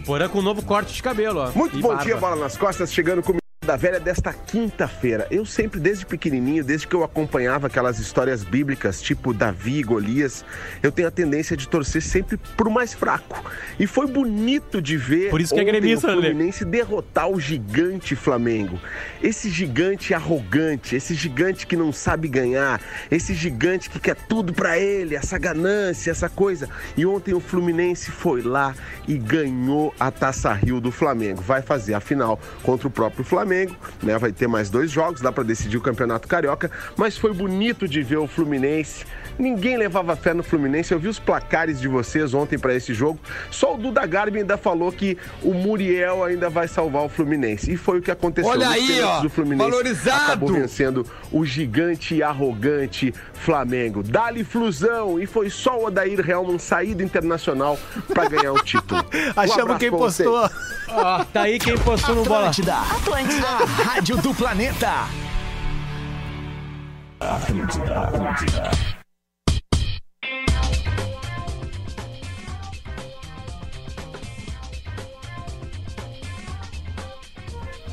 Porã 0.07 0.29
com 0.29 0.38
um 0.38 0.42
novo 0.42 0.62
corte 0.62 0.95
de 0.95 1.03
cabelo, 1.03 1.40
ó. 1.40 1.51
Muito 1.53 1.77
E 1.77 1.83
bom 1.83 1.88
barba. 1.88 2.05
dia, 2.05 2.16
Bola 2.16 2.37
nas 2.37 2.57
Costas, 2.57 2.92
chegando 2.92 3.23
com 3.23 3.33
o 3.33 3.35
Minuto 3.35 3.42
da 3.67 3.77
Velha 3.77 3.99
desta 3.99 4.33
quinta-feira. 4.33 5.27
Eu 5.29 5.45
sempre, 5.45 5.81
desde 5.81 6.07
pequenininho, 6.07 6.63
desde 6.63 6.87
que 6.87 6.95
eu 6.95 7.03
acompanhava 7.03 7.67
aquelas 7.67 7.99
histórias 7.99 8.45
bíblicas, 8.45 9.03
tipo 9.03 9.35
Davi 9.35 9.79
e 9.79 9.83
Golias, 9.83 10.45
eu 10.83 10.93
tenho 10.93 11.09
a 11.09 11.11
tendência 11.11 11.57
de 11.57 11.69
torcer 11.69 12.01
sempre 12.01 12.37
pro 12.57 12.71
mais 12.71 12.95
fraco. 12.95 13.43
E 13.79 13.87
foi 13.87 14.07
bonito 14.07 14.81
de 14.81 14.97
ver 14.97 15.31
Por 15.31 15.41
isso 15.41 15.53
que 15.53 15.61
é 15.61 15.65
gremista, 15.65 16.09
o. 16.09 16.13
Fluminense 16.13 16.65
derrotar 16.65 17.29
o 17.29 17.41
gigante 17.41 18.15
Flamengo. 18.15 18.79
Esse 19.21 19.51
gigante 19.51 20.15
arrogante, 20.15 20.95
esse 20.95 21.15
gigante 21.15 21.67
que 21.67 21.77
não 21.77 21.93
sabe 21.93 22.29
ganhar, 22.29 22.81
esse 23.11 23.35
gigante 23.35 23.91
que 23.91 23.99
quer 23.99 24.15
tudo 24.15 24.53
pra 24.53 24.79
ele, 24.79 25.17
essa 25.17 25.37
ganância, 25.39 26.13
essa 26.13 26.29
coisa. 26.29 26.69
E 26.97 27.05
ontem 27.05 27.35
o 27.35 27.41
Fluminense 27.41 28.13
foi 28.13 28.43
lá 28.43 28.75
e 29.09 29.19
ganhou 29.19 29.93
a 29.99 30.11
Taça 30.13 30.53
Rio 30.53 30.81
do 30.81 30.93
Flamengo. 30.93 31.43
Vai 31.43 31.63
fazer 31.63 31.95
a 31.95 32.01
final 32.01 32.39
contra 32.63 32.87
o 32.87 32.91
próprio 32.91 33.25
Flamengo, 33.25 33.56
né? 34.03 34.19
Vai 34.19 34.33
ter 34.33 34.47
mais 34.47 34.69
dois 34.69 34.90
jogos, 34.90 35.21
dá 35.21 35.33
pra 35.33 35.42
decidir 35.42 35.77
o 35.77 35.81
Campeonato 35.81 36.29
Carioca, 36.29 36.71
mas 36.97 37.16
foi 37.16 37.33
bonito 37.33 37.88
de 37.88 38.03
ver 38.03 38.19
o 38.19 38.27
Fluminense. 38.27 39.05
Ninguém 39.38 39.77
levava 39.77 40.16
fé 40.16 40.33
no 40.33 40.42
Fluminense. 40.42 40.92
Eu 40.92 40.99
vi 40.99 41.09
os 41.09 41.19
placares 41.19 41.81
de 41.81 41.88
vocês 41.88 42.33
ontem 42.33 42.59
pra 42.59 42.75
esse 42.75 42.95
jogo. 42.95 43.19
Só 43.51 43.75
o 43.75 43.79
Duda 43.79 44.05
Garbi 44.07 44.38
ainda 44.38 44.57
falou 44.57 44.90
que 44.90 45.19
o 45.42 45.53
Muriel 45.53 46.25
ainda 46.25 46.49
vai 46.49 46.66
salvar 46.66 47.03
o 47.03 47.09
Fluminense. 47.09 47.71
E 47.71 47.77
foi 47.77 47.99
o 47.99 48.03
que 48.03 48.11
aconteceu. 48.11 48.51
Olha 48.51 48.69
aí, 48.69 49.01
ó, 49.03 49.25
o 49.25 49.29
Fluminense 49.29 49.71
valorizado. 49.71 50.25
acabou 50.25 50.53
vencendo 50.53 51.07
o 51.31 51.45
gigante 51.45 52.14
e 52.14 52.23
arrogante 52.23 53.12
Flamengo. 53.35 54.03
Dali 54.03 54.42
flusão 54.42 55.21
e 55.21 55.27
foi 55.27 55.51
só 55.51 55.79
o 55.79 55.87
Odair 55.87 56.29
Helman 56.29 56.59
sair 56.59 56.95
do 56.95 57.03
Internacional 57.03 57.79
pra 58.12 58.29
ganhar 58.29 58.53
o 58.53 58.62
título. 58.62 59.05
Um 59.37 59.40
Achamos 59.40 59.61
abraço 59.62 59.79
quem 59.79 59.90
postou. 59.90 60.51
Ó, 60.88 61.25
tá 61.25 61.42
aí 61.42 61.59
quem 61.59 61.77
postou 61.79 62.14
no 62.14 62.25
bola. 62.25 62.49
Atlântida, 62.49 62.77
Atlântida, 62.77 63.46
a 63.47 63.65
rádio 63.65 64.17
do 64.17 64.35
planeta. 64.35 65.07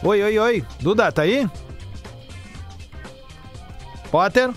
Oi, 0.04 0.22
oi, 0.24 0.40
oi. 0.40 0.66
Duda, 0.82 1.12
tá 1.12 1.22
aí? 1.22 1.48
Potter, 4.12 4.52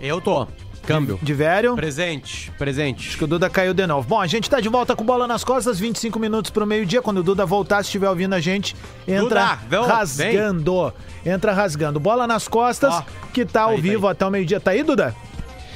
Eu 0.00 0.20
tô. 0.20 0.48
Câmbio. 0.86 1.18
de 1.22 1.32
velho. 1.34 1.74
Presente, 1.74 2.50
presente. 2.58 3.16
que 3.16 3.24
o 3.24 3.26
Duda 3.26 3.48
caiu 3.48 3.72
de 3.72 3.86
novo. 3.86 4.06
Bom, 4.08 4.20
a 4.20 4.26
gente 4.26 4.48
tá 4.50 4.60
de 4.60 4.68
volta 4.68 4.96
com 4.96 5.04
bola 5.04 5.26
nas 5.26 5.44
costas, 5.44 5.78
25 5.78 6.18
minutos 6.18 6.50
pro 6.50 6.66
meio-dia. 6.66 7.00
Quando 7.00 7.18
o 7.18 7.22
Duda 7.22 7.46
voltar, 7.46 7.76
se 7.82 7.88
estiver 7.88 8.08
ouvindo 8.08 8.34
a 8.34 8.40
gente, 8.40 8.74
entra 9.06 9.56
Duda, 9.56 9.58
vem, 9.68 9.84
rasgando. 9.86 10.92
Entra 11.24 11.52
rasgando. 11.52 12.00
Bola 12.00 12.26
nas 12.26 12.48
costas, 12.48 12.94
Ó, 12.94 13.04
que 13.32 13.44
tá 13.44 13.62
ao 13.62 13.70
aí, 13.70 13.76
tá 13.76 13.82
vivo 13.82 14.08
até 14.08 14.26
o 14.26 14.30
meio-dia. 14.30 14.60
Tá 14.60 14.72
aí, 14.72 14.82
Duda? 14.82 15.14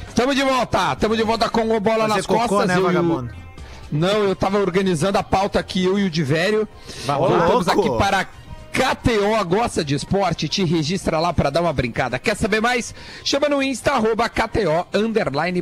Estamos 0.08 0.34
de 0.34 0.42
volta, 0.42 0.92
estamos 0.94 1.16
de 1.16 1.22
volta 1.22 1.48
com 1.48 1.76
o 1.76 1.80
Bola 1.80 2.02
Fazer 2.04 2.14
nas 2.14 2.26
cocô, 2.26 2.48
Costas. 2.48 2.68
né, 2.68 2.76
eu 2.76 2.82
vagabundo? 2.82 3.30
Não, 3.92 4.24
eu 4.24 4.34
tava 4.34 4.58
organizando 4.58 5.18
a 5.18 5.22
pauta 5.22 5.58
aqui, 5.60 5.84
eu 5.84 5.98
e 5.98 6.04
o 6.04 6.10
Divério. 6.10 6.66
Voltamos 7.04 7.66
louco. 7.66 7.80
aqui 7.80 7.98
para 7.98 8.26
KTO, 8.76 9.42
gosta 9.46 9.82
de 9.82 9.94
esporte? 9.94 10.50
Te 10.50 10.62
registra 10.62 11.18
lá 11.18 11.32
para 11.32 11.48
dar 11.48 11.62
uma 11.62 11.72
brincada. 11.72 12.18
Quer 12.18 12.36
saber 12.36 12.60
mais? 12.60 12.94
Chama 13.24 13.48
no 13.48 13.62
Insta, 13.62 13.92
arroba 13.92 14.28
KTO, 14.28 14.86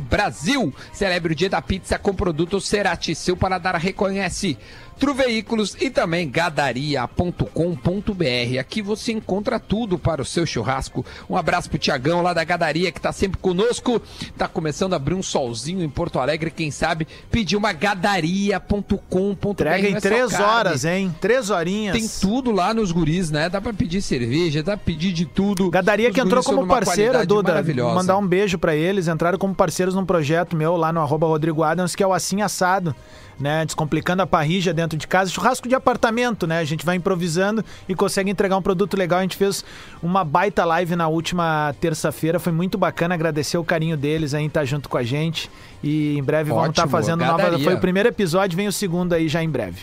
Brasil. 0.01 0.75
Celebre 0.91 1.31
o 1.31 1.35
dia 1.35 1.49
da 1.49 1.61
pizza 1.61 1.97
com 1.97 2.13
produto 2.13 2.59
Cerati. 2.59 3.15
Seu 3.15 3.37
paladar 3.37 3.75
reconhece. 3.75 4.57
Tru 4.99 5.13
Veículos 5.13 5.75
e 5.79 5.89
também 5.89 6.29
gadaria.com.br. 6.29 8.59
Aqui 8.59 8.81
você 8.81 9.11
encontra 9.11 9.59
tudo 9.59 9.99
para 9.99 10.21
o 10.21 10.25
seu 10.25 10.45
churrasco. 10.45 11.05
Um 11.29 11.35
abraço 11.35 11.69
pro 11.69 11.77
Tiagão 11.77 12.21
lá 12.21 12.33
da 12.33 12.43
Gadaria 12.43 12.91
que 12.91 13.01
tá 13.01 13.11
sempre 13.11 13.39
conosco. 13.39 14.01
Tá 14.37 14.47
começando 14.47 14.93
a 14.93 14.95
abrir 14.95 15.13
um 15.13 15.23
solzinho 15.23 15.83
em 15.83 15.89
Porto 15.89 16.19
Alegre, 16.19 16.49
quem 16.49 16.71
sabe 16.71 17.07
pedir 17.29 17.57
uma 17.57 17.73
gadaria.com.br. 17.73 19.49
Entrega 19.49 19.89
em 19.89 19.95
é 19.95 19.99
três 19.99 20.31
carne. 20.31 20.45
horas, 20.45 20.85
hein? 20.85 21.15
Três 21.19 21.49
horinhas. 21.49 21.95
Tem 21.95 22.07
tudo 22.21 22.51
lá 22.51 22.73
nos 22.73 22.91
guris, 22.91 23.29
né? 23.29 23.49
Dá 23.49 23.59
pra 23.59 23.73
pedir 23.73 24.01
cerveja, 24.01 24.63
dá 24.63 24.77
pra 24.77 24.85
pedir 24.85 25.11
de 25.11 25.25
tudo. 25.25 25.69
Gadaria 25.69 26.09
Os 26.09 26.15
que 26.15 26.21
entrou 26.21 26.43
como 26.43 26.65
parceira, 26.67 27.25
Duda. 27.25 27.49
maravilhosa. 27.49 27.95
Mandar 27.95 28.17
um 28.17 28.25
beijo 28.25 28.57
pra 28.57 28.75
eles. 28.75 29.07
Entraram 29.07 29.37
como 29.37 29.53
parceiros 29.53 29.93
num 29.93 30.05
projeto 30.05 30.55
meu 30.55 30.77
lá 30.77 30.93
no 30.93 31.01
arroba 31.01 31.27
Rodrigo 31.27 31.63
Adams, 31.63 31.95
que 31.95 32.03
é 32.03 32.07
o 32.07 32.13
Assim 32.13 32.41
Assado. 32.41 32.95
Né, 33.37 33.65
descomplicando 33.65 34.21
a 34.21 34.25
parrija 34.25 34.73
dentro 34.73 34.97
de 34.97 35.05
casa, 35.05 35.29
churrasco 35.29 35.67
de 35.67 35.75
apartamento, 35.75 36.47
né? 36.47 36.59
A 36.59 36.63
gente 36.63 36.85
vai 36.85 36.95
improvisando 36.95 37.65
e 37.89 37.93
consegue 37.93 38.29
entregar 38.31 38.55
um 38.55 38.61
produto 38.61 38.95
legal. 38.95 39.19
A 39.19 39.23
gente 39.23 39.35
fez 39.35 39.61
uma 40.01 40.23
baita 40.23 40.63
live 40.63 40.95
na 40.95 41.09
última 41.09 41.75
terça-feira, 41.81 42.39
foi 42.39 42.53
muito 42.53 42.77
bacana. 42.77 43.13
Agradecer 43.13 43.57
o 43.57 43.63
carinho 43.65 43.97
deles 43.97 44.33
aí 44.33 44.45
em 44.45 44.47
estar 44.47 44.63
junto 44.63 44.87
com 44.87 44.97
a 44.97 45.03
gente. 45.03 45.51
E 45.83 46.17
em 46.17 46.23
breve 46.23 46.49
vamos 46.51 46.69
estar 46.69 46.83
Ótimo, 46.83 46.91
fazendo 46.91 47.25
nova. 47.25 47.37
Gadaria. 47.43 47.65
Foi 47.65 47.73
o 47.75 47.79
primeiro 47.79 48.07
episódio, 48.07 48.55
vem 48.55 48.69
o 48.69 48.71
segundo 48.71 49.11
aí 49.11 49.27
já 49.27 49.43
em 49.43 49.49
breve. 49.49 49.81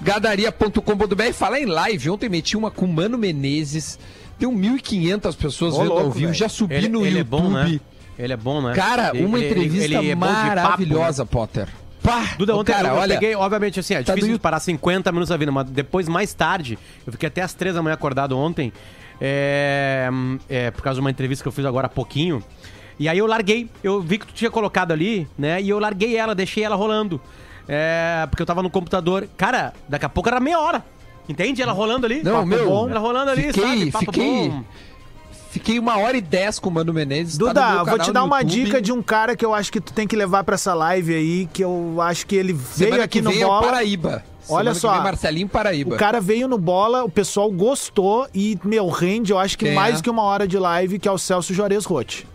Gadaria.com.br. 0.00 1.32
Falar 1.32 1.60
em 1.60 1.66
live, 1.66 2.10
ontem 2.10 2.28
meti 2.28 2.56
uma 2.56 2.70
com 2.70 2.86
Mano 2.86 3.18
Menezes. 3.18 3.98
Deu 4.38 4.50
1.500 4.52 5.36
pessoas 5.36 5.74
Ô, 5.74 5.78
vendo 5.78 5.90
ao 5.92 5.98
louco, 5.98 6.10
vivo. 6.12 6.26
velho. 6.26 6.34
Já 6.38 6.48
subi 6.48 6.74
Ele, 6.74 6.88
no 6.88 7.00
ele 7.04 7.16
é 7.16 7.18
YouTube. 7.20 7.40
bom, 7.42 7.50
né? 7.50 7.80
Ele 8.18 8.32
é 8.32 8.36
bom, 8.36 8.60
né? 8.62 8.72
Cara, 8.74 9.10
Ele- 9.14 9.24
uma 9.24 9.38
ele- 9.38 9.46
entrevista 9.48 9.84
ele 9.84 9.94
é 10.10 10.14
bom 10.14 10.26
de 10.26 10.32
papo, 10.32 10.48
né? 10.48 10.54
maravilhosa, 10.54 11.26
Potter. 11.26 11.68
Pá, 12.02 12.34
Duda, 12.36 12.56
ontem 12.56 12.72
cara, 12.72 12.88
eu, 12.88 12.94
olha, 12.96 13.14
peguei, 13.14 13.34
obviamente, 13.34 13.78
assim, 13.78 13.94
é 13.94 14.02
tá 14.02 14.14
difícil 14.14 14.34
de 14.34 14.40
parar 14.40 14.58
50 14.58 15.12
minutos 15.12 15.28
da 15.28 15.36
vida, 15.36 15.52
mas 15.52 15.70
depois, 15.70 16.08
mais 16.08 16.34
tarde, 16.34 16.78
eu 17.06 17.12
fiquei 17.12 17.28
até 17.28 17.42
às 17.42 17.54
3 17.54 17.74
da 17.76 17.82
manhã 17.82 17.94
acordado 17.94 18.36
ontem, 18.36 18.72
é, 19.20 20.08
é, 20.48 20.70
por 20.72 20.82
causa 20.82 20.96
de 20.96 21.00
uma 21.00 21.10
entrevista 21.10 21.44
que 21.44 21.48
eu 21.48 21.52
fiz 21.52 21.64
agora 21.64 21.86
há 21.86 21.90
pouquinho. 21.90 22.42
E 22.98 23.08
aí 23.08 23.18
eu 23.18 23.26
larguei, 23.26 23.68
eu 23.82 24.00
vi 24.00 24.18
que 24.18 24.26
tu 24.26 24.34
tinha 24.34 24.50
colocado 24.50 24.92
ali, 24.92 25.28
né? 25.38 25.60
E 25.62 25.68
eu 25.68 25.78
larguei 25.78 26.16
ela, 26.16 26.34
deixei 26.34 26.64
ela 26.64 26.76
rolando. 26.76 27.20
É, 27.68 28.26
porque 28.28 28.42
eu 28.42 28.46
tava 28.46 28.62
no 28.62 28.70
computador. 28.70 29.28
Cara, 29.36 29.72
daqui 29.88 30.04
a 30.04 30.08
pouco 30.08 30.28
era 30.28 30.40
meia 30.40 30.58
hora. 30.60 30.84
Entende? 31.28 31.62
Ela 31.62 31.72
rolando 31.72 32.06
ali. 32.06 32.22
Não, 32.22 32.44
meu, 32.44 32.68
bom, 32.68 32.88
ela 32.88 32.98
rolando 32.98 33.30
ali, 33.30 33.52
fiquei, 33.52 33.62
sabe? 33.62 33.90
Papo 33.92 34.04
fiquei, 34.06 34.48
bom. 34.48 34.64
Fiquei 35.52 35.78
uma 35.78 35.96
hora 35.98 36.16
e 36.16 36.20
dez 36.20 36.58
com 36.58 36.68
o 36.68 36.72
Mano 36.72 36.92
Menezes. 36.92 37.38
tá 37.38 37.44
Duda, 37.46 37.74
meu 37.76 37.84
vou 37.86 37.98
te 37.98 38.10
dar 38.10 38.24
uma 38.24 38.40
YouTube. 38.40 38.64
dica 38.64 38.82
de 38.82 38.90
um 38.92 39.00
cara 39.02 39.36
que 39.36 39.44
eu 39.44 39.54
acho 39.54 39.70
que 39.70 39.80
tu 39.80 39.92
tem 39.92 40.06
que 40.08 40.16
levar 40.16 40.42
pra 40.42 40.56
essa 40.56 40.74
live 40.74 41.14
aí, 41.14 41.48
que 41.52 41.62
eu 41.62 42.00
acho 42.00 42.26
que 42.26 42.34
ele 42.34 42.52
veio 42.52 42.90
Semana 42.90 43.04
aqui 43.04 43.18
que 43.18 43.22
no 43.22 43.30
vem 43.30 43.42
é 43.42 43.44
Bola. 43.46 43.62
Paraíba. 43.66 44.24
Olha 44.48 44.48
Semana 44.48 44.70
que 44.72 44.80
só, 44.80 44.92
vem, 44.94 45.02
Marcelinho 45.04 45.48
Paraíba. 45.48 45.94
O 45.94 45.98
cara 45.98 46.20
veio 46.20 46.48
no 46.48 46.58
Bola, 46.58 47.04
o 47.04 47.08
pessoal 47.08 47.48
gostou 47.52 48.26
e, 48.34 48.58
meu, 48.64 48.88
rende, 48.88 49.30
eu 49.30 49.38
acho 49.38 49.56
que 49.56 49.68
É. 49.68 49.72
mais 49.74 50.00
que 50.00 50.10
uma 50.10 50.22
hora 50.22 50.48
de 50.48 50.58
live, 50.58 50.98
que 50.98 51.06
é 51.06 51.12
o 51.12 51.18
Celso 51.18 51.54
Juarez 51.54 51.84
Rotti. 51.84 52.26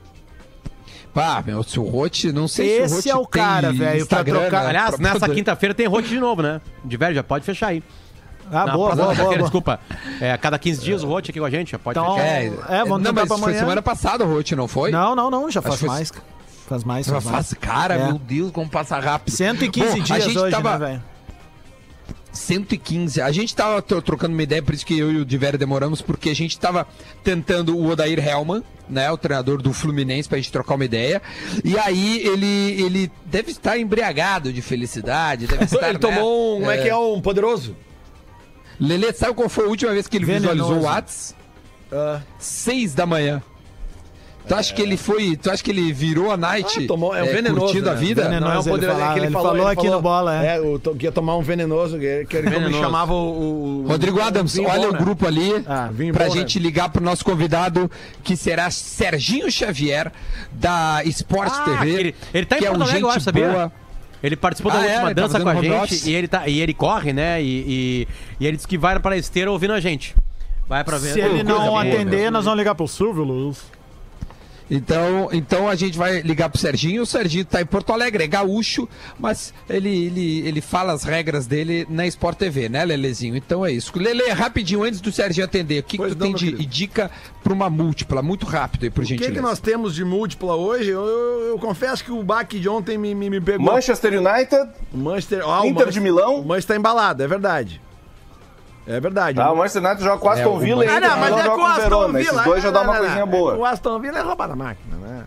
Pá, 1.14 1.44
meu, 1.46 1.64
se 1.64 1.80
o 1.80 1.84
Rote, 1.84 2.32
não 2.32 2.48
sei 2.48 2.88
se 2.88 2.94
o 2.96 3.00
Esse 3.00 3.10
é 3.10 3.16
o 3.16 3.26
cara, 3.26 3.74
velho, 3.74 4.06
pra 4.06 4.24
trocar- 4.24 4.64
né, 4.64 4.70
Aliás, 4.70 5.00
nessa 5.00 5.28
quinta-feira 5.28 5.74
tem 5.74 5.88
rote 5.88 6.08
de 6.10 6.20
novo, 6.20 6.44
né? 6.44 6.62
De 6.86 6.96
velho, 6.96 7.16
já 7.16 7.24
pode 7.24 7.44
fechar 7.44 7.68
aí. 7.70 7.82
Ah, 8.52 8.66
Na 8.66 8.74
boa, 8.74 8.96
boa, 8.96 9.14
boa. 9.16 9.38
Desculpa. 9.38 9.80
É, 10.22 10.32
a 10.32 10.38
cada 10.38 10.58
15 10.58 10.82
dias 10.82 11.04
o 11.04 11.08
rote 11.08 11.32
aqui 11.32 11.40
com 11.40 11.46
a 11.46 11.50
gente, 11.50 11.72
já 11.72 11.80
pode 11.80 12.00
Então. 12.00 12.18
É, 12.20 12.46
É, 12.70 12.84
vamos 12.86 13.02
não, 13.04 13.14
mas 13.14 13.28
pra 13.28 13.38
foi 13.38 13.38
amanhã. 13.48 13.60
semana 13.60 13.82
passada 13.82 14.24
o 14.26 14.34
Rote, 14.34 14.56
não 14.56 14.68
foi? 14.68 14.92
Não, 14.92 15.16
não, 15.16 15.30
não, 15.30 15.52
já 15.52 15.62
faz 15.62 15.76
Acho 15.76 15.86
foi- 15.86 15.90
mais. 15.90 16.12
Faz 16.68 16.84
mais, 16.84 17.06
Já 17.06 17.14
faz 17.14 17.26
mais. 17.26 17.36
faz, 17.48 17.54
cara, 17.60 17.96
É. 17.96 18.06
meu 18.08 18.18
Deus, 18.18 18.52
como 18.52 18.70
passa 18.70 19.00
rápido. 19.00 19.34
115 19.34 19.96
Bom, 19.98 20.02
a 20.02 20.04
dias 20.06 20.24
gente 20.26 20.38
hoje, 20.40 20.52
tava- 20.52 20.78
né, 20.80 20.86
velho? 20.88 21.04
115. 22.32 23.22
A 23.22 23.32
gente 23.32 23.56
tava 23.56 23.82
tro- 23.82 24.02
trocando 24.02 24.34
uma 24.34 24.44
ideia, 24.44 24.62
por 24.62 24.74
isso 24.76 24.86
que 24.86 24.98
eu 24.98 25.12
e 25.12 25.18
o 25.18 25.26
Diverio 25.26 25.58
demoramos, 25.58 26.02
porque 26.02 26.30
a 26.30 26.36
gente 26.36 26.60
tava 26.60 26.86
tentando 27.24 27.76
o 27.76 27.90
Odair 27.90 28.20
Helman, 28.26 28.64
né, 28.88 29.10
o 29.12 29.18
treinador 29.18 29.62
do 29.62 29.74
Fluminense, 29.74 30.30
pra 30.30 30.38
gente 30.38 30.52
trocar 30.52 30.76
uma 30.76 30.86
ideia. 30.86 31.22
E 31.64 31.78
aí 31.80 32.20
ele, 32.20 32.82
ele 32.82 33.12
deve 33.26 33.52
estar 33.52 33.78
embriagado 33.80 34.54
de 34.54 34.62
felicidade, 34.62 35.48
deve 35.48 35.64
estar, 35.66 35.84
Ele 35.90 35.94
né, 35.94 36.00
tomou 36.00 36.58
um. 36.58 36.60
Como 36.60 36.72
é 36.72 36.78
que 36.78 36.90
é 36.90 36.96
um 36.96 37.20
poderoso? 37.22 37.76
Lelê, 38.80 39.12
sabe 39.14 39.34
qual 39.34 39.50
foi 39.50 39.66
a 39.66 39.68
última 39.70 39.92
vez 39.92 40.08
que 40.08 40.18
ele 40.18 40.26
Venenoso. 40.26 40.54
visualizou 40.54 40.82
o 40.84 40.86
Whats? 40.86 41.36
Ah. 41.92 42.22
Seis 42.38 42.94
da 42.94 43.06
manhã. 43.06 43.42
Tu 44.48 44.56
acha 44.56 44.74
que 44.74 44.82
ele 44.82 44.96
foi. 44.96 45.36
Tu 45.36 45.52
acha 45.52 45.62
que 45.62 45.70
ele 45.72 45.92
virou 45.92 46.32
a 46.32 46.38
night? 46.38 46.80
Ah, 46.86 46.88
tomou, 46.88 47.14
é 47.14 47.22
um 47.22 47.26
eh, 47.26 47.34
venenoso. 47.34 47.66
Curtindo 47.66 47.90
a 47.90 47.94
né? 47.96 48.00
vida? 48.00 48.22
Venenoso, 48.24 48.46
Não, 48.46 48.52
é 48.54 48.56
um 48.56 48.62
ele 48.62 48.70
poder 48.70 48.88
falava- 48.88 49.12
que 49.14 49.20
ele, 49.20 49.26
ele 49.26 49.34
falou, 49.34 49.52
falou 49.52 49.68
aqui 49.68 49.90
no 49.90 50.02
Bola, 50.02 50.46
é. 50.46 50.56
É, 50.56 50.62
o, 50.62 50.80
to- 50.80 50.96
que 50.96 51.04
ia 51.06 51.12
tomar 51.12 51.36
um 51.36 51.42
venenoso, 51.42 52.00
que, 52.00 52.26
que 52.30 52.38
ele 52.38 52.48
como 52.48 52.60
Venenoso. 52.62 52.82
chamava 52.82 53.14
o, 53.14 53.82
o- 53.84 53.88
Rodrigo 53.90 54.20
o 54.20 54.22
Adams, 54.24 54.54
vinho 54.54 54.70
olha 54.70 54.84
bom, 54.84 54.88
o 54.88 54.92
né? 54.94 55.00
grupo 55.00 55.28
ali 55.28 55.52
Ah, 55.68 55.90
pra 56.14 56.28
bom, 56.28 56.34
né? 56.34 56.40
gente 56.40 56.60
ligar 56.60 56.88
pro 56.88 57.04
nosso 57.04 57.26
convidado, 57.26 57.92
que 58.24 58.38
será 58.38 58.72
Serginho 58.72 59.52
Xavier, 59.52 60.14
da 60.50 61.02
Esporte 61.04 61.54
Ah, 61.60 61.66
TV. 61.66 61.90
ele, 61.92 62.16
ele 62.34 62.46
tá 62.46 62.56
em 62.56 62.60
que 62.60 62.66
é 62.66 62.70
Porto 62.70 62.80
um 62.80 62.84
Alegre, 62.84 63.02
eu 63.02 63.08
gente 63.10 63.18
acho, 63.18 63.26
sabia? 63.26 63.72
Ele 64.24 64.36
participou 64.36 64.72
da 64.72 64.80
Ah, 64.80 64.86
é? 64.86 64.90
última 64.94 65.08
tá 65.10 65.14
dança 65.14 65.40
com 65.40 65.50
a 65.50 65.56
gente 65.62 66.10
e 66.10 66.16
ele, 66.16 66.28
tá, 66.28 66.48
e 66.48 66.60
ele 66.60 66.74
corre, 66.74 67.14
né? 67.14 67.42
E, 67.42 67.46
e, 67.46 68.08
e 68.40 68.48
ele 68.48 68.56
disse 68.58 68.68
que 68.68 68.78
vai 68.78 69.00
pra 69.00 69.16
esteira 69.18 69.52
ouvindo 69.52 69.74
a 69.74 69.80
gente. 69.80 70.16
Vai 70.68 70.84
pra 70.84 70.98
ver. 70.98 71.14
Se 71.14 71.20
ele 71.22 71.44
não 71.44 71.78
atender, 71.78 72.32
nós 72.32 72.46
vamos 72.46 72.58
ligar 72.58 72.76
pro 72.76 72.88
Silvio 72.88 73.24
Luiz. 73.24 73.64
Então, 74.70 75.30
então 75.32 75.68
a 75.70 75.76
gente 75.76 75.98
vai 75.98 76.22
ligar 76.22 76.50
pro 76.50 76.60
Serginho. 76.60 77.02
O 77.02 77.06
Serginho 77.06 77.46
tá 77.46 77.62
em 77.62 77.66
Porto 77.66 77.94
Alegre, 77.94 78.24
é 78.24 78.28
gaúcho, 78.28 78.88
mas 79.20 79.54
ele, 79.70 79.90
ele, 80.08 80.48
ele 80.48 80.62
fala 80.62 80.92
as 80.94 81.04
regras 81.04 81.48
dele 81.48 81.88
na 81.90 82.06
Sport 82.08 82.38
TV, 82.38 82.68
né, 82.68 82.84
Lelezinho? 82.84 83.36
Então 83.36 83.66
é 83.66 83.72
isso. 83.72 83.92
Lele, 83.98 84.30
rapidinho, 84.32 84.84
antes 84.84 85.00
do 85.00 85.12
Serginho 85.12 85.46
atender, 85.46 85.80
o 85.80 85.84
que, 85.84 85.98
que 85.98 86.04
tu 86.04 86.10
não, 86.10 86.16
tem 86.28 86.36
de 86.36 86.52
querido. 86.52 86.66
dica 86.70 87.10
pra 87.44 87.54
uma 87.54 87.70
múltipla? 87.70 88.22
Muito 88.22 88.46
rápido 88.46 88.84
aí, 88.84 88.90
por 88.90 89.04
O 89.04 89.08
que, 89.08 89.10
gentileza. 89.14 89.34
que 89.36 89.42
nós 89.42 89.60
temos 89.60 89.96
de 89.96 90.04
múltipla 90.04 90.56
hoje? 90.56 90.90
Eu, 90.90 91.06
eu- 91.06 91.38
eu 91.48 91.60
confesso 91.60 92.04
que 92.04 92.12
o 92.12 92.22
baque 92.22 92.60
de 92.60 92.68
ontem 92.68 92.98
me, 92.98 93.16
me, 93.16 93.30
me 93.30 93.40
pegou. 93.42 93.66
Manchester 93.66 94.14
United, 94.22 94.70
O 94.94 94.98
Manchester, 94.98 95.42
ah, 95.44 95.62
o 95.62 95.66
Inter 95.66 95.74
Manchester- 95.74 95.94
de 95.94 96.00
Milão. 96.02 96.42
O 96.42 96.46
Manchester 96.46 96.76
tá 96.76 96.80
embalado, 96.80 97.24
é 97.24 97.28
verdade. 97.28 97.82
É 98.88 99.00
verdade. 99.00 99.38
tá? 99.38 99.52
O 99.52 99.56
Manchester 99.58 99.84
United 99.84 100.04
joga 100.04 100.18
com 100.20 100.28
o 100.28 100.32
É, 100.32 100.34
Aston 100.34 100.50
o 100.56 100.60
Villa 100.60 100.86
e 100.86 100.88
Ah, 100.88 101.00
não, 101.00 101.18
mas 101.18 101.30
não 101.32 101.40
é 101.40 101.44
joga 101.44 101.56
com 101.56 101.62
o 101.62 101.66
Aston 101.66 101.82
Verona. 101.82 102.20
Villa. 102.20 102.22
Esses 102.32 102.44
dois 102.44 102.64
já 102.64 102.72
dá 102.72 102.82
uma 102.82 102.96
coisinha 102.98 103.26
boa. 103.26 103.56
O 103.58 103.66
Aston 103.66 104.00
Villa 104.00 104.20
é 104.20 104.22
roubar 104.22 104.52
a 104.52 104.56
máquina, 104.56 104.96
né? 104.98 105.24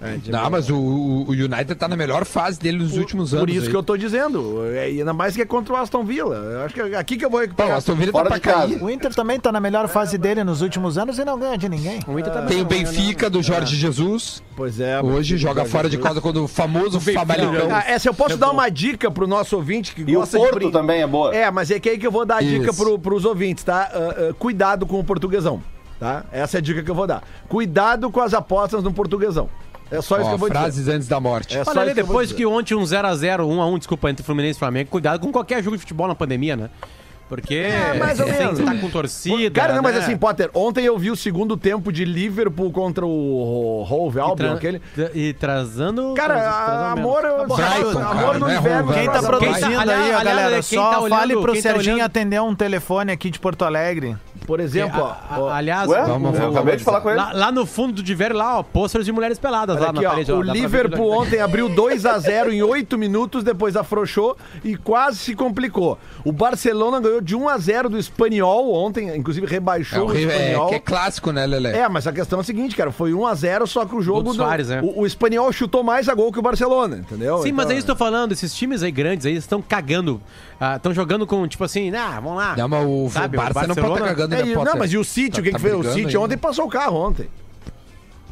É, 0.00 0.18
Não, 0.30 0.50
mas 0.50 0.68
o, 0.68 0.76
o 0.76 1.30
United 1.30 1.74
tá 1.74 1.88
na 1.88 1.96
melhor 1.96 2.24
fase 2.24 2.58
dele 2.58 2.78
nos 2.78 2.96
últimos 2.96 3.32
anos. 3.32 3.44
Por 3.46 3.50
isso 3.50 3.64
aí. 3.66 3.70
que 3.70 3.76
eu 3.76 3.82
tô 3.82 3.96
dizendo. 3.96 4.64
É, 4.74 4.90
e 4.90 4.98
ainda 4.98 5.12
mais 5.12 5.34
que 5.34 5.42
é 5.42 5.46
contra 5.46 5.74
o 5.74 5.76
Aston 5.76 6.04
Villa. 6.04 6.36
Eu 6.36 6.60
acho 6.62 6.74
que 6.74 6.80
é 6.80 6.96
aqui 6.96 7.16
que 7.16 7.24
eu 7.24 7.30
vou 7.30 7.38
Pô, 7.40 7.44
o 7.44 7.48
recuperar. 7.48 7.76
Aston 7.76 7.94
Villa 7.94 8.12
Fora 8.12 8.28
tá 8.28 8.34
de 8.36 8.40
pra 8.40 8.52
casa. 8.52 8.68
cair. 8.68 8.82
O 8.82 8.90
Inter 8.90 9.14
também 9.14 9.40
tá 9.40 9.50
na 9.50 9.60
melhor 9.60 9.88
fase 9.88 10.18
dele 10.18 10.44
nos 10.44 10.60
últimos 10.62 10.98
anos 10.98 11.18
e 11.18 11.24
não 11.24 11.38
ganha 11.38 11.56
de 11.56 11.68
ninguém. 11.68 12.00
O 12.06 12.18
Inter 12.18 12.32
tá 12.32 12.42
Tem 12.42 12.60
o 12.60 12.64
bem, 12.64 12.84
Benfica 12.84 13.30
do 13.30 13.42
Jorge 13.42 13.74
Jesus. 13.76 14.42
Pois 14.54 14.80
é. 14.80 15.00
Hoje 15.02 15.36
joga 15.36 15.64
fora 15.64 15.88
de 15.88 15.98
casa 15.98 16.20
quando 16.20 16.44
o 16.44 16.48
famoso 16.48 17.00
Famalicão. 17.00 17.68
Ah, 17.70 17.84
essa 17.86 18.08
eu 18.08 18.14
posso 18.14 18.36
dar 18.36 18.50
uma 18.50 18.68
dica 18.68 19.10
pro 19.10 19.26
nosso 19.26 19.56
ouvinte 19.56 19.94
que 19.94 20.02
E 20.02 20.16
o 20.16 20.20
gosta 20.20 20.36
de 20.38 20.42
Porto 20.44 20.54
brin- 20.56 20.70
também 20.70 21.02
é 21.02 21.06
boa. 21.06 21.34
É, 21.34 21.50
mas 21.50 21.70
é 21.70 21.78
que 21.80 21.88
aí 21.88 21.98
que 21.98 22.06
eu 22.06 22.12
vou 22.12 22.24
dar 22.26 22.36
a 22.36 22.42
dica 22.42 22.72
pro, 22.72 22.98
pros 22.98 23.24
ouvintes, 23.24 23.64
tá? 23.64 23.90
Ah, 23.92 24.14
ah, 24.30 24.34
cuidado 24.38 24.86
com 24.86 24.98
o 24.98 25.04
portuguesão, 25.04 25.62
tá? 26.00 26.24
Essa 26.32 26.56
é 26.56 26.58
a 26.58 26.60
dica 26.62 26.82
que 26.82 26.90
eu 26.90 26.94
vou 26.94 27.06
dar. 27.06 27.22
Cuidado 27.48 28.10
com 28.10 28.20
as 28.20 28.34
apostas 28.34 28.82
no 28.82 28.92
portuguesão. 28.92 29.48
É 29.90 30.00
só 30.00 30.16
isso 30.18 30.28
que 30.28 30.34
eu 30.34 30.38
vou 30.38 30.48
dizer. 30.48 30.60
frases 30.60 30.88
antes 30.88 31.06
da 31.08 31.20
morte. 31.20 31.56
É 31.56 31.64
só 31.64 31.70
Olha 31.70 31.82
ali, 31.82 31.90
que 31.90 32.02
depois 32.02 32.28
dizer. 32.28 32.36
que 32.38 32.46
ontem 32.46 32.74
um 32.74 32.82
0x0, 32.82 33.40
1x1, 33.46 33.78
desculpa, 33.78 34.10
entre 34.10 34.24
Fluminense 34.24 34.56
e 34.56 34.58
Flamengo, 34.58 34.90
cuidado 34.90 35.20
com 35.20 35.30
qualquer 35.30 35.62
jogo 35.62 35.76
de 35.76 35.80
futebol 35.80 36.08
na 36.08 36.14
pandemia, 36.14 36.56
né? 36.56 36.70
Porque 37.28 37.54
É, 37.56 37.92
mais 37.98 38.20
ou 38.20 38.26
menos. 38.28 38.60
estar 38.60 38.80
com 38.80 38.88
torcida. 38.88 39.50
Cara, 39.50 39.74
não, 39.74 39.82
mas 39.82 39.96
né? 39.96 40.00
assim, 40.00 40.16
Potter, 40.16 40.48
ontem 40.54 40.84
eu 40.84 40.96
vi 40.96 41.10
o 41.10 41.16
segundo 41.16 41.56
tempo 41.56 41.90
de 41.92 42.04
Liverpool 42.04 42.70
contra 42.70 43.04
o 43.04 43.82
Hove 43.82 44.20
Albion, 44.20 44.36
Tra- 44.46 44.52
aquele. 44.54 44.80
E 45.12 45.32
trazando. 45.32 46.14
Cara, 46.14 46.34
traz- 46.34 46.46
a- 46.54 46.64
trazendo 46.66 47.00
amor, 47.00 47.24
eu- 47.24 47.36
Brighton, 47.48 47.98
amor 47.98 48.16
cara, 48.16 48.32
no 48.34 48.38
não 48.38 48.48
é 48.48 48.56
inverno. 48.56 48.90
Hove 48.90 49.00
Quem 49.00 49.10
tá 49.10 49.22
produzindo 49.24 49.58
tá- 49.60 49.66
aí, 49.66 49.74
ó, 49.74 49.80
aliás, 49.80 50.22
galera, 50.24 50.62
só 50.62 50.90
tá 50.90 51.00
olhando- 51.00 51.18
fale 51.18 51.32
pro 51.36 51.52
tá 51.54 51.60
Serginho 51.60 51.94
olhando- 51.96 52.06
atender 52.06 52.40
um 52.40 52.54
telefone 52.54 53.10
aqui 53.10 53.28
de 53.28 53.40
Porto 53.40 53.64
Alegre. 53.64 54.16
Por 54.46 54.60
exemplo, 54.60 55.00
ó, 55.02 55.06
A- 55.06 55.18
a- 55.30 55.40
ó, 55.40 55.48
aliás, 55.50 55.88
Ué? 55.88 56.02
Vamos, 56.04 56.34
eu 56.34 56.40
vamos, 56.40 56.56
acabei 56.56 56.76
de 56.76 56.84
falar 56.84 57.00
com 57.00 57.08
ele. 57.10 57.18
lá, 57.18 57.32
lá 57.32 57.52
no 57.52 57.66
fundo 57.66 57.94
do 57.94 58.02
Diverio, 58.02 58.36
lá, 58.36 58.58
ó, 58.58 58.62
pôsteres 58.62 59.04
de 59.04 59.12
mulheres 59.12 59.38
peladas 59.38 59.76
Olha 59.76 59.84
lá 59.86 59.90
aqui, 59.90 60.00
na 60.02 60.08
ó, 60.08 60.10
parede. 60.12 60.32
ó, 60.32 60.36
o 60.38 60.44
pra 60.44 60.52
ver 60.52 60.58
Liverpool 60.60 61.10
tudo. 61.10 61.20
ontem 61.22 61.40
abriu 61.40 61.68
2 61.68 62.06
a 62.06 62.18
0 62.18 62.52
em 62.52 62.62
8 62.62 62.96
minutos, 62.96 63.42
depois 63.42 63.76
afrouxou 63.76 64.36
e 64.64 64.76
quase 64.76 65.18
se 65.18 65.34
complicou. 65.34 65.98
O 66.24 66.32
Barcelona 66.32 67.00
ganhou 67.00 67.20
de 67.20 67.34
1 67.34 67.48
a 67.48 67.58
0 67.58 67.88
do 67.88 67.98
Espanhol 67.98 68.72
ontem, 68.74 69.14
inclusive 69.16 69.46
É, 69.46 69.50
rebaixou 69.50 70.02
o 70.02 70.04
o 70.04 70.12
Rio- 70.12 70.30
é, 70.30 70.36
Espanhol. 70.50 70.68
que 70.68 70.74
é 70.76 70.80
clássico, 70.80 71.32
né, 71.32 71.44
Lele? 71.46 71.68
É, 71.68 71.88
mas 71.88 72.06
a 72.06 72.12
questão 72.12 72.38
é 72.38 72.42
a 72.42 72.44
seguinte, 72.44 72.76
cara, 72.76 72.92
foi 72.92 73.12
1 73.12 73.26
a 73.26 73.34
0 73.34 73.66
só 73.66 73.84
que 73.84 73.94
o 73.94 74.00
jogo 74.02 74.22
do 74.22 74.34
Suárez, 74.34 74.68
né? 74.68 74.80
o, 74.82 75.00
o 75.00 75.06
Espanhol 75.06 75.50
chutou 75.52 75.82
mais 75.82 76.08
a 76.08 76.14
gol 76.14 76.32
que 76.32 76.38
o 76.38 76.42
Barcelona, 76.42 76.96
entendeu? 76.98 77.38
Sim, 77.42 77.52
mas 77.52 77.64
Então, 77.66 77.74
é 77.74 77.78
isso 77.78 77.86
que 77.86 77.90
eu 77.90 77.96
tô 77.96 78.04
falando, 78.04 78.32
esses 78.32 78.54
times 78.54 78.82
aí 78.82 78.90
grandes 78.92 79.26
aí 79.26 79.34
estão 79.34 79.60
cagando. 79.60 80.20
Estão 80.76 80.94
jogando 80.94 81.26
com, 81.26 81.46
tipo 81.46 81.62
assim, 81.64 81.94
ah, 81.94 82.18
vamos 82.20 82.38
lá. 82.38 82.54
Não, 82.56 82.66
mas 82.68 82.86
o, 82.86 83.10
Sabe, 83.10 83.36
o 83.36 83.40
o 83.40 83.42
Barça 83.42 83.66
não 83.66 83.74
pode 83.74 83.86
estar 83.88 84.04
Barcelona- 84.04 84.14
É, 84.40 84.54
não, 84.54 84.76
mas 84.76 84.92
e 84.92 84.98
o 84.98 85.04
City, 85.04 85.30
Tá- 85.36 85.40
o 85.40 85.42
que, 85.44 85.50
tá 85.50 85.56
que 85.58 85.62
fez? 85.62 85.74
O 85.74 85.82
City 85.92 86.06
ainda. 86.08 86.20
ontem 86.20 86.36
passou 86.36 86.66
o 86.66 86.68
carro 86.68 86.96
ontem. 86.96 87.28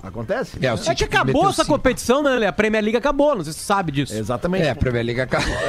Acontece? 0.07 0.59
É, 0.61 0.73
o 0.73 0.79
É 0.91 0.95
que 0.95 1.05
acabou 1.05 1.49
essa 1.49 1.65
competição, 1.65 2.23
né? 2.23 2.47
A 2.47 2.53
Premier 2.53 2.83
League 2.83 2.97
acabou, 2.97 3.35
não 3.35 3.43
sei 3.45 3.53
se 3.53 3.61
você 3.61 3.65
sabe 3.65 3.91
disso. 3.93 4.15
Exatamente. 4.15 4.67
É, 4.67 4.71
a 4.71 4.75
Premier 4.77 5.05
League 5.05 5.21
acabou. 5.21 5.55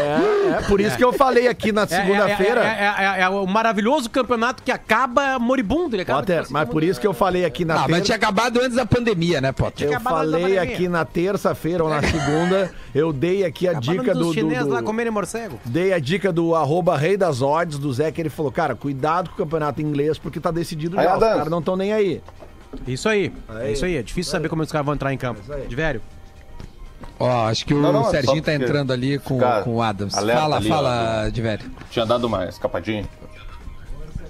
É, 0.45 0.50
é 0.60 0.62
por 0.67 0.80
isso 0.80 0.95
que 0.95 1.04
eu 1.04 1.12
falei 1.13 1.48
aqui 1.48 1.71
na 1.71 1.82
É- 1.86 1.86
é- 1.86 1.88
segunda-feira. 1.88 2.62
É, 2.63 2.67
é- 2.67 3.19
é- 3.19 3.21
é 3.21 3.30
o 3.30 3.45
maravilhoso 3.48 4.10
campeonato 4.10 4.62
que 4.62 4.71
acaba 4.71 5.39
moribundo. 5.39 5.95
Ele 5.95 6.04
acaba 6.04 6.19
Potter, 6.19 6.45
mas 6.50 6.63
assim, 6.63 6.71
por 6.71 6.84
isso 6.84 7.00
que 7.02 7.08
eu 7.08 7.13
falei 7.13 7.45
aqui 7.45 7.65
na 7.65 7.84
Ah, 7.84 7.88
mas 7.88 8.04
tinha 8.04 8.15
acabado 8.15 8.60
antes 8.60 8.76
da 8.76 8.86
pandemia, 8.86 9.41
né, 9.41 9.52
Potter? 9.52 9.91
Eu 9.91 10.00
falei 10.00 10.58
aqui 10.60 10.88
na 10.88 11.04
terça-feira 11.06 11.84
ou 11.84 11.89
na 11.89 12.02
segunda, 12.04 12.71
eu 12.93 13.12
dei 13.12 13.43
aqui 13.45 13.67
a 13.67 13.71
acabando 13.71 14.00
dica 14.00 14.13
do. 14.13 14.34
chineses 14.34 14.65
do- 14.65 14.74
lá 14.74 14.84
comerem 14.84 15.12
morcego. 15.12 15.60
Dei 15.65 15.93
a 15.93 16.00
dica 16.00 16.32
do 16.32 16.54
arroba 16.56 16.95
rei 16.98 17.17
das 17.17 17.41
odds 17.41 17.78
do 17.80 17.91
Zé, 17.91 18.12
que 18.12 18.21
ele 18.21 18.30
falou, 18.30 18.52
cara, 18.52 18.76
cuidado 18.76 19.30
com 19.30 19.36
o 19.36 19.38
campeonato 19.45 19.82
inglês, 19.82 20.17
porque 20.17 20.39
tá 20.39 20.52
decidido 20.52 21.00
Aí, 21.00 21.06
já. 21.06 21.15
Os 21.15 21.19
caras 21.24 21.50
não 21.50 21.60
estão 21.60 21.76
nem 21.76 21.91
aí. 21.93 22.21
Isso 22.88 23.08
aí. 23.10 23.32
Aí. 23.50 23.68
É 23.68 23.72
isso 23.72 23.86
aí. 23.86 23.98
É 23.98 24.04
difícil 24.04 24.32
saber 24.32 24.50
como 24.50 24.62
os 24.62 24.72
caras 24.72 24.86
vão 24.86 24.96
entrar 24.96 25.14
em 25.14 25.18
campo. 25.18 25.42
aí. 25.52 25.68
De 25.68 25.76
velho. 25.76 26.02
Ó, 27.20 27.48
acho 27.48 27.66
que 27.66 27.74
o 27.74 27.82
Não, 27.82 27.94
não, 27.94 28.08
é 28.08 28.12
Serginho 28.12 28.42
tá 28.42 28.54
entrando 28.54 28.92
ali 28.92 29.18
com, 29.20 29.40
com 29.64 29.76
o 29.76 29.82
Adams. 29.82 30.14
Fala, 30.14 30.58
ali, 30.58 30.68
fala, 30.68 31.30
de 31.30 31.42
velho. 31.42 31.72
Tinha 31.90 32.06
dado 32.06 32.26
uma 32.28 32.46
escapadinha. 32.46 33.06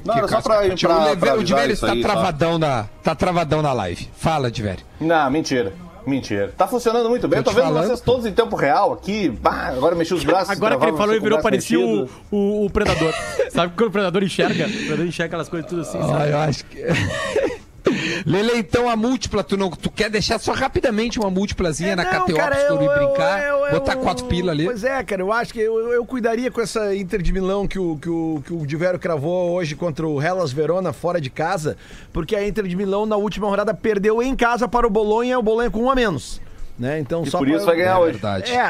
Não, 0.05 0.13
Que 0.13 0.19
era 0.19 0.27
só 0.27 0.41
pra, 0.41 0.57
pra, 0.59 0.75
Tio, 0.75 0.89
o 0.89 1.17
pra 1.17 1.33
o 1.35 1.43
de 1.43 1.51
avisar 1.53 1.59
velho 1.61 1.73
isso 1.73 1.85
está 1.85 1.93
aí, 1.93 2.01
só. 2.03 2.07
travadão 2.09 2.59
na, 2.59 2.85
tá 3.03 3.15
travadão 3.15 3.61
na 3.63 3.73
live. 3.73 4.07
Fala, 4.15 4.51
de 4.51 4.61
velho. 4.61 4.79
Não, 4.99 5.31
mentira. 5.31 5.73
Mentira. 6.05 6.53
Tá 6.55 6.67
funcionando 6.67 7.09
muito 7.09 7.27
bem. 7.27 7.41
Tô 7.41 7.49
Eu 7.49 7.55
tô 7.55 7.59
vendo 7.59 7.73
falando. 7.73 7.87
vocês 7.87 8.01
todos 8.01 8.27
em 8.27 8.31
tempo 8.31 8.55
real 8.55 8.93
aqui. 8.93 9.29
Bah, 9.29 9.69
agora 9.69 9.95
mexi 9.95 10.13
os 10.13 10.21
braços. 10.23 10.51
Agora 10.51 10.77
que 10.77 10.85
ele 10.85 10.95
falou, 10.95 11.15
ele 11.15 11.23
virou 11.23 11.39
com 11.39 11.47
o 11.49 12.09
o, 12.31 12.65
o 12.65 12.69
predador. 12.69 13.11
Sabe 13.49 13.73
quando 13.75 13.89
o 13.89 13.91
predador 13.91 14.21
enxerga? 14.21 14.67
O 14.67 14.71
predador 14.71 15.05
enxerga 15.07 15.25
aquelas 15.29 15.49
coisas 15.49 15.67
tudo 15.67 15.81
assim, 15.81 15.97
Ah, 15.99 16.07
sabe? 16.07 16.31
eu 16.31 16.37
acho 16.37 16.65
que. 16.65 16.85
Lele, 18.25 18.57
então 18.57 18.89
a 18.89 18.95
múltipla, 18.95 19.43
tu, 19.43 19.55
não, 19.57 19.69
tu 19.69 19.89
quer 19.91 20.09
deixar 20.09 20.39
só 20.39 20.51
rapidamente 20.53 21.19
uma 21.19 21.29
múltiplazinha 21.29 21.95
na 21.95 22.03
É, 22.03 22.13
Não, 22.13 22.25
KTO 22.25 22.35
cara, 22.35 22.59
eu- 22.61 22.77
brincar, 22.77 23.43
eu- 23.43 23.65
eu- 23.65 23.71
botar 23.71 23.93
eu- 23.93 23.99
quatro 23.99 24.25
pila 24.25 24.51
ali. 24.51 24.65
Pois 24.65 24.83
é, 24.83 25.03
cara, 25.03 25.21
eu 25.21 25.31
acho 25.31 25.53
que 25.53 25.59
eu, 25.59 25.91
eu 25.93 26.05
cuidaria 26.05 26.49
com 26.51 26.61
essa 26.61 26.95
Inter 26.95 27.21
de 27.21 27.31
Milão 27.31 27.67
que 27.67 27.77
o, 27.79 27.97
que 27.97 28.09
o, 28.09 28.41
que 28.45 28.53
o 28.53 28.65
Divero 28.65 28.97
cravou 28.99 29.51
hoje 29.51 29.75
contra 29.75 30.07
o 30.07 30.21
Hellas 30.21 30.51
Verona 30.51 30.91
fora 30.93 31.19
de 31.21 31.29
casa, 31.29 31.77
porque 32.11 32.35
a 32.35 32.47
Inter 32.47 32.65
de 32.67 32.75
Milão 32.75 33.05
na 33.05 33.15
última 33.15 33.47
rodada 33.47 33.73
perdeu 33.73 34.21
em 34.21 34.35
casa 34.35 34.67
para 34.67 34.85
o 34.87 34.89
Bolonha, 34.89 35.37
o 35.39 35.43
Bolonha 35.43 35.69
com 35.71 35.79
um 35.83 35.91
a 35.91 35.95
menos. 35.95 36.41
Né? 36.77 36.99
Então, 36.99 37.23
E 37.23 37.29
só 37.31 37.37
por 37.37 37.47
pra- 37.47 37.55
isso 37.55 37.65
vai 37.65 37.77
ganhar 37.77 37.93
É 37.93 37.97
hoje. 37.99 38.11
verdade. 38.13 38.51
É, 38.51 38.69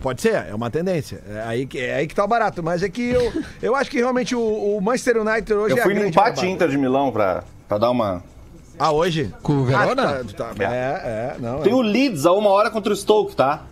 pode 0.00 0.22
ser, 0.22 0.34
é 0.48 0.54
uma 0.54 0.70
tendência. 0.70 1.20
É 1.28 1.42
aí 1.44 1.66
que, 1.66 1.76
é 1.80 1.96
aí 1.96 2.06
que 2.06 2.14
tá 2.14 2.24
o 2.24 2.28
barato. 2.28 2.62
Mas 2.62 2.84
é 2.84 2.88
que 2.88 3.10
eu, 3.10 3.32
eu 3.60 3.74
acho 3.74 3.90
que 3.90 3.96
realmente 3.98 4.32
o, 4.36 4.40
o 4.76 4.80
Manchester 4.80 5.16
United 5.20 5.52
hoje 5.52 5.74
Eu 5.74 5.78
é 5.78 5.82
fui 5.82 5.92
no 5.92 6.06
empate. 6.06 6.46
Inter 6.46 6.68
de 6.68 6.78
Milão 6.78 7.10
pra, 7.10 7.42
pra 7.66 7.78
dar 7.78 7.90
uma. 7.90 8.22
Ah, 8.82 8.90
hoje? 8.90 9.32
Com 9.44 9.58
o 9.58 9.64
Verona? 9.64 10.02
Ah, 10.02 10.24
tá, 10.36 10.52
tá, 10.56 10.64
é, 10.74 11.36
é, 11.36 11.36
não. 11.38 11.60
Tem 11.60 11.70
é. 11.70 11.76
o 11.76 11.80
Leeds 11.80 12.26
a 12.26 12.32
uma 12.32 12.50
hora 12.50 12.68
contra 12.68 12.92
o 12.92 12.96
Stoke, 12.96 13.36
tá? 13.36 13.62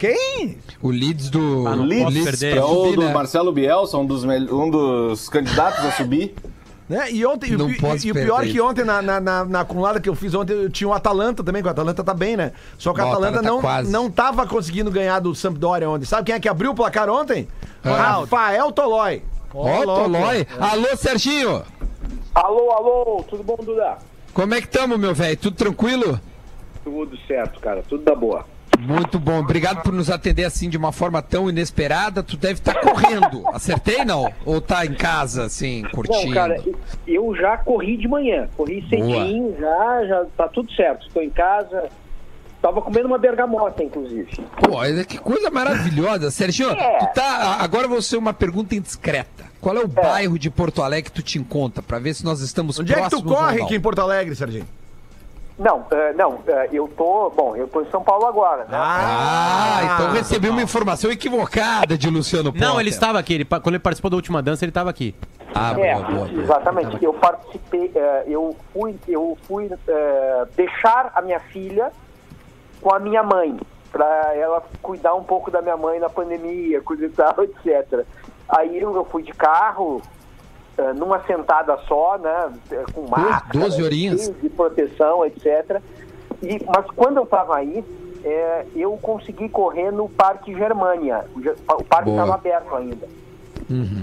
Quem? 0.00 0.58
O 0.82 0.90
Leeds 0.90 1.30
do. 1.30 1.64
Ah, 1.64 1.76
não 1.76 1.84
o 1.84 1.88
posso 1.88 2.10
Leeds 2.10 2.24
perder. 2.24 2.54
pra 2.54 2.60
É 2.60 2.64
o 2.64 2.74
subir, 2.74 2.96
do 2.96 3.02
né? 3.02 3.12
Marcelo 3.12 3.52
Bielsa, 3.52 3.96
um 3.96 4.04
dos, 4.04 4.24
um 4.24 4.68
dos 4.68 5.28
candidatos 5.28 5.84
a 5.84 5.92
subir. 5.92 6.34
Né? 6.88 7.12
E 7.12 7.24
ontem, 7.24 7.52
e, 7.52 7.56
Não 7.56 7.70
e, 7.70 7.74
e 7.74 8.10
o 8.10 8.14
pior 8.14 8.38
perder 8.38 8.52
que 8.52 8.60
ontem, 8.60 8.84
na, 8.84 9.00
na, 9.00 9.20
na, 9.20 9.44
na 9.44 9.60
acumulada 9.60 10.00
que 10.00 10.08
eu 10.08 10.14
fiz 10.16 10.34
ontem, 10.34 10.54
eu 10.54 10.70
tinha 10.70 10.88
o 10.88 10.92
Atalanta 10.92 11.44
também, 11.44 11.62
que 11.62 11.68
o 11.68 11.70
Atalanta 11.70 12.02
tá 12.02 12.12
bem, 12.12 12.36
né? 12.36 12.50
Só 12.76 12.92
que 12.92 13.00
o 13.00 13.04
Atalanta 13.04 13.38
Atalanta 13.38 13.48
não, 13.48 13.60
quase. 13.60 13.92
não 13.92 14.10
tava 14.10 14.44
conseguindo 14.44 14.90
ganhar 14.90 15.20
do 15.20 15.36
Sampdoria 15.36 15.88
ontem. 15.88 16.04
Sabe 16.04 16.26
quem 16.26 16.34
é 16.34 16.40
que 16.40 16.48
abriu 16.48 16.72
o 16.72 16.74
placar 16.74 17.08
ontem? 17.08 17.46
Ah. 17.84 18.18
Rafael 18.18 18.72
Tolói. 18.72 19.22
Ó, 19.54 19.84
louco. 19.84 20.02
Tolói. 20.02 20.46
Alô, 20.58 20.96
Serginho. 20.96 21.62
Alô, 22.34 22.72
alô, 22.72 23.24
tudo 23.28 23.44
bom, 23.44 23.56
Duda? 23.64 23.96
Como 24.36 24.54
é 24.54 24.60
que 24.60 24.68
tamo, 24.68 24.98
meu 24.98 25.14
velho? 25.14 25.34
Tudo 25.38 25.56
tranquilo? 25.56 26.20
Tudo 26.84 27.16
certo, 27.26 27.58
cara, 27.58 27.82
tudo 27.88 28.04
da 28.04 28.14
boa. 28.14 28.44
Muito 28.78 29.18
bom. 29.18 29.38
Obrigado 29.40 29.80
por 29.82 29.94
nos 29.94 30.10
atender 30.10 30.44
assim 30.44 30.68
de 30.68 30.76
uma 30.76 30.92
forma 30.92 31.22
tão 31.22 31.48
inesperada. 31.48 32.22
Tu 32.22 32.36
deve 32.36 32.60
estar 32.60 32.74
correndo. 32.74 33.48
Acertei, 33.48 34.04
não? 34.04 34.30
Ou 34.44 34.60
tá 34.60 34.84
em 34.84 34.92
casa, 34.92 35.44
assim, 35.44 35.84
curtindo? 35.90 36.26
Não, 36.26 36.34
cara, 36.34 36.62
eu 37.08 37.34
já 37.34 37.56
corri 37.56 37.96
de 37.96 38.06
manhã, 38.06 38.46
corri 38.58 38.86
cedinho, 38.90 39.56
já, 39.58 40.04
já 40.06 40.26
tá 40.36 40.48
tudo 40.48 40.70
certo. 40.72 41.06
Estou 41.06 41.22
em 41.22 41.30
casa, 41.30 41.88
tava 42.60 42.82
comendo 42.82 43.06
uma 43.06 43.16
bergamota, 43.16 43.82
inclusive. 43.82 44.28
Pô, 44.60 44.74
olha 44.76 45.02
que 45.06 45.16
coisa 45.16 45.50
maravilhosa. 45.50 46.30
Serginho, 46.30 46.72
É. 46.72 47.06
tá. 47.14 47.56
Agora 47.60 47.88
vou 47.88 48.02
ser 48.02 48.18
uma 48.18 48.34
pergunta 48.34 48.74
indiscreta. 48.74 49.45
Qual 49.60 49.76
é 49.76 49.80
o 49.80 49.88
bairro 49.88 50.38
de 50.38 50.50
Porto 50.50 50.82
Alegre 50.82 51.10
que 51.10 51.16
tu 51.16 51.22
te 51.22 51.38
encontra? 51.38 51.82
Pra 51.82 51.98
ver 51.98 52.14
se 52.14 52.24
nós 52.24 52.40
estamos 52.40 52.78
Onde 52.78 52.92
é 52.92 52.96
que 52.96 53.02
tu 53.02 53.22
próximos 53.22 53.32
corre 53.36 53.62
aqui 53.62 53.74
em 53.76 53.80
Porto 53.80 54.00
Alegre, 54.00 54.34
Serginho? 54.36 54.66
Não, 55.58 55.86
eh, 55.90 56.12
não, 56.12 56.38
eh, 56.46 56.68
eu 56.70 56.86
tô, 56.86 57.30
bom, 57.30 57.56
eu 57.56 57.66
tô 57.66 57.80
em 57.80 57.90
São 57.90 58.02
Paulo 58.04 58.26
agora, 58.26 58.64
né? 58.64 58.68
Ah, 58.72 59.80
então 59.94 60.12
recebi 60.12 60.50
uma 60.50 60.60
informação 60.62 61.10
equivocada 61.10 61.96
de 61.96 62.10
Luciano 62.10 62.52
Potter. 62.52 62.68
Não, 62.68 62.78
ele 62.78 62.90
estava 62.90 63.18
aqui. 63.18 63.32
Ele, 63.32 63.44
quando 63.46 63.68
ele 63.68 63.78
participou 63.78 64.10
da 64.10 64.16
última 64.16 64.42
dança, 64.42 64.64
ele 64.66 64.70
estava 64.70 64.90
aqui. 64.90 65.14
Ah, 65.54 65.70
É, 65.78 65.94
boa, 65.94 66.06
boa, 66.10 66.28
boa. 66.28 66.42
exatamente. 66.42 67.02
Eu 67.02 67.14
participei, 67.14 67.90
eh, 67.94 68.24
eu 68.26 68.54
fui, 68.70 68.96
eu 69.08 69.38
fui 69.48 69.70
deixar 70.54 71.10
a 71.14 71.22
minha 71.22 71.40
filha 71.40 71.90
com 72.82 72.94
a 72.94 72.98
minha 72.98 73.22
mãe, 73.22 73.58
para 73.90 74.34
ela 74.34 74.62
cuidar 74.82 75.14
um 75.14 75.24
pouco 75.24 75.50
da 75.50 75.62
minha 75.62 75.76
mãe 75.78 75.98
na 75.98 76.10
pandemia, 76.10 76.82
coisa 76.82 77.06
e 77.06 77.08
tal, 77.08 77.34
etc. 77.42 78.04
Aí 78.48 78.80
eu 78.80 78.94
eu 78.94 79.04
fui 79.04 79.22
de 79.22 79.32
carro, 79.32 80.00
eh, 80.78 80.92
numa 80.92 81.22
sentada 81.24 81.76
só, 81.88 82.18
né, 82.18 82.52
eh, 82.70 82.84
com 82.92 83.08
máscara, 83.08 83.58
12 83.58 83.82
horinhas. 83.82 84.20
cheio 84.20 84.34
de 84.34 84.48
proteção, 84.50 85.24
etc. 85.24 85.80
E, 86.42 86.60
mas 86.66 86.86
quando 86.94 87.16
eu 87.16 87.24
estava 87.24 87.56
aí, 87.56 87.84
eh, 88.24 88.66
eu 88.74 88.92
consegui 88.98 89.48
correr 89.48 89.90
no 89.90 90.08
Parque 90.08 90.54
Germânia. 90.54 91.24
O, 91.34 91.84
parque 91.84 92.10
estava 92.10 92.34
aberto 92.34 92.74
ainda. 92.74 93.08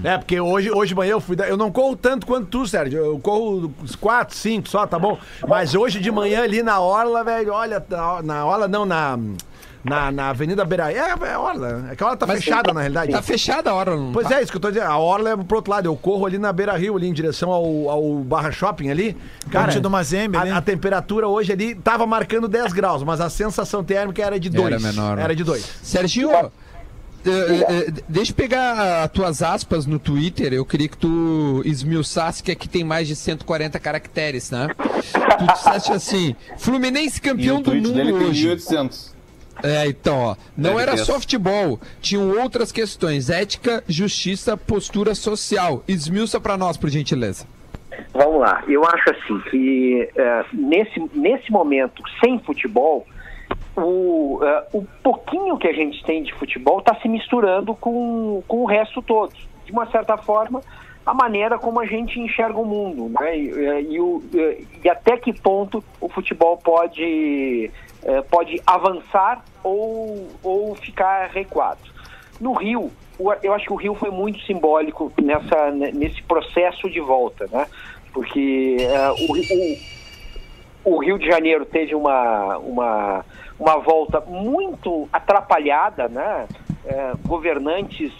É, 0.02 0.18
porque 0.18 0.38
hoje, 0.38 0.70
hoje 0.70 0.88
de 0.88 0.94
manhã 0.94 1.12
eu 1.12 1.20
fui. 1.20 1.36
Eu 1.48 1.56
não 1.56 1.72
corro 1.72 1.96
tanto 1.96 2.26
quanto 2.26 2.46
tu, 2.48 2.66
Sérgio. 2.66 3.02
Eu 3.02 3.18
corro 3.18 3.72
uns 3.82 3.96
4, 3.96 4.36
5 4.36 4.68
só, 4.68 4.86
tá 4.86 4.98
bom? 4.98 5.18
Mas 5.48 5.74
hoje 5.74 6.00
de 6.00 6.10
manhã 6.10 6.42
ali 6.42 6.62
na 6.62 6.80
Orla, 6.80 7.24
velho, 7.24 7.52
olha, 7.52 7.82
na, 7.88 8.22
na 8.22 8.46
Orla 8.46 8.68
não, 8.68 8.84
na. 8.84 9.18
Na, 9.84 10.10
na 10.10 10.30
Avenida 10.30 10.64
Beira. 10.64 10.90
É, 10.90 10.96
é 11.10 11.38
Orla. 11.38 11.88
É 11.90 11.96
que 11.96 12.02
a 12.02 12.06
Orla 12.06 12.16
tá 12.16 12.26
fechada, 12.26 12.72
na 12.72 12.80
realidade. 12.80 13.12
Tá 13.12 13.22
fechada 13.22 13.70
a 13.70 13.74
hora, 13.74 13.96
não 13.96 14.12
Pois 14.12 14.26
tá? 14.26 14.38
é, 14.38 14.42
isso 14.42 14.50
que 14.50 14.56
eu 14.56 14.60
tô 14.60 14.70
dizendo. 14.70 14.86
A 14.86 14.96
Orla 14.96 15.30
é 15.30 15.36
pro 15.36 15.56
outro 15.56 15.70
lado. 15.70 15.86
Eu 15.86 15.96
corro 15.96 16.24
ali 16.24 16.38
na 16.38 16.52
Beira 16.52 16.74
Rio, 16.76 16.96
ali 16.96 17.06
em 17.06 17.12
direção 17.12 17.50
ao, 17.50 17.90
ao 17.90 18.14
Barra 18.20 18.50
Shopping 18.50 18.88
ali. 18.88 19.16
Cara, 19.50 19.78
do 19.78 19.90
Mazembe 19.90 20.36
a, 20.36 20.56
a 20.56 20.62
temperatura 20.62 21.28
hoje 21.28 21.52
ali 21.52 21.74
tava 21.74 22.06
marcando 22.06 22.48
10 22.48 22.72
graus, 22.72 23.02
mas 23.02 23.20
a 23.20 23.28
sensação 23.28 23.84
térmica 23.84 24.22
era 24.22 24.40
de 24.40 24.48
2. 24.48 24.66
Era 24.66 24.80
menor, 24.80 25.16
né? 25.16 25.22
Era 25.22 25.36
de 25.36 25.44
2. 25.44 25.62
Serginho, 25.82 26.30
eh, 26.32 26.50
eh, 27.26 27.92
deixa 28.08 28.32
eu 28.32 28.36
pegar 28.36 29.04
as 29.04 29.10
tuas 29.10 29.42
aspas 29.42 29.86
no 29.86 29.98
Twitter. 29.98 30.52
Eu 30.52 30.64
queria 30.64 30.88
que 30.88 30.96
tu 30.96 31.62
esmiuçasse 31.64 32.42
que 32.42 32.50
aqui 32.50 32.68
tem 32.68 32.84
mais 32.84 33.08
de 33.08 33.16
140 33.16 33.78
caracteres, 33.78 34.50
né? 34.50 34.68
Tu 35.38 35.46
disseste 35.54 35.92
assim: 35.92 36.36
Fluminense 36.58 37.18
E 37.18 37.20
campeão 37.20 37.56
o 37.56 37.58
do 37.60 37.70
tweet 37.70 37.86
mundo 37.86 37.94
dele 37.94 38.12
tem 38.12 38.28
hoje. 38.28 38.48
1.800. 38.48 39.13
É, 39.62 39.86
então, 39.86 40.18
ó. 40.18 40.36
Não 40.56 40.78
era 40.78 40.96
só 40.96 41.18
futebol. 41.20 41.80
Tinham 42.00 42.30
outras 42.40 42.72
questões: 42.72 43.30
ética, 43.30 43.82
justiça, 43.88 44.56
postura 44.56 45.14
social. 45.14 45.82
Esmiuça 45.86 46.40
pra 46.40 46.56
nós, 46.56 46.76
por 46.76 46.90
gentileza. 46.90 47.46
Vamos 48.12 48.40
lá, 48.40 48.62
eu 48.68 48.84
acho 48.84 49.10
assim 49.10 49.38
que 49.50 50.08
eh, 50.16 50.44
nesse, 50.52 51.00
nesse 51.14 51.50
momento, 51.50 52.02
sem 52.20 52.38
futebol, 52.40 53.06
o, 53.76 54.40
eh, 54.42 54.64
o 54.72 54.84
pouquinho 55.02 55.56
que 55.58 55.68
a 55.68 55.72
gente 55.72 56.02
tem 56.04 56.22
de 56.22 56.32
futebol 56.34 56.78
está 56.78 56.94
se 57.00 57.08
misturando 57.08 57.74
com, 57.74 58.42
com 58.46 58.62
o 58.62 58.66
resto 58.66 59.02
todo. 59.02 59.32
De 59.64 59.72
uma 59.72 59.86
certa 59.90 60.16
forma, 60.16 60.60
a 61.04 61.12
maneira 61.12 61.58
como 61.58 61.80
a 61.80 61.86
gente 61.86 62.18
enxerga 62.18 62.58
o 62.58 62.64
mundo. 62.64 63.10
Né? 63.20 63.38
E, 63.38 63.50
eh, 63.50 63.82
e 63.82 64.38
eh, 64.38 64.62
e 64.84 64.88
até 64.88 65.16
que 65.16 65.32
ponto 65.32 65.82
o 66.00 66.08
futebol 66.08 66.56
pode, 66.56 67.70
eh, 68.02 68.22
pode 68.30 68.60
avançar 68.66 69.44
ou, 69.62 70.28
ou 70.42 70.74
ficar 70.74 71.28
recuado. 71.28 71.80
No 72.40 72.52
Rio, 72.52 72.90
eu 73.42 73.52
acho 73.54 73.66
que 73.66 73.72
o 73.72 73.76
Rio 73.76 73.94
foi 73.94 74.10
muito 74.10 74.40
simbólico 74.40 75.12
nessa, 75.22 75.70
nesse 75.70 76.22
processo 76.22 76.90
de 76.90 77.00
volta, 77.00 77.46
né? 77.50 77.66
Porque 78.12 78.76
eh, 78.80 79.10
o, 80.84 80.92
o, 80.92 80.96
o 80.96 80.98
Rio 80.98 81.18
de 81.18 81.26
Janeiro 81.26 81.64
teve 81.64 81.94
uma, 81.94 82.58
uma, 82.58 83.24
uma 83.58 83.76
volta 83.78 84.20
muito 84.20 85.08
atrapalhada, 85.12 86.08
né? 86.08 86.46
Eh, 86.86 87.12
governantes 87.26 88.12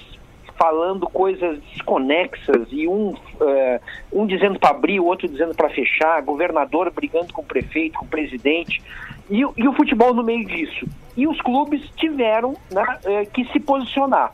falando 0.57 1.09
coisas 1.09 1.59
desconexas 1.72 2.68
e 2.70 2.86
um, 2.86 3.14
eh, 3.40 3.80
um 4.12 4.26
dizendo 4.26 4.59
para 4.59 4.70
abrir, 4.70 5.00
o 5.00 5.05
outro 5.07 5.28
dizendo 5.28 5.55
para 5.55 5.68
fechar, 5.70 6.22
governador 6.22 6.90
brigando 6.90 7.32
com 7.32 7.42
o 7.42 7.44
prefeito, 7.44 7.98
com 7.98 8.05
o 8.05 8.09
presidente, 8.09 8.80
e, 9.28 9.44
o- 9.44 9.52
e 9.57 9.66
o 9.66 9.72
futebol 9.72 10.14
no 10.14 10.22
meio 10.22 10.44
disso. 10.46 10.86
E 11.16 11.26
os 11.26 11.40
clubes 11.40 11.80
tiveram 11.96 12.55
né, 12.70 12.84
eh, 13.05 13.24
que 13.26 13.44
se 13.46 13.59
posicionar. 13.61 14.32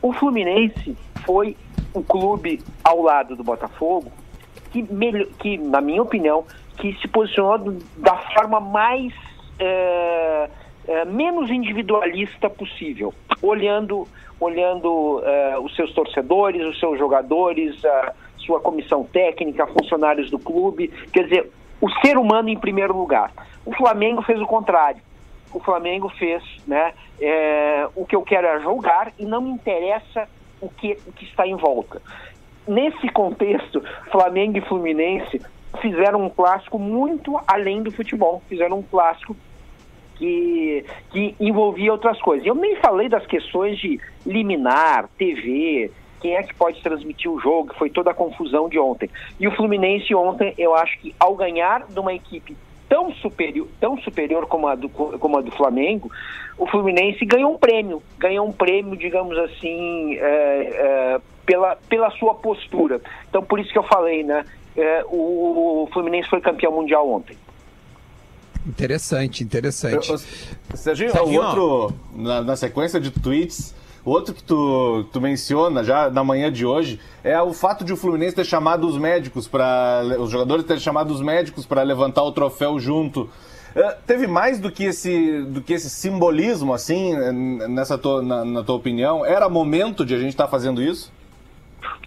O 0.00 0.12
Fluminense 0.12 0.96
foi 1.24 1.56
o 1.94 2.02
clube 2.02 2.60
ao 2.82 3.02
lado 3.02 3.36
do 3.36 3.44
Botafogo 3.44 4.10
que, 4.72 4.82
que 5.38 5.58
na 5.58 5.80
minha 5.80 6.02
opinião, 6.02 6.44
que 6.78 6.94
se 7.00 7.06
posicionou 7.08 7.76
da 7.98 8.16
forma 8.34 8.58
mais 8.60 9.12
eh, 9.58 10.48
menos 11.06 11.50
individualista 11.50 12.48
possível, 12.50 13.14
olhando, 13.40 14.08
olhando 14.42 15.22
eh, 15.24 15.58
os 15.60 15.74
seus 15.76 15.92
torcedores, 15.92 16.64
os 16.66 16.78
seus 16.78 16.98
jogadores, 16.98 17.84
a 17.84 18.12
sua 18.38 18.60
comissão 18.60 19.04
técnica, 19.04 19.66
funcionários 19.66 20.30
do 20.30 20.38
clube, 20.38 20.88
quer 21.12 21.24
dizer, 21.24 21.50
o 21.80 21.90
ser 22.04 22.18
humano 22.18 22.48
em 22.48 22.58
primeiro 22.58 22.96
lugar. 22.96 23.32
O 23.64 23.74
Flamengo 23.74 24.22
fez 24.22 24.40
o 24.40 24.46
contrário. 24.46 25.00
O 25.52 25.60
Flamengo 25.60 26.08
fez, 26.08 26.42
né? 26.66 26.92
eh, 27.20 27.88
o 27.94 28.06
que 28.06 28.16
eu 28.16 28.22
quero 28.22 28.46
é 28.46 28.60
jogar 28.60 29.12
e 29.18 29.24
não 29.24 29.40
me 29.40 29.50
interessa 29.50 30.28
o 30.60 30.68
que, 30.68 30.96
o 31.06 31.12
que 31.12 31.24
está 31.24 31.46
em 31.46 31.56
volta 31.56 32.00
nesse 32.66 33.08
contexto, 33.08 33.82
Flamengo 34.10 34.58
e 34.58 34.60
Fluminense 34.62 35.40
fizeram 35.80 36.24
um 36.24 36.30
clássico 36.30 36.78
muito 36.78 37.38
além 37.46 37.82
do 37.82 37.90
futebol. 37.90 38.42
Fizeram 38.48 38.78
um 38.78 38.82
clássico 38.82 39.36
que, 40.22 40.84
que 41.10 41.34
envolvia 41.40 41.90
outras 41.90 42.20
coisas. 42.20 42.46
Eu 42.46 42.54
nem 42.54 42.76
falei 42.76 43.08
das 43.08 43.26
questões 43.26 43.78
de 43.78 44.00
liminar, 44.24 45.08
TV, 45.18 45.90
quem 46.20 46.36
é 46.36 46.42
que 46.44 46.54
pode 46.54 46.80
transmitir 46.80 47.28
o 47.28 47.40
jogo, 47.40 47.70
que 47.70 47.78
foi 47.78 47.90
toda 47.90 48.12
a 48.12 48.14
confusão 48.14 48.68
de 48.68 48.78
ontem. 48.78 49.10
E 49.40 49.48
o 49.48 49.50
Fluminense 49.50 50.14
ontem, 50.14 50.54
eu 50.56 50.74
acho 50.74 50.96
que 51.00 51.12
ao 51.18 51.34
ganhar 51.34 51.86
de 51.86 51.98
uma 51.98 52.14
equipe 52.14 52.56
tão 52.88 53.12
superior, 53.14 53.66
tão 53.80 53.98
superior 53.98 54.46
como 54.46 54.68
a, 54.68 54.76
do, 54.76 54.88
como 54.88 55.38
a 55.38 55.40
do 55.40 55.50
Flamengo, 55.50 56.10
o 56.56 56.66
Fluminense 56.66 57.24
ganhou 57.24 57.52
um 57.52 57.58
prêmio, 57.58 58.00
ganhou 58.18 58.46
um 58.46 58.52
prêmio, 58.52 58.96
digamos 58.96 59.36
assim, 59.38 60.16
é, 60.16 60.20
é, 60.20 61.20
pela, 61.44 61.76
pela 61.88 62.10
sua 62.12 62.34
postura. 62.34 63.00
Então, 63.28 63.42
por 63.42 63.58
isso 63.58 63.72
que 63.72 63.78
eu 63.78 63.82
falei, 63.82 64.22
né? 64.22 64.44
é, 64.76 65.04
o, 65.06 65.82
o 65.82 65.88
Fluminense 65.92 66.28
foi 66.28 66.40
campeão 66.40 66.72
mundial 66.72 67.08
ontem. 67.10 67.36
Interessante, 68.66 69.42
interessante. 69.42 70.10
Eu- 70.10 70.18
Serginho, 70.74 71.10
Serginho, 71.12 71.40
o 71.42 71.44
outro, 71.44 71.96
na, 72.14 72.42
na 72.42 72.56
sequência 72.56 73.00
de 73.00 73.10
tweets, 73.10 73.74
o 74.04 74.10
outro 74.10 74.32
que 74.34 74.42
tu, 74.42 75.04
tu 75.12 75.20
menciona 75.20 75.82
já 75.84 76.10
na 76.10 76.22
manhã 76.24 76.50
de 76.50 76.64
hoje 76.66 77.00
é 77.22 77.40
o 77.40 77.52
fato 77.52 77.84
de 77.84 77.92
o 77.92 77.96
Fluminense 77.96 78.34
ter 78.34 78.44
chamado 78.44 78.86
os 78.86 78.96
médicos 78.98 79.46
para 79.48 80.02
os 80.18 80.30
jogadores 80.30 80.64
terem 80.64 80.80
chamado 80.80 81.12
os 81.12 81.20
médicos 81.20 81.66
para 81.66 81.82
levantar 81.82 82.22
o 82.22 82.32
troféu 82.32 82.78
junto. 82.80 83.28
Eh, 83.74 83.96
teve 84.06 84.26
mais 84.26 84.58
do 84.58 84.70
que 84.70 84.84
esse 84.84 85.42
do 85.44 85.60
que 85.62 85.72
esse 85.72 85.88
simbolismo 85.88 86.74
assim 86.74 87.14
eh, 87.14 87.32
nessa 87.68 87.96
tua, 87.96 88.20
na, 88.22 88.44
na 88.44 88.62
tua 88.62 88.74
opinião? 88.74 89.24
Era 89.24 89.48
momento 89.48 90.04
de 90.04 90.14
a 90.14 90.18
gente 90.18 90.30
estar 90.30 90.48
fazendo 90.48 90.82
isso? 90.82 91.12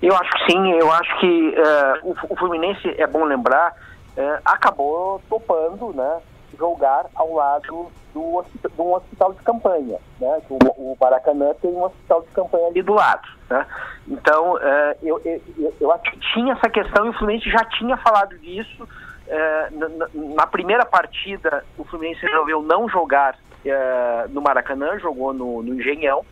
Eu 0.02 0.14
acho 0.16 0.30
que 0.32 0.52
sim, 0.52 0.72
eu 0.74 0.92
acho 0.92 1.20
que 1.20 1.54
eh, 1.56 2.00
o, 2.04 2.16
o 2.30 2.36
Fluminense, 2.38 2.88
é 2.98 3.08
bom 3.08 3.24
lembrar, 3.24 3.74
eh, 4.18 4.40
acabou 4.46 5.22
topando 5.30 5.94
né, 5.96 6.18
jogar 6.56 7.06
ao 7.16 7.34
lado 7.34 7.88
do, 8.14 8.44
de 8.44 8.82
um 8.82 8.94
hospital 8.94 9.34
de 9.34 9.40
campanha. 9.44 9.98
Né, 10.20 10.42
o, 10.50 10.58
o 10.94 10.98
Maracanã 11.00 11.54
tem 11.62 11.72
um 11.72 11.84
hospital 11.84 12.22
de 12.22 12.28
campanha 12.30 12.68
ali 12.68 12.82
do 12.82 12.94
lado. 12.94 13.28
Né? 13.50 13.66
Então, 14.08 14.58
eh, 14.62 14.98
eu, 15.04 15.22
eu, 15.26 15.74
eu- 15.80 15.92
acho 15.92 16.04
que 16.04 16.20
tinha 16.34 16.54
essa 16.54 16.70
questão 16.70 17.06
e 17.06 17.10
o 17.10 17.14
Fluminense 17.14 17.50
já 17.50 17.64
tinha 17.78 17.98
falado 17.98 18.38
disso. 18.40 18.88
eh, 19.28 19.70
na, 19.72 19.90
na- 20.36 20.48
primeira 20.48 20.86
partida, 20.86 21.64
o 21.78 21.84
Fluminense 21.84 22.22
resolveu 22.26 22.62
não 22.62 22.88
jogar 22.90 23.38
eh, 23.66 24.26
no 24.30 24.42
Maracanã, 24.42 24.98
jogou 25.00 25.34
no, 25.34 25.62
no 25.62 25.74
Engenhão 25.76 26.24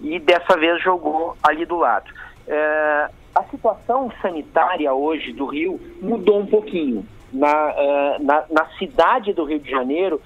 e 0.00 0.18
dessa 0.20 0.56
vez 0.56 0.80
jogou 0.82 1.36
ali 1.42 1.64
do 1.66 1.76
lado. 1.76 2.10
A 3.34 3.42
situação 3.50 4.10
sanitária 4.22 4.92
hoje 4.94 5.32
do 5.32 5.46
Rio 5.46 5.78
mudou 6.00 6.38
um 6.40 6.46
pouquinho. 6.46 7.04
Na, 7.32 7.72
é, 7.76 8.18
na, 8.20 8.44
na 8.50 8.66
cidade 8.78 9.32
do 9.32 9.44
Rio 9.44 9.58
de 9.58 9.70
Janeiro 9.70 10.20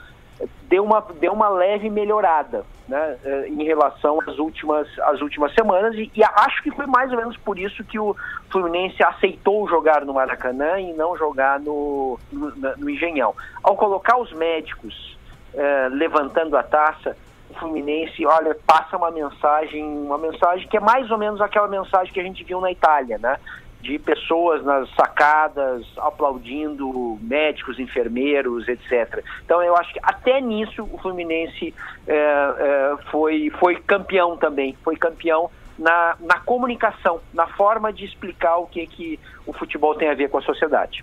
deu 0.62 0.84
uma, 0.84 1.04
deu 1.18 1.32
uma 1.32 1.48
leve 1.48 1.90
melhorada 1.90 2.64
né, 2.88 3.16
é, 3.24 3.48
em 3.48 3.62
relação 3.64 4.20
às 4.26 4.38
últimas, 4.38 4.86
às 5.00 5.20
últimas 5.20 5.54
semanas 5.54 5.94
e, 5.94 6.10
e 6.14 6.22
acho 6.22 6.62
que 6.62 6.70
foi 6.70 6.86
mais 6.86 7.10
ou 7.10 7.18
menos 7.18 7.36
por 7.36 7.58
isso 7.58 7.84
que 7.84 7.98
o 7.98 8.16
Fluminense 8.50 9.02
aceitou 9.02 9.68
jogar 9.68 10.04
no 10.04 10.14
Maracanã 10.14 10.78
e 10.80 10.92
não 10.92 11.16
jogar 11.16 11.60
no, 11.60 12.18
no, 12.32 12.50
no 12.76 12.90
Engenhão. 12.90 13.34
Ao 13.62 13.76
colocar 13.76 14.18
os 14.18 14.32
médicos 14.32 15.18
é, 15.54 15.88
levantando 15.90 16.56
a 16.56 16.62
taça, 16.62 17.16
o 17.50 17.54
Fluminense, 17.54 18.24
olha, 18.24 18.56
passa 18.66 18.96
uma 18.96 19.10
mensagem, 19.10 19.84
uma 19.84 20.18
mensagem 20.18 20.68
que 20.68 20.76
é 20.76 20.80
mais 20.80 21.10
ou 21.10 21.18
menos 21.18 21.40
aquela 21.40 21.68
mensagem 21.68 22.12
que 22.12 22.20
a 22.20 22.24
gente 22.24 22.44
viu 22.44 22.60
na 22.60 22.70
Itália, 22.70 23.18
né? 23.18 23.36
De 23.82 23.98
pessoas 23.98 24.62
nas 24.64 24.88
sacadas 24.94 25.86
aplaudindo 25.96 27.18
médicos, 27.22 27.78
enfermeiros, 27.78 28.68
etc. 28.68 29.24
Então 29.44 29.62
eu 29.62 29.76
acho 29.76 29.92
que 29.92 30.00
até 30.02 30.40
nisso 30.40 30.82
o 30.92 30.98
Fluminense 30.98 31.74
é, 32.06 32.14
é, 32.14 32.96
foi, 33.10 33.50
foi 33.58 33.76
campeão 33.76 34.36
também, 34.36 34.76
foi 34.84 34.96
campeão 34.96 35.50
na, 35.78 36.14
na 36.20 36.38
comunicação, 36.40 37.20
na 37.32 37.46
forma 37.46 37.90
de 37.90 38.04
explicar 38.04 38.58
o 38.58 38.66
que, 38.66 38.86
que 38.86 39.18
o 39.46 39.52
futebol 39.54 39.94
tem 39.94 40.10
a 40.10 40.14
ver 40.14 40.28
com 40.28 40.36
a 40.36 40.42
sociedade. 40.42 41.02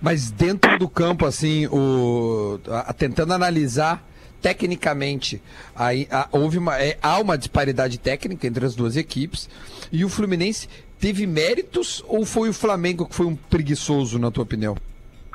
Mas 0.00 0.30
dentro 0.30 0.78
do 0.78 0.88
campo, 0.88 1.26
assim, 1.26 1.66
o, 1.66 2.60
a- 2.68 2.92
tentando 2.92 3.32
analisar 3.34 4.00
tecnicamente, 4.40 5.42
aí, 5.74 6.08
houve 6.30 6.58
uma, 6.58 6.76
é, 6.80 6.98
há 7.02 7.18
uma 7.20 7.38
disparidade 7.38 7.98
técnica 7.98 8.46
entre 8.46 8.64
as 8.66 8.74
duas 8.74 8.96
equipes. 8.96 9.48
E 9.90 10.04
o 10.04 10.08
Fluminense 10.08 10.68
teve 11.02 11.26
méritos 11.26 12.04
ou 12.06 12.24
foi 12.24 12.48
o 12.48 12.54
Flamengo 12.54 13.08
que 13.08 13.16
foi 13.16 13.26
um 13.26 13.34
preguiçoso, 13.34 14.20
na 14.20 14.30
tua 14.30 14.44
opinião? 14.44 14.76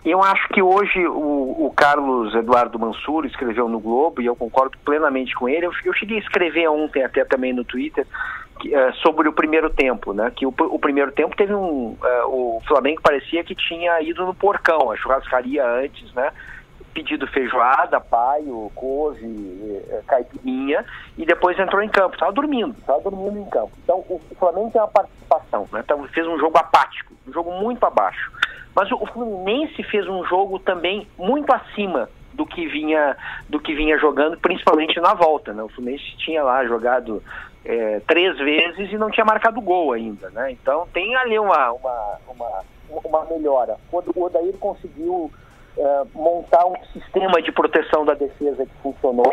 Eu 0.06 0.24
acho 0.24 0.48
que 0.54 0.62
hoje 0.62 1.06
o, 1.06 1.66
o 1.68 1.74
Carlos 1.76 2.34
Eduardo 2.34 2.80
Mansur 2.80 3.26
escreveu 3.26 3.68
no 3.68 3.78
Globo, 3.78 4.22
e 4.22 4.26
eu 4.26 4.36
concordo 4.38 4.78
plenamente 4.86 5.36
com 5.36 5.50
ele. 5.50 5.66
Eu, 5.66 5.72
eu 5.84 5.94
cheguei 5.94 6.18
a 6.18 6.22
escrever 6.22 6.70
ontem, 6.70 7.04
até 7.04 7.26
também 7.26 7.52
no 7.52 7.66
Twitter, 7.66 8.08
que, 8.62 8.74
eh, 8.74 8.94
sobre 9.04 9.28
o 9.28 9.34
primeiro 9.34 9.70
tempo, 9.70 10.14
né? 10.14 10.32
Que 10.34 10.46
o, 10.46 10.54
o 10.58 10.80
primeiro 10.80 11.12
tempo 11.12 11.36
teve 11.36 11.54
um. 11.54 11.98
eh, 12.02 12.24
o 12.28 12.62
Flamengo 12.66 13.02
parecia 13.02 13.44
que 13.44 13.54
tinha 13.54 14.02
ido 14.02 14.26
no 14.26 14.34
porcão, 14.34 14.90
a 14.90 14.96
churrascaria 14.96 15.66
antes, 15.68 16.14
né? 16.14 16.32
Pedido 16.98 17.28
feijoada, 17.28 18.02
paio, 18.02 18.72
couve, 18.74 19.24
eh, 19.88 20.02
caipirinha, 20.08 20.84
e 21.16 21.28
depois 21.28 21.58
entrou 21.60 21.80
em 21.84 21.90
campo. 21.90 22.16
Estava 22.16 22.32
dormindo, 22.32 22.76
estava 22.76 23.00
dormindo 23.02 23.38
em 23.38 23.46
campo. 23.46 23.70
Então 23.84 24.00
o, 24.10 24.20
Flamengo 24.40 24.72
tem 24.72 24.82
uma 24.82 24.88
participação, 24.88 25.70
né? 25.72 25.82
Então, 25.86 26.04
fez 26.08 26.26
um 26.26 26.40
jogo 26.40 26.58
apático, 26.58 27.14
um 27.28 27.32
jogo 27.32 27.52
muito 27.52 27.86
abaixo. 27.86 28.32
Mas 28.76 28.92
o, 28.92 29.06
Fluminense 29.06 29.84
fez 29.84 30.08
um 30.08 30.26
jogo 30.26 30.58
também 30.58 31.08
muito 31.20 31.54
acima 31.54 32.10
do 32.34 32.48
que 32.48 32.66
vinha 32.66 33.16
do 33.48 33.60
que 33.60 33.76
vinha 33.76 34.00
jogando, 34.00 34.36
principalmente 34.40 35.00
na 35.00 35.14
volta. 35.14 35.54
Né? 35.54 35.62
O 35.62 35.70
Fluminense 35.70 36.18
tinha 36.18 36.44
lá 36.44 36.66
jogado 36.66 37.22
eh, 37.64 38.02
três 38.08 38.36
vezes 38.40 38.92
e 38.92 38.98
não 38.98 39.12
tinha 39.12 39.24
marcado 39.24 39.62
gol 39.62 39.94
ainda. 39.94 40.32
Né? 40.32 40.50
Então 40.54 40.88
tem 40.92 41.16
ali 41.16 41.38
uma, 41.38 41.74
uma, 41.74 42.18
uma, 42.28 42.64
uma 43.06 43.26
melhora. 43.26 43.78
O 43.92 44.24
Odair 44.24 44.58
conseguiu 44.58 45.32
eh, 45.78 46.04
montar 46.14 46.66
um 46.66 46.76
sistema 46.94 47.42
de 47.42 47.52
proteção 47.52 48.06
da 48.06 48.14
defesa 48.14 48.66
que 48.66 48.72
funcionou. 48.82 49.32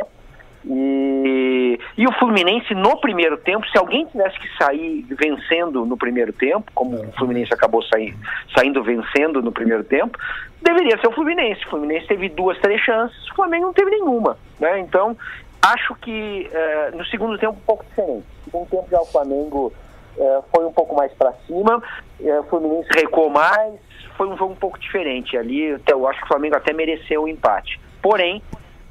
E, 0.67 1.79
e 1.99 2.07
o 2.07 2.13
Fluminense 2.13 2.75
no 2.75 2.99
primeiro 2.99 3.37
tempo, 3.37 3.67
se 3.69 3.77
alguém 3.77 4.07
tivesse 4.07 4.39
que 4.39 4.49
sair 4.57 5.03
vencendo 5.11 5.85
no 5.85 5.97
primeiro 5.97 6.33
tempo, 6.33 6.71
como 6.75 6.97
o 6.97 7.13
Fluminense 7.13 7.53
acabou 7.53 7.83
sair, 7.83 8.17
saindo 8.57 8.83
vencendo 8.83 9.43
no 9.43 9.53
primeiro 9.53 9.85
tempo, 9.85 10.19
deveria 10.63 10.99
ser 10.99 11.09
o 11.09 11.13
Fluminense. 11.13 11.65
O 11.67 11.71
Fluminense 11.71 12.07
teve 12.07 12.31
duas, 12.31 12.59
três 12.61 12.81
chances, 12.81 13.31
o 13.31 13.35
Flamengo 13.35 13.67
não 13.67 13.73
teve 13.75 13.91
nenhuma. 13.91 14.39
Né? 14.59 14.81
Então, 14.81 15.17
acho 15.61 15.95
que 15.97 16.49
eh, 16.51 16.91
no 16.95 17.05
segundo 17.07 17.39
tempo 17.39 17.55
um 17.55 17.67
pouco 17.67 17.85
diferente. 17.85 18.25
No 18.39 18.45
segundo 18.45 18.69
tempo 18.69 18.87
já 18.91 19.01
o 19.01 19.07
Flamengo 19.07 19.73
eh, 20.19 20.41
foi 20.55 20.65
um 20.65 20.73
pouco 20.73 20.95
mais 20.95 21.13
para 21.13 21.33
cima, 21.47 21.83
eh, 22.23 22.41
o 22.41 22.45
Fluminense 22.45 22.89
recuou 22.95 23.29
mais, 23.29 23.75
foi 24.17 24.29
um 24.29 24.37
jogo 24.37 24.53
um 24.53 24.57
pouco 24.57 24.79
diferente. 24.79 25.37
Ali 25.37 25.77
eu 25.87 26.09
acho 26.09 26.19
que 26.21 26.25
o 26.25 26.29
Flamengo 26.29 26.57
até 26.57 26.73
mereceu 26.73 27.23
o 27.25 27.29
empate. 27.29 27.81
Porém, 28.03 28.43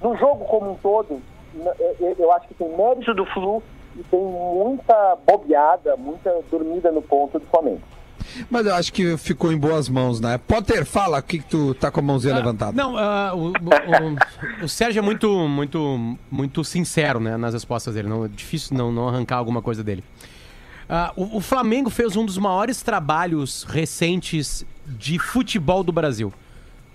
no 0.01 0.15
jogo 0.17 0.45
como 0.45 0.71
um 0.71 0.75
todo, 0.75 1.21
n- 1.55 1.71
eu- 1.99 2.15
eu 2.19 2.31
acho 2.33 2.47
que 2.47 2.53
tem 2.53 2.67
mérito 2.75 3.13
do 3.13 3.25
Flu 3.27 3.61
e 3.95 4.03
tem 4.03 4.19
muita 4.19 5.17
bobeada, 5.25 5.95
muita 5.97 6.33
dormida 6.51 6.91
no 6.91 7.01
ponto 7.01 7.39
do 7.39 7.45
Flamengo. 7.47 7.81
Mas 8.49 8.65
eu 8.65 8.73
acho 8.73 8.91
que 8.93 9.17
ficou 9.17 9.51
em 9.51 9.57
boas 9.57 9.87
mãos, 9.89 10.19
né? 10.19 10.39
Potter, 10.47 10.85
fala, 10.85 11.19
o 11.19 11.21
que, 11.23 11.39
que 11.39 11.45
tu 11.45 11.73
tá 11.75 11.91
com 11.91 11.99
a 11.99 12.03
mãozinha 12.03 12.33
levantada? 12.33 12.71
Não, 12.75 12.97
ah, 12.97 13.31
o, 13.35 13.47
o- 13.49 13.51
o- 13.51 14.65
o 14.65 14.69
Sérgio 14.69 14.99
é 14.99 15.01
muito, 15.03 15.27
muito, 15.47 16.17
muito 16.31 16.63
sincero 16.63 17.19
né, 17.19 17.35
nas 17.37 17.53
respostas 17.53 17.93
dele. 17.95 18.07
Não, 18.07 18.25
é 18.25 18.27
difícil 18.29 18.75
não, 18.77 18.91
não 18.91 19.07
arrancar 19.09 19.37
alguma 19.37 19.61
coisa 19.61 19.83
dele. 19.83 20.03
Ah, 20.95 21.11
o, 21.15 21.37
o 21.37 21.41
Flamengo 21.41 21.89
fez 21.89 22.15
um 22.15 22.23
dos 22.23 22.37
maiores 22.37 22.83
trabalhos 22.83 23.63
recentes 23.63 24.63
de 24.85 25.17
futebol 25.17 25.83
do 25.83 25.91
Brasil. 25.91 26.31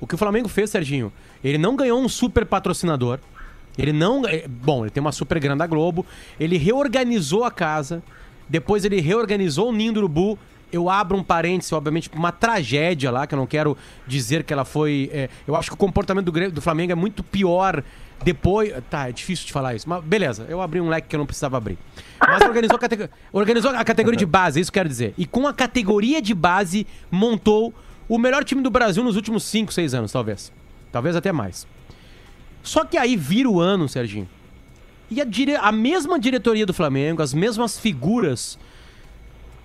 O 0.00 0.06
que 0.06 0.14
o 0.14 0.18
Flamengo 0.18 0.48
fez, 0.48 0.70
Serginho? 0.70 1.12
Ele 1.42 1.58
não 1.58 1.74
ganhou 1.74 2.00
um 2.00 2.08
super 2.08 2.46
patrocinador. 2.46 3.18
Ele 3.76 3.92
não. 3.92 4.24
eh, 4.24 4.46
Bom, 4.46 4.84
ele 4.84 4.90
tem 4.92 5.00
uma 5.00 5.10
super 5.10 5.40
grana 5.40 5.56
da 5.56 5.66
Globo. 5.66 6.06
Ele 6.38 6.56
reorganizou 6.56 7.42
a 7.42 7.50
casa. 7.50 8.00
Depois 8.48 8.84
ele 8.84 9.00
reorganizou 9.00 9.70
o 9.70 9.72
Ninho 9.72 9.92
do 9.92 9.98
Urubu. 9.98 10.38
Eu 10.70 10.88
abro 10.88 11.16
um 11.16 11.22
parênteses, 11.24 11.72
obviamente, 11.72 12.08
uma 12.14 12.30
tragédia 12.30 13.10
lá, 13.10 13.26
que 13.26 13.34
eu 13.34 13.38
não 13.38 13.48
quero 13.48 13.76
dizer 14.06 14.44
que 14.44 14.52
ela 14.52 14.64
foi. 14.64 15.10
eh, 15.12 15.28
eu 15.44 15.56
acho 15.56 15.70
que 15.70 15.74
o 15.74 15.76
comportamento 15.76 16.30
do, 16.30 16.50
do 16.52 16.60
Flamengo 16.62 16.92
é 16.92 16.94
muito 16.94 17.24
pior 17.24 17.82
depois. 18.22 18.72
Tá, 18.90 19.08
é 19.08 19.12
difícil 19.12 19.46
de 19.46 19.52
falar 19.52 19.74
isso. 19.74 19.88
Mas 19.88 20.02
beleza, 20.04 20.46
eu 20.48 20.60
abri 20.60 20.80
um 20.80 20.88
leque 20.88 21.08
que 21.08 21.16
eu 21.16 21.18
não 21.18 21.26
precisava 21.26 21.56
abrir. 21.56 21.78
Mas 22.20 22.42
organizou 22.42 22.76
a, 22.76 22.78
catego- 22.78 23.08
organizou 23.32 23.70
a 23.70 23.84
categoria 23.84 24.18
de 24.18 24.26
base, 24.26 24.58
é 24.58 24.62
isso 24.62 24.72
quero 24.72 24.88
dizer. 24.88 25.14
E 25.16 25.24
com 25.26 25.46
a 25.46 25.52
categoria 25.54 26.20
de 26.20 26.34
base, 26.34 26.86
montou 27.10 27.72
o 28.08 28.18
melhor 28.18 28.44
time 28.44 28.62
do 28.62 28.70
Brasil 28.70 29.02
nos 29.04 29.16
últimos 29.16 29.44
5, 29.44 29.72
6 29.72 29.94
anos, 29.94 30.12
talvez. 30.12 30.52
Talvez 30.90 31.14
até 31.14 31.30
mais. 31.32 31.66
Só 32.62 32.84
que 32.84 32.96
aí 32.96 33.16
vira 33.16 33.48
o 33.48 33.60
ano, 33.60 33.88
Serginho. 33.88 34.28
E 35.10 35.20
a, 35.20 35.24
dire... 35.24 35.56
a 35.56 35.72
mesma 35.72 36.18
diretoria 36.18 36.66
do 36.66 36.74
Flamengo, 36.74 37.22
as 37.22 37.32
mesmas 37.32 37.78
figuras. 37.78 38.58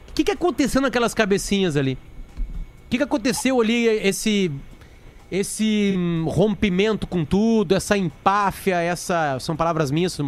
O 0.10 0.14
que, 0.14 0.24
que 0.24 0.32
aconteceu 0.32 0.80
naquelas 0.82 1.14
cabecinhas 1.14 1.76
ali? 1.76 1.98
O 2.86 2.90
que, 2.90 2.98
que 2.98 3.04
aconteceu 3.04 3.60
ali, 3.60 3.88
esse. 3.88 4.52
Esse 5.34 5.96
hum, 5.98 6.26
rompimento 6.28 7.08
com 7.08 7.26
tudo, 7.26 7.74
essa 7.74 7.98
empáfia, 7.98 8.76
essa. 8.76 9.40
São 9.40 9.56
palavras 9.56 9.90
minhas, 9.90 10.14
se 10.14 10.24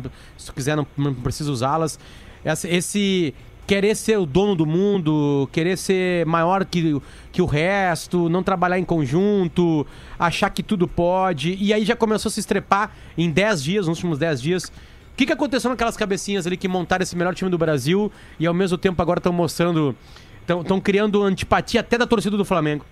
tu 0.47 0.51
quiser, 0.51 0.75
não, 0.75 0.87
não 0.97 1.13
precisa 1.13 1.51
usá-las. 1.51 1.99
Esse 2.43 3.31
querer 3.67 3.95
ser 3.95 4.17
o 4.17 4.25
dono 4.25 4.55
do 4.55 4.65
mundo, 4.65 5.47
querer 5.51 5.77
ser 5.77 6.25
maior 6.25 6.65
que, 6.65 6.99
que 7.31 7.39
o 7.39 7.45
resto, 7.45 8.29
não 8.29 8.41
trabalhar 8.41 8.79
em 8.79 8.83
conjunto, 8.83 9.85
achar 10.17 10.49
que 10.49 10.63
tudo 10.63 10.87
pode. 10.87 11.55
E 11.61 11.71
aí 11.71 11.85
já 11.85 11.95
começou 11.95 12.29
a 12.29 12.31
se 12.31 12.39
estrepar 12.39 12.91
em 13.15 13.29
10 13.29 13.63
dias, 13.63 13.87
nos 13.87 13.99
últimos 13.99 14.17
10 14.17 14.41
dias. 14.41 14.63
O 14.65 14.71
que, 15.15 15.27
que 15.27 15.33
aconteceu 15.33 15.69
naquelas 15.69 15.95
cabecinhas 15.95 16.47
ali 16.47 16.57
que 16.57 16.67
montaram 16.67 17.03
esse 17.03 17.15
melhor 17.15 17.35
time 17.35 17.51
do 17.51 17.59
Brasil 17.59 18.11
e 18.39 18.47
ao 18.47 18.55
mesmo 18.55 18.75
tempo 18.75 18.99
agora 19.03 19.19
estão 19.19 19.31
mostrando. 19.31 19.95
Estão 20.41 20.81
criando 20.81 21.21
antipatia 21.21 21.81
até 21.81 21.95
da 21.95 22.07
torcida 22.07 22.35
do 22.35 22.43
Flamengo? 22.43 22.83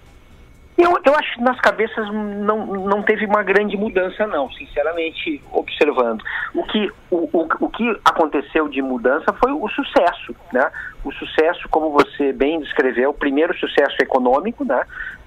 Eu, 0.78 1.00
eu 1.06 1.16
acho 1.16 1.36
que 1.36 1.42
nas 1.42 1.60
cabeças 1.60 2.12
não, 2.12 2.66
não 2.66 3.04
teve 3.04 3.26
uma 3.26 3.44
grande 3.44 3.78
mudança, 3.78 4.26
não, 4.26 4.52
sinceramente, 4.52 5.42
observando. 5.52 6.24
O 6.56 6.64
que, 6.64 6.92
o, 7.12 7.30
o, 7.32 7.48
o 7.60 7.70
que 7.70 7.90
aconteceu 8.04 8.68
de 8.68 8.82
mudança 8.82 9.32
foi 9.34 9.52
o 9.52 9.68
sucesso, 9.70 10.36
né? 10.52 10.72
O 11.04 11.12
sucesso, 11.12 11.70
como 11.70 11.92
você 11.92 12.34
bem 12.34 12.60
descreveu, 12.60 13.12
o 13.12 13.14
primeiro 13.14 13.56
sucesso 13.58 13.98
econômico, 14.02 14.66
né? 14.66 14.84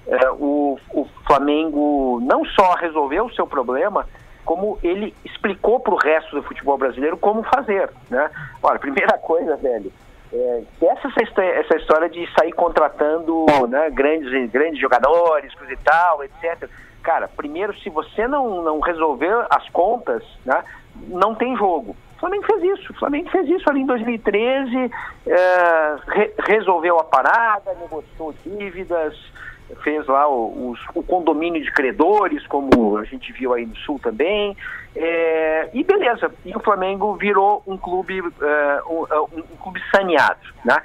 É, 0.09 0.31
o, 0.31 0.79
o 0.93 1.05
Flamengo 1.27 2.21
não 2.23 2.45
só 2.45 2.75
resolveu 2.75 3.27
o 3.27 3.35
seu 3.35 3.47
problema, 3.47 4.07
como 4.45 4.79
ele 4.83 5.15
explicou 5.25 5.79
para 5.81 5.95
o 5.95 5.99
resto 5.99 6.35
do 6.35 6.43
futebol 6.43 6.79
brasileiro 6.79 7.17
como 7.17 7.43
fazer, 7.45 7.91
né? 8.11 8.31
Olha, 8.63 8.79
primeira 8.79 9.17
coisa, 9.19 9.57
velho, 9.57 9.93
é, 10.37 10.63
essa, 10.87 11.09
essa 11.43 11.77
história 11.77 12.09
de 12.09 12.27
sair 12.39 12.53
contratando 12.53 13.47
né, 13.69 13.91
grandes, 13.91 14.51
grandes 14.51 14.81
jogadores, 14.81 15.55
coisa 15.55 15.73
e 15.73 15.77
tal, 15.79 16.23
etc. 16.25 16.69
Cara, 17.03 17.29
primeiro, 17.29 17.77
se 17.79 17.89
você 17.91 18.27
não, 18.27 18.63
não 18.63 18.81
resolver 18.81 19.47
as 19.51 19.69
contas, 19.71 20.23
né, 20.45 20.63
não 21.09 21.35
tem 21.35 21.57
jogo. 21.57 21.97
O 22.17 22.19
Flamengo 22.19 22.45
fez 22.47 22.63
isso. 22.79 22.93
O 22.93 22.97
Flamengo 22.97 23.29
fez 23.31 23.49
isso 23.49 23.69
ali 23.69 23.81
em 23.83 23.87
2013, 23.87 24.91
é, 25.27 25.97
re- 26.09 26.35
resolveu 26.47 26.99
a 26.99 27.05
parada, 27.05 27.75
negociou 27.75 28.35
dívidas, 28.45 29.15
fez 29.83 30.07
lá 30.07 30.29
o, 30.29 30.75
o 30.95 31.03
condomínio 31.03 31.63
de 31.63 31.73
credores, 31.73 32.47
como 32.47 32.97
a 32.99 33.05
gente 33.05 33.33
viu 33.33 33.53
aí 33.53 33.67
no 33.67 33.77
Sul 33.77 33.99
também. 33.99 34.57
É, 34.95 35.71
e 35.75 35.85
beleza, 35.85 36.33
e 36.45 36.57
o 36.57 36.61
Flamengo 36.61 37.15
virou 37.17 37.63
um 37.67 37.77
clube, 37.77 38.21
é, 38.21 38.83
um, 38.89 39.03
um 39.39 39.57
clube 39.61 39.81
saneado. 39.91 40.41
Né? 40.65 40.77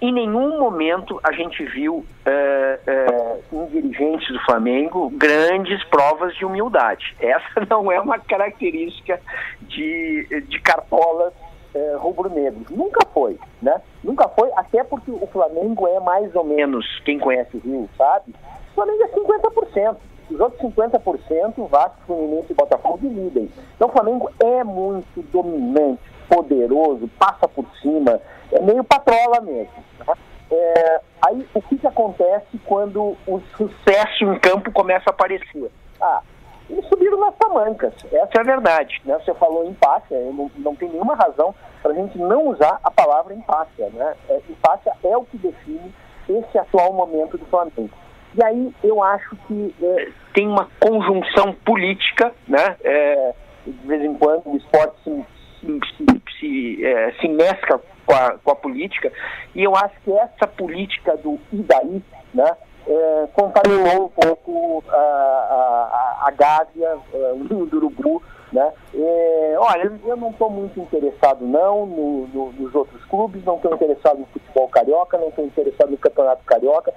Em 0.00 0.12
nenhum 0.12 0.58
momento 0.58 1.18
a 1.24 1.32
gente 1.32 1.64
viu 1.64 2.04
é, 2.24 2.80
é, 2.86 3.40
em 3.50 3.66
dirigentes 3.66 4.28
do 4.28 4.40
Flamengo 4.44 5.10
grandes 5.10 5.82
provas 5.84 6.34
de 6.36 6.44
humildade. 6.44 7.16
Essa 7.18 7.66
não 7.68 7.90
é 7.90 7.98
uma 7.98 8.18
característica 8.18 9.20
de, 9.62 10.44
de 10.48 10.60
cartolas 10.60 11.32
é, 11.74 11.96
rubro-negros. 11.96 12.68
Nunca 12.70 13.06
foi, 13.12 13.38
né? 13.60 13.80
Nunca 14.02 14.28
foi, 14.28 14.50
até 14.56 14.84
porque 14.84 15.10
o 15.10 15.26
Flamengo 15.26 15.86
é 15.88 16.00
mais 16.00 16.34
ou 16.34 16.44
menos, 16.44 16.84
quem 17.04 17.18
conhece 17.18 17.56
o 17.56 17.60
Rio 17.60 17.88
sabe, 17.96 18.34
o 18.72 18.74
Flamengo 18.74 19.02
é 19.02 19.08
50%. 19.08 19.96
Os 20.28 20.40
outros 20.40 20.60
50%, 20.60 21.68
Vasco, 21.68 21.96
Fluminense 22.04 22.50
e 22.50 22.54
Botafogo 22.54 22.98
dividem. 22.98 23.48
Então 23.76 23.88
o 23.88 23.92
Flamengo 23.92 24.28
é 24.42 24.64
muito 24.64 25.22
dominante, 25.30 26.02
poderoso, 26.28 27.08
passa 27.16 27.46
por 27.46 27.64
cima, 27.80 28.20
é 28.50 28.60
meio 28.60 28.82
patrola 28.82 29.40
mesmo. 29.40 29.72
né? 30.06 30.14
é, 30.50 31.00
aí 31.26 31.46
o 31.54 31.62
que, 31.62 31.78
que 31.78 31.86
acontece 31.86 32.58
quando 32.64 33.16
o 33.26 33.40
sucesso 33.56 34.24
em 34.24 34.38
campo 34.38 34.70
começa 34.72 35.04
a 35.08 35.10
aparecer? 35.10 35.70
Ah, 36.00 36.22
eles 36.68 36.86
subiram 36.88 37.18
nas 37.18 37.34
tamancas, 37.36 37.94
essa 38.12 38.38
é 38.38 38.40
a 38.40 38.44
verdade. 38.44 39.00
Né? 39.04 39.18
Você 39.24 39.32
falou 39.34 39.68
empátia, 39.68 40.16
eu 40.16 40.32
não, 40.32 40.50
não 40.56 40.74
tem 40.74 40.88
nenhuma 40.88 41.14
razão 41.14 41.54
para 41.82 41.92
a 41.92 41.94
gente 41.94 42.18
não 42.18 42.48
usar 42.48 42.80
a 42.82 42.90
palavra 42.90 43.34
empátia. 43.34 43.88
Né? 43.90 44.14
É, 44.28 44.40
empátia 44.48 44.92
é 45.04 45.16
o 45.16 45.24
que 45.24 45.38
define 45.38 45.94
esse 46.28 46.58
atual 46.58 46.92
momento 46.92 47.38
do 47.38 47.46
Flamengo. 47.46 47.90
E 48.34 48.44
aí 48.44 48.74
eu 48.82 49.02
acho 49.02 49.36
que 49.46 49.74
é, 49.80 50.08
tem 50.34 50.46
uma 50.46 50.68
conjunção 50.80 51.54
política, 51.64 52.34
né? 52.46 52.76
É, 52.84 53.32
de 53.66 53.86
vez 53.86 54.02
em 54.02 54.14
quando 54.14 54.46
o 54.46 54.56
esporte 54.56 54.94
se, 55.02 55.24
se, 55.60 55.80
se, 55.96 56.22
se, 56.38 56.84
é, 56.84 57.12
se 57.12 57.28
mescla 57.28 57.80
com 58.04 58.14
a, 58.14 58.38
com 58.38 58.50
a 58.50 58.56
política, 58.56 59.10
e 59.54 59.64
eu 59.64 59.74
acho 59.74 59.94
que 60.04 60.12
essa 60.12 60.46
política 60.46 61.16
do 61.16 61.40
e 61.52 61.62
daí, 61.62 62.02
né? 62.34 62.56
É, 62.88 63.28
contaminou 63.32 64.04
um 64.04 64.08
pouco 64.08 64.84
a, 64.88 64.96
a, 64.96 66.28
a 66.28 66.30
Gávea, 66.30 66.98
é, 67.12 67.32
o 67.32 67.38
ninho 67.38 67.66
do 67.66 67.78
urubu, 67.78 68.22
né? 68.52 68.72
É, 68.94 69.54
olha, 69.58 69.92
eu 70.04 70.16
não 70.16 70.30
estou 70.30 70.48
muito 70.48 70.78
interessado 70.78 71.44
não 71.44 71.84
no, 71.84 72.26
no, 72.28 72.52
nos 72.52 72.74
outros 72.74 73.04
clubes, 73.06 73.44
não 73.44 73.56
estou 73.56 73.74
interessado 73.74 74.18
no 74.18 74.26
futebol 74.26 74.68
carioca, 74.68 75.18
não 75.18 75.28
estou 75.28 75.44
interessado 75.44 75.90
no 75.90 75.98
campeonato 75.98 76.44
carioca. 76.44 76.94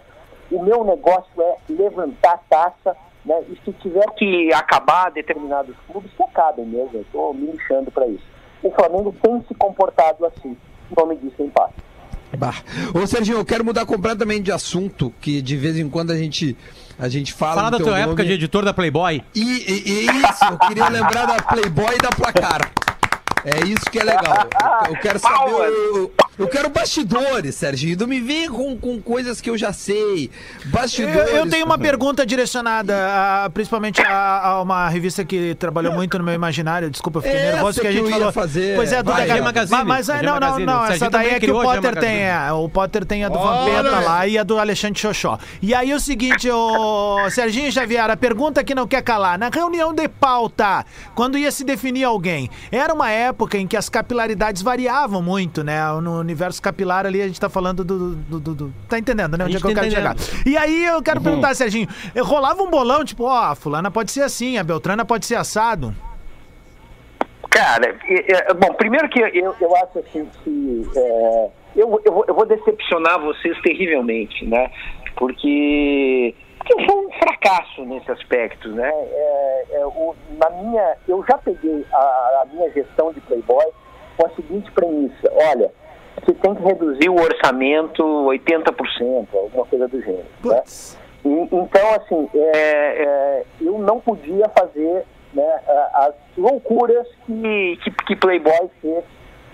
O 0.51 0.61
meu 0.61 0.83
negócio 0.83 1.41
é 1.41 1.57
levantar 1.69 2.43
taça, 2.49 2.95
né? 3.25 3.43
E 3.49 3.55
se 3.63 3.73
tiver 3.73 4.09
que 4.11 4.53
acabar 4.53 5.11
determinados 5.11 5.75
clubes, 5.87 6.11
que 6.13 6.23
acabem 6.23 6.65
mesmo. 6.65 6.99
Estou 7.01 7.33
me 7.33 7.51
lixando 7.51 7.91
para 7.91 8.07
isso. 8.07 8.25
O 8.63 8.71
Flamengo 8.71 9.13
tem 9.21 9.41
se 9.47 9.55
comportado 9.55 10.25
assim. 10.25 10.55
O 10.91 10.99
nome 10.99 11.15
disso 11.17 11.41
é 11.41 11.45
empate. 11.45 11.88
Bah. 12.37 12.53
Ô, 12.93 13.05
Serginho, 13.07 13.37
eu 13.39 13.45
quero 13.45 13.65
mudar 13.65 13.85
completamente 13.85 14.43
de 14.43 14.51
assunto, 14.51 15.13
que 15.19 15.41
de 15.41 15.57
vez 15.57 15.77
em 15.77 15.89
quando 15.89 16.11
a 16.11 16.17
gente, 16.17 16.55
a 16.97 17.09
gente 17.09 17.33
fala. 17.33 17.55
Fala 17.55 17.69
da 17.71 17.77
tua 17.79 17.97
época 17.97 18.17
nome. 18.23 18.25
de 18.27 18.33
editor 18.33 18.63
da 18.63 18.73
Playboy. 18.73 19.21
E, 19.33 19.41
e- 19.41 20.05
e 20.05 20.05
isso, 20.05 20.45
eu 20.51 20.57
queria 20.67 20.87
lembrar 20.89 21.25
da 21.25 21.41
Playboy 21.41 21.95
e 21.95 21.97
da 21.97 22.09
Placar. 22.09 22.71
É 23.45 23.65
isso 23.67 23.85
que 23.91 23.99
é 23.99 24.03
legal. 24.03 24.47
Eu, 24.87 24.93
eu 24.95 25.01
quero 25.01 25.19
saber. 25.19 25.51
Eu, 25.51 26.11
eu 26.37 26.47
quero 26.47 26.69
bastidores, 26.69 27.55
Serginho. 27.55 27.97
Não 27.99 28.07
me 28.07 28.19
vem 28.19 28.49
com, 28.49 28.77
com 28.77 29.01
coisas 29.01 29.39
que 29.41 29.49
eu 29.49 29.57
já 29.57 29.71
sei. 29.73 30.29
Eu, 30.65 30.69
Bastidores. 30.71 31.33
eu 31.33 31.49
tenho 31.49 31.65
uma 31.65 31.77
pergunta 31.77 32.25
direcionada 32.25 32.95
a- 33.45 33.49
principalmente 33.49 34.01
a, 34.01 34.39
a 34.45 34.61
uma 34.61 34.87
revista 34.89 35.23
que 35.25 35.55
trabalhou 35.55 35.93
muito 35.93 36.17
no 36.17 36.23
meu 36.23 36.33
imaginário. 36.33 36.89
Desculpa, 36.89 37.19
eu 37.19 37.23
fiquei 37.23 37.37
Essa 37.37 37.51
nervoso 37.55 37.81
que 37.81 37.87
a 37.87 37.89
que 37.91 37.95
gente 37.97 38.05
eu 38.05 38.09
ia 38.09 38.17
falou. 38.17 38.31
fazer. 38.33 38.75
Pois 38.75 38.91
é, 38.93 39.01
do 39.03 39.11
Vai, 39.11 39.21
Dagar- 39.21 39.37
G 39.37 39.43
Magazine. 39.43 39.83
Mas, 39.85 40.07
mas, 40.07 40.21
não, 40.21 40.39
não, 40.39 40.59
não. 40.59 40.85
Essa 40.85 41.09
daí 41.09 41.29
é 41.31 41.39
que 41.39 41.49
o 41.51 41.59
a 41.59 41.63
Potter 41.63 41.95
tem. 41.99 42.23
É, 42.23 42.51
o 42.51 42.67
Potter 42.69 43.05
tem 43.05 43.23
a 43.23 43.29
do 43.29 43.39
Vampeta 43.39 43.99
lá 43.99 44.27
e 44.27 44.37
a 44.37 44.43
do 44.43 44.59
Alexandre 44.59 44.99
Xoxó. 44.99 45.37
E 45.61 45.73
aí 45.73 45.93
o 45.93 45.99
seguinte, 45.99 46.49
o 46.49 47.29
Serginho 47.29 47.71
Xavier, 47.71 48.09
a 48.09 48.17
pergunta 48.17 48.63
que 48.63 48.75
não 48.75 48.87
quer 48.87 49.01
calar. 49.01 49.37
Na 49.39 49.49
reunião 49.49 49.93
de 49.93 50.07
pauta, 50.09 50.85
quando 51.15 51.37
ia 51.37 51.51
se 51.51 51.63
definir 51.63 52.03
alguém, 52.03 52.49
era 52.71 52.93
uma 52.93 53.09
época 53.09 53.28
em 53.57 53.67
que 53.67 53.75
as 53.77 53.89
capilaridades 53.89 54.61
variavam 54.61 55.21
muito, 55.21 55.63
né? 55.63 55.79
No 56.01 56.19
universo 56.19 56.61
capilar 56.61 57.05
ali 57.05 57.21
a 57.21 57.27
gente 57.27 57.39
tá 57.39 57.49
falando 57.49 57.83
do. 57.83 58.15
do- 58.15 58.39
do- 58.39 58.55
do- 58.55 58.73
tá 58.87 58.97
entendendo, 58.99 59.37
né? 59.37 59.45
Onde 59.45 59.57
é 59.57 59.59
que 59.59 59.65
eu 59.65 59.73
tá 59.73 59.81
quero 59.81 59.91
chegar? 59.93 60.15
entendendo. 60.15 60.47
E 60.47 60.57
aí 60.57 60.85
eu 60.85 61.01
quero 61.01 61.21
perguntar, 61.21 61.53
Serginho, 61.55 61.87
rolava 62.23 62.61
um 62.61 62.69
bolão, 62.69 63.03
tipo, 63.05 63.23
ó, 63.23 63.51
a 63.51 63.55
fulana 63.55 63.89
pode 63.91 64.11
ser 64.11 64.21
assim, 64.21 64.57
a 64.57 64.63
Beltrana 64.63 65.03
pode 65.05 65.25
ser 65.25 65.35
assado. 65.35 65.93
Cara, 67.49 67.97
é, 68.07 68.51
é, 68.51 68.53
bom, 68.53 68.73
primeiro 68.75 69.09
que 69.09 69.19
eu, 69.19 69.55
eu 69.59 69.75
acho 69.77 69.99
assim 69.99 70.27
que 70.43 70.87
é, 70.95 71.49
eu, 71.75 72.01
eu, 72.05 72.13
vou, 72.13 72.25
eu 72.27 72.33
vou 72.35 72.45
decepcionar 72.45 73.19
vocês 73.19 73.59
terrivelmente, 73.61 74.45
né? 74.45 74.69
Porque, 75.15 76.35
porque 76.59 76.73
eu 76.73 76.85
sou 76.85 77.07
um 77.07 77.11
fracasso 77.13 77.85
nesse 77.85 78.11
aspecto, 78.11 78.69
né? 78.69 78.89
É, 78.93 79.65
é, 79.71 79.85
o- 79.85 80.15
na 80.37 80.49
minha, 80.51 80.95
eu 81.07 81.23
já 81.27 81.37
peguei 81.39 81.83
a, 81.91 81.97
a 82.43 82.45
minha 82.53 82.69
gestão 82.71 83.11
de 83.11 83.19
Playboy 83.21 83.65
com 84.17 84.25
a 84.27 84.29
seguinte 84.31 84.71
premissa: 84.71 85.31
olha, 85.51 85.71
você 86.21 86.33
tem 86.33 86.53
que 86.55 86.61
reduzir 86.63 87.09
o 87.09 87.15
orçamento 87.19 88.03
80%, 88.03 89.27
alguma 89.33 89.65
coisa 89.65 89.87
do 89.87 90.01
gênero. 90.01 90.25
Né? 90.45 90.63
E- 91.25 91.49
então, 91.55 91.93
assim, 91.95 92.29
é, 92.33 92.57
é, 92.57 93.43
eu 93.61 93.77
não 93.79 93.99
podia 93.99 94.47
fazer 94.49 95.05
né, 95.33 95.59
as 95.93 96.13
loucuras 96.37 97.07
que, 97.25 97.77
que, 97.83 97.91
que 98.05 98.15
Playboy 98.15 98.69
fez 98.81 99.03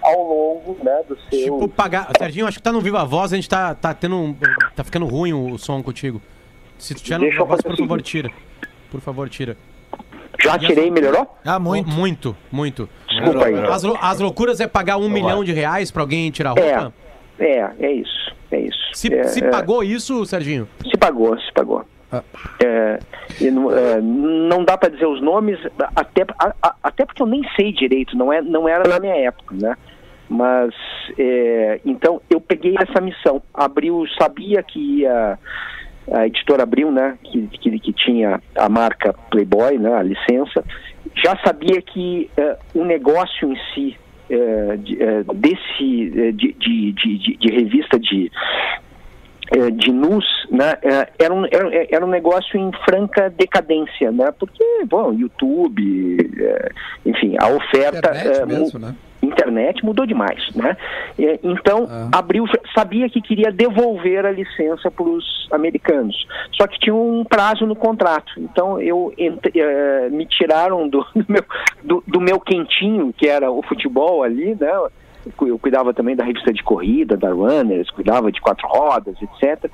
ao 0.01 0.21
longo 0.23 0.77
né, 0.83 1.01
do 1.07 1.17
seu. 1.29 1.39
Tipo, 1.55 1.67
pagar. 1.67 2.09
Serginho, 2.17 2.47
acho 2.47 2.57
que 2.57 2.63
tá 2.63 2.71
no 2.71 2.79
Viva 2.81 3.03
Voz, 3.05 3.33
a 3.33 3.35
gente 3.35 3.49
tá, 3.49 3.73
tá 3.75 3.93
tendo. 3.93 4.15
um- 4.15 4.35
Tá 4.75 4.83
ficando 4.83 5.05
ruim 5.05 5.33
o 5.33 5.57
som 5.57 5.81
contigo. 5.81 6.21
Se 6.77 6.93
tu 6.95 7.01
tiver 7.03 7.17
no 7.17 7.23
Deixa 7.25 7.37
Voz, 7.43 7.49
fazer 7.61 7.63
por 7.63 7.77
favor, 7.77 8.01
tira. 8.01 8.31
Por 8.91 9.01
favor, 9.01 9.29
tira. 9.29 9.57
Já 10.43 10.59
tirei, 10.59 10.91
melhorou? 10.91 11.27
Ah, 11.45 11.57
muito. 11.59 11.89
Muito, 11.89 12.35
muito. 12.51 12.89
Desculpa 13.09 13.45
aí. 13.45 13.55
As, 13.65 13.83
as 13.85 14.19
loucuras 14.19 14.59
é 14.59 14.67
pagar 14.67 14.97
um 14.97 15.09
milhão 15.09 15.43
de 15.43 15.53
reais 15.53 15.89
pra 15.91 16.01
alguém 16.03 16.29
tirar 16.31 16.57
a 16.57 16.61
É, 16.61 16.75
roupa? 16.75 16.93
é, 17.39 17.71
é 17.79 17.91
isso. 17.93 18.35
É 18.51 18.59
isso. 18.59 18.77
Se, 18.93 19.13
É, 19.13 19.23
se 19.23 19.43
é, 19.43 19.49
pagou 19.49 19.83
isso, 19.83 20.25
Serginho? 20.25 20.67
Se 20.83 20.97
pagou, 20.97 21.37
se 21.39 21.51
pagou. 21.53 21.85
É, 22.63 22.99
e 23.41 23.49
não, 23.51 23.71
é, 23.71 23.99
não 23.99 24.63
dá 24.63 24.77
para 24.77 24.89
dizer 24.89 25.05
os 25.07 25.21
nomes, 25.21 25.57
até, 25.95 26.23
a- 26.39 26.53
a- 26.61 26.75
até 26.83 27.05
porque 27.05 27.21
eu 27.21 27.25
nem 27.25 27.41
sei 27.55 27.73
direito, 27.73 28.15
não, 28.15 28.31
é, 28.31 28.41
não 28.41 28.69
era 28.69 28.87
na 28.87 28.99
minha 28.99 29.15
época, 29.15 29.55
né? 29.59 29.75
Mas, 30.29 30.73
é, 31.17 31.79
então, 31.85 32.21
eu 32.29 32.39
peguei 32.39 32.75
essa 32.79 33.01
missão. 33.01 33.41
Abril 33.53 34.05
sabia 34.17 34.63
que 34.63 34.79
ia, 35.01 35.37
a 36.11 36.27
editora 36.27 36.63
Abril, 36.63 36.91
né, 36.91 37.17
que, 37.23 37.47
que, 37.47 37.79
que 37.79 37.93
tinha 37.93 38.41
a 38.55 38.69
marca 38.69 39.13
Playboy, 39.31 39.77
né, 39.77 39.93
a 39.93 40.03
licença, 40.03 40.63
já 41.15 41.37
sabia 41.43 41.81
que 41.81 42.29
é, 42.37 42.57
o 42.73 42.83
negócio 42.83 43.51
em 43.51 43.57
si, 43.73 43.97
é, 44.29 44.77
de, 44.77 45.01
é, 45.01 45.23
desse, 45.35 46.31
de, 46.33 46.53
de, 46.53 46.91
de, 46.93 47.37
de- 47.37 47.51
revista 47.51 47.99
de 47.99 48.31
de 49.77 49.91
nus, 49.91 50.25
né, 50.49 50.73
era, 51.19 51.31
um, 51.31 51.45
era, 51.45 51.87
era 51.91 52.03
um 52.03 52.09
negócio 52.09 52.59
em 52.59 52.71
franca 52.83 53.29
decadência, 53.29 54.11
né, 54.11 54.33
porque, 54.39 54.63
bom, 54.89 55.13
YouTube, 55.13 56.17
enfim, 57.05 57.35
a 57.39 57.49
oferta... 57.49 58.09
Internet 58.09 58.45
mesmo, 58.47 58.79
né? 58.79 58.95
Internet 59.35 59.83
mudou 59.83 60.05
demais, 60.05 60.53
né? 60.55 60.77
Então, 61.43 61.87
Abril 62.11 62.47
já 62.47 62.59
sabia 62.73 63.09
que 63.09 63.21
queria 63.21 63.51
devolver 63.51 64.25
a 64.25 64.31
licença 64.31 64.89
para 64.89 65.03
os 65.03 65.47
americanos, 65.51 66.25
só 66.53 66.65
que 66.67 66.79
tinha 66.79 66.95
um 66.95 67.23
prazo 67.23 67.65
no 67.65 67.75
contrato. 67.75 68.31
Então, 68.37 68.81
eu 68.81 69.13
eh, 69.17 70.09
me 70.09 70.25
tiraram 70.25 70.87
do, 70.87 71.05
do 71.13 71.25
meu, 71.27 71.43
do, 71.83 72.03
do 72.07 72.21
meu 72.21 72.39
quentinho, 72.39 73.13
que 73.15 73.27
era 73.27 73.51
o 73.51 73.61
futebol 73.61 74.23
ali, 74.23 74.55
né? 74.59 74.71
Eu 75.41 75.57
cuidava 75.57 75.91
também 75.91 76.15
da 76.15 76.23
revista 76.23 76.53
de 76.53 76.61
corrida, 76.61 77.17
da 77.17 77.31
Runners, 77.31 77.89
cuidava 77.89 78.31
de 78.31 78.39
quatro 78.39 78.67
rodas, 78.67 79.15
etc. 79.19 79.71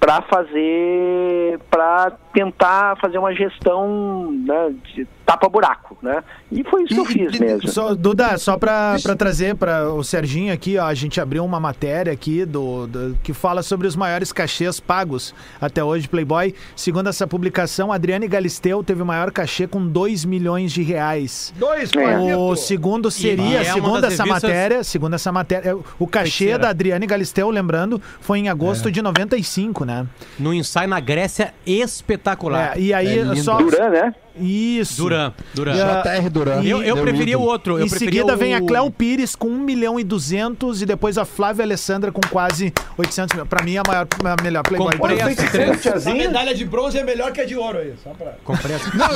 Para 0.00 0.22
fazer, 0.22 1.60
para 1.70 2.12
tentar 2.32 2.96
fazer 2.96 3.18
uma 3.18 3.34
gestão 3.34 4.32
né, 4.32 4.74
de 4.94 5.06
tapa-buraco, 5.26 5.98
né? 6.00 6.22
E 6.52 6.62
foi 6.64 6.84
isso 6.84 6.94
que 6.94 7.00
eu 7.00 7.04
fiz 7.04 7.38
mesmo. 7.38 7.68
Só, 7.68 7.94
Duda, 7.94 8.38
só 8.38 8.56
pra, 8.56 8.96
pra 9.02 9.16
trazer 9.16 9.56
para 9.56 9.90
o 9.92 10.04
Serginho 10.04 10.52
aqui, 10.54 10.78
ó, 10.78 10.84
a 10.86 10.94
gente 10.94 11.20
abriu 11.20 11.44
uma 11.44 11.58
matéria 11.58 12.12
aqui 12.12 12.44
do, 12.44 12.86
do- 12.86 13.18
que 13.24 13.32
fala 13.32 13.62
sobre 13.62 13.86
os 13.88 13.96
maiores 13.96 14.32
cachês 14.32 14.78
pagos 14.78 15.34
até 15.60 15.82
hoje, 15.82 16.08
Playboy. 16.08 16.54
Segundo 16.76 17.08
essa 17.08 17.26
publicação, 17.26 17.90
Adriane 17.92 18.28
Galisteu 18.28 18.82
teve 18.84 19.02
o 19.02 19.06
maior 19.06 19.30
cachê 19.32 19.66
com 19.66 19.84
2 19.86 20.24
milhões 20.24 20.70
de 20.72 20.82
reais. 20.82 21.52
Dois, 21.56 21.90
O 21.90 21.94
Paquito. 21.94 22.56
segundo 22.56 23.10
seria, 23.10 23.60
é 23.62 23.64
segundo 23.64 24.04
essa 24.06 24.22
revistas- 24.22 24.42
matéria, 24.42 24.84
segundo 24.84 25.14
essa 25.14 25.32
matéria, 25.32 25.76
o 25.98 26.06
cachê 26.06 26.26
Feiticeira. 26.30 26.58
da 26.60 26.68
Adriane 26.70 27.06
Galisteu, 27.06 27.50
lembrando, 27.50 28.00
foi 28.20 28.38
em 28.38 28.46
É. 28.46 28.50
agosto 28.50 28.90
de 28.92 29.02
95, 29.02 29.84
né? 29.84 30.06
No 30.38 30.54
ensaio 30.54 30.88
na 30.88 31.00
Grécia, 31.00 31.52
espetacular. 31.66 32.76
É, 32.76 32.80
e 32.80 32.94
aí, 32.94 33.18
É 33.18 33.36
só. 33.36 33.56
Duran, 33.58 33.88
né? 33.90 34.14
Isso. 34.38 35.02
Duran, 35.02 35.32
Duran. 35.54 35.74
JR 35.74 36.30
Duran. 36.30 36.62
Eu, 36.62 36.82
eu 36.82 36.96
preferia 36.96 37.38
o 37.38 37.42
outro. 37.42 37.78
Eu 37.78 37.86
em 37.86 37.88
seguida 37.88 38.34
o... 38.34 38.36
vem 38.36 38.54
a 38.54 38.60
Cléo 38.60 38.90
Pires 38.90 39.34
com 39.34 39.48
1 39.48 39.58
milhão 39.58 40.00
e 40.00 40.04
200 40.04 40.82
e 40.82 40.86
depois 40.86 41.18
a 41.18 41.24
Flávia 41.24 41.64
Alessandra 41.64 42.12
com 42.12 42.20
quase 42.28 42.72
800 42.96 43.36
mil. 43.36 43.46
Pra 43.46 43.62
mim, 43.62 43.76
a, 43.76 43.82
maior, 43.86 44.06
a 44.24 44.42
melhor 44.42 44.62
Playboy. 44.62 44.96
Comprei 44.96 45.20
as 45.20 45.34
três. 45.34 46.06
A 46.06 46.14
medalha 46.14 46.54
de 46.54 46.64
bronze 46.64 46.98
é 46.98 47.04
melhor 47.04 47.32
que 47.32 47.40
a 47.40 47.44
de 47.44 47.56
ouro 47.56 47.78
aí, 47.78 47.94
só 48.02 48.10
pra... 48.10 48.32
Comprei 48.44 48.76
as... 48.76 48.82
Não, 48.94 49.08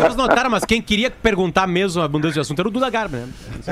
vocês 0.00 0.16
notaram, 0.16 0.50
mas 0.50 0.64
quem 0.64 0.80
queria 0.80 1.10
perguntar 1.10 1.66
mesmo 1.66 2.02
a 2.02 2.04
abundância 2.04 2.34
de 2.34 2.40
assunto 2.40 2.58
era 2.60 2.68
o 2.68 2.70
Duda 2.70 2.90
Garbi, 2.90 3.16
né? 3.16 3.28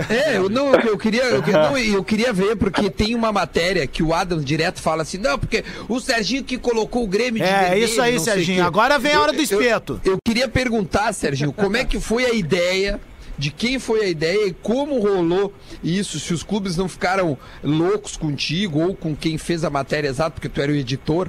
É, 0.08 0.36
eu, 0.36 0.48
não, 0.48 0.74
eu 0.74 0.98
queria, 0.98 1.22
eu, 1.24 1.42
não, 1.42 1.78
eu 1.78 2.04
queria 2.04 2.32
ver, 2.32 2.56
porque 2.56 2.90
tem 2.90 3.14
uma 3.14 3.32
matéria 3.32 3.86
que 3.86 4.02
o 4.02 4.12
Adam 4.12 4.40
direto 4.40 4.80
fala 4.80 5.02
assim, 5.02 5.18
não, 5.18 5.38
porque 5.38 5.64
o 5.88 6.00
Serginho 6.00 6.44
que 6.44 6.58
colocou 6.58 7.04
o 7.04 7.06
Grêmio 7.06 7.42
de 7.42 7.48
É, 7.48 7.60
vermelho, 7.60 7.84
isso 7.84 8.00
aí, 8.00 8.20
Serginho. 8.20 8.64
Agora 8.64 8.98
vem 8.98 9.14
a 9.14 9.20
hora 9.20 9.32
do 9.32 9.40
Eu- 9.50 9.60
eu- 9.60 9.66
espeto. 9.66 10.00
Eu, 10.04 10.18
queria 10.24 10.48
perguntar, 10.48 11.12
Serginho, 11.12 11.52
como 11.52 11.76
é 11.76 11.84
que 11.84 12.00
foi 12.00 12.24
a 12.24 12.32
ideia 12.34 13.00
de 13.36 13.50
quem 13.52 13.78
foi 13.78 14.00
a 14.04 14.08
ideia 14.08 14.48
e 14.48 14.52
como 14.52 14.98
rolou 14.98 15.52
isso, 15.82 16.18
se 16.18 16.34
os 16.34 16.42
clubes 16.42 16.76
não 16.76 16.88
ficaram 16.88 17.38
loucos 17.62 18.16
contigo 18.16 18.80
ou 18.80 18.96
com 18.96 19.14
quem 19.14 19.38
fez 19.38 19.62
a 19.64 19.70
matéria 19.70 20.08
exata, 20.08 20.32
porque 20.32 20.48
tu 20.48 20.60
era 20.60 20.72
o 20.72 20.74
editor, 20.74 21.28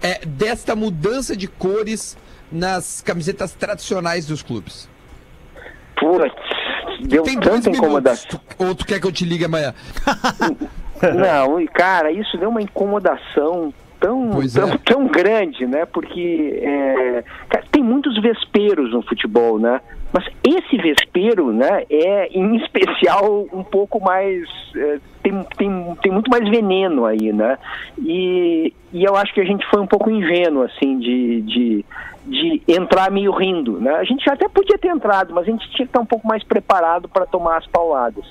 é, 0.00 0.24
desta 0.24 0.76
mudança 0.76 1.36
de 1.36 1.48
cores 1.48 2.16
nas 2.52 3.02
camisetas 3.02 3.52
tradicionais 3.52 4.24
dos 4.24 4.40
clubes. 4.40 4.88
Putz, 5.98 6.32
deu 7.08 7.24
Tem 7.24 7.34
tanta 7.34 7.50
minutos. 7.56 7.66
incomodação. 7.78 8.40
Ou 8.56 8.74
tu 8.74 8.86
quer 8.86 9.00
que 9.00 9.06
eu 9.08 9.12
te 9.12 9.24
ligue 9.24 9.44
amanhã? 9.44 9.74
Não, 11.02 11.64
cara, 11.74 12.10
isso 12.12 12.36
deu 12.38 12.48
uma 12.50 12.62
incomodação 12.62 13.72
tão, 14.00 14.30
Pois 14.32 14.52
tão, 14.54 14.68
é. 14.68 14.78
tão 14.78 15.06
grande, 15.06 15.66
né? 15.66 15.84
Porque 15.86 16.60
é, 16.62 17.24
tem 17.70 17.82
muitos 17.82 18.20
vesperos 18.20 18.92
no 18.92 19.02
futebol, 19.02 19.58
né? 19.58 19.80
Mas 20.12 20.24
esse 20.42 20.78
vespero, 20.78 21.52
né, 21.52 21.84
é 21.90 22.28
em 22.28 22.56
especial 22.56 23.46
um 23.52 23.62
pouco 23.62 24.00
mais. 24.00 24.48
é, 24.74 24.98
tem, 25.22 25.44
tem, 25.56 25.96
tem 26.02 26.12
muito 26.12 26.30
mais 26.30 26.48
veneno 26.48 27.04
aí, 27.04 27.32
né? 27.32 27.58
E, 27.98 28.72
e 28.92 29.04
eu 29.04 29.14
acho 29.16 29.34
que 29.34 29.40
a 29.40 29.44
gente 29.44 29.66
foi 29.70 29.80
um 29.80 29.86
pouco 29.86 30.10
ingênuo, 30.10 30.62
assim, 30.62 30.98
de, 30.98 31.42
de, 31.42 31.84
de 32.26 32.62
entrar 32.66 33.10
meio 33.10 33.32
rindo, 33.32 33.78
né? 33.78 33.92
A 33.96 34.04
gente 34.04 34.28
até 34.30 34.48
podia 34.48 34.78
ter 34.78 34.88
entrado, 34.88 35.34
mas 35.34 35.46
a 35.46 35.50
gente 35.50 35.68
tinha 35.70 35.86
que 35.86 35.90
estar 35.90 36.00
um 36.00 36.06
pouco 36.06 36.26
mais 36.26 36.42
preparado 36.42 37.08
para 37.08 37.26
tomar 37.26 37.58
as 37.58 37.66
pauladas 37.66 38.24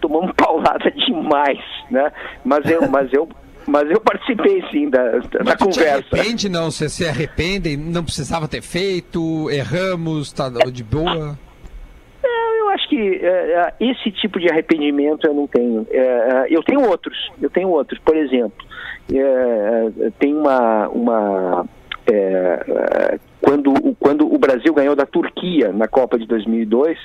tomamos 0.00 0.32
paulada 0.36 0.90
demais, 0.90 1.58
né? 1.90 2.12
Mas 2.44 2.70
eu, 2.70 2.88
mas 2.88 3.12
eu, 3.12 3.28
mas 3.66 3.90
eu 3.90 4.00
participei 4.00 4.62
sim 4.70 4.88
da, 4.88 5.18
da 5.18 5.44
Mas 5.44 5.54
te 5.54 5.64
conversa. 5.64 6.06
arrepende, 6.12 6.48
não? 6.48 6.70
Você 6.70 6.88
se 6.88 7.06
arrepende? 7.06 7.76
Não 7.76 8.04
precisava 8.04 8.46
ter 8.46 8.62
feito? 8.62 9.50
Erramos? 9.50 10.32
Tá 10.32 10.48
de 10.48 10.84
boa? 10.84 11.38
É, 12.22 12.60
Eu 12.60 12.68
acho 12.70 12.88
que 12.88 12.96
é, 13.22 13.28
é, 13.28 13.74
esse 13.80 14.10
tipo 14.12 14.38
de 14.38 14.50
arrependimento 14.50 15.26
eu 15.26 15.34
não 15.34 15.46
tenho. 15.46 15.86
É, 15.90 16.46
eu 16.50 16.62
tenho 16.62 16.88
outros. 16.88 17.16
Eu 17.40 17.50
tenho 17.50 17.68
outros. 17.68 17.98
Por 18.00 18.16
exemplo, 18.16 18.64
tem 20.18 20.34
uma, 20.34 20.88
uma 20.88 21.66
quando, 23.40 23.96
quando 23.98 24.32
o 24.32 24.38
Brasil 24.38 24.72
ganhou 24.74 24.94
da 24.96 25.06
Turquia 25.06 25.72
na 25.72 25.88
Copa 25.88 26.18
de 26.18 26.26
2002. 26.26 26.98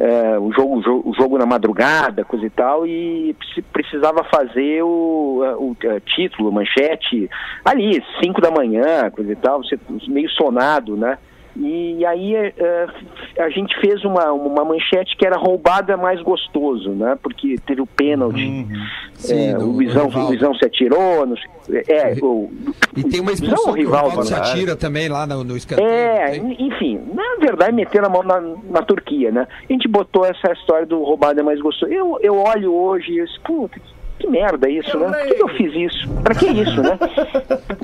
É, 0.00 0.38
o, 0.38 0.52
jogo, 0.52 0.76
o 0.78 0.82
jogo- 0.82 1.10
o 1.10 1.14
jogo 1.14 1.38
na 1.38 1.44
madrugada, 1.44 2.24
coisa 2.24 2.46
e 2.46 2.50
tal, 2.50 2.86
e 2.86 3.34
preci- 3.36 3.62
precisava 3.62 4.22
fazer 4.24 4.80
o, 4.84 5.42
é, 5.44 5.54
o, 5.56 5.76
é, 5.82 6.00
título, 6.00 6.52
manchete, 6.52 7.28
ali, 7.64 8.00
5 8.22 8.40
da 8.40 8.50
manhã, 8.50 9.10
coisa 9.10 9.32
e 9.32 9.36
tal, 9.36 9.62
você 9.64 9.76
meio 10.06 10.30
sonado, 10.30 10.96
né? 10.96 11.18
E 11.60 12.06
aí 12.06 12.36
é, 12.36 12.52
é, 12.56 13.42
a 13.42 13.48
gente 13.50 13.74
fez 13.80 14.04
uma, 14.04 14.32
uma 14.32 14.64
manchete 14.64 15.16
que 15.16 15.26
era 15.26 15.36
roubada 15.36 15.96
mais 15.96 16.22
gostoso, 16.22 16.90
né? 16.90 17.18
Porque 17.20 17.56
teve 17.66 17.80
o 17.80 17.86
pênalti, 17.86 18.66
Sim, 19.14 19.48
é, 19.50 19.54
do- 19.54 19.64
o, 19.68 19.72
Luizão, 19.72 20.06
o 20.06 20.26
Luizão 20.28 20.54
se 20.54 20.64
atirou, 20.64 21.26
sei- 21.66 21.82
é, 21.88 22.14
o, 22.22 22.48
E 22.96 23.02
tem 23.02 23.20
uma 23.20 23.32
expulsão 23.32 23.64
que 23.64 23.70
o 23.70 23.72
rival, 23.72 24.04
Rivaldo 24.08 24.24
se 24.26 24.32
verdade. 24.32 24.52
atira 24.52 24.76
também 24.76 25.08
lá 25.08 25.26
no, 25.26 25.42
no 25.42 25.56
escanteio. 25.56 25.88
É, 25.88 26.36
enfim, 26.36 27.00
na 27.12 27.36
verdade, 27.40 27.72
metendo 27.74 28.06
a 28.06 28.10
mão 28.10 28.22
na, 28.22 28.40
na 28.40 28.82
Turquia, 28.82 29.32
né? 29.32 29.48
A 29.68 29.72
gente 29.72 29.88
botou 29.88 30.24
essa 30.24 30.52
história 30.52 30.86
do 30.86 31.02
roubado 31.02 31.40
é 31.40 31.42
mais 31.42 31.60
gostoso. 31.60 31.92
Eu, 31.92 32.18
eu 32.22 32.36
olho 32.38 32.72
hoje 32.72 33.10
e 33.12 33.18
eu 33.18 33.26
disse, 33.26 33.40
puta, 33.40 33.80
que, 33.80 33.97
que 34.18 34.26
merda 34.26 34.68
isso, 34.68 34.98
né? 34.98 35.06
Por 35.06 35.34
que, 35.34 35.42
eu 35.42 35.48
fiz 35.48 35.74
isso? 35.74 36.08
Pra 36.22 36.34
que 36.34 36.46
isso, 36.46 36.82
né? 36.82 36.98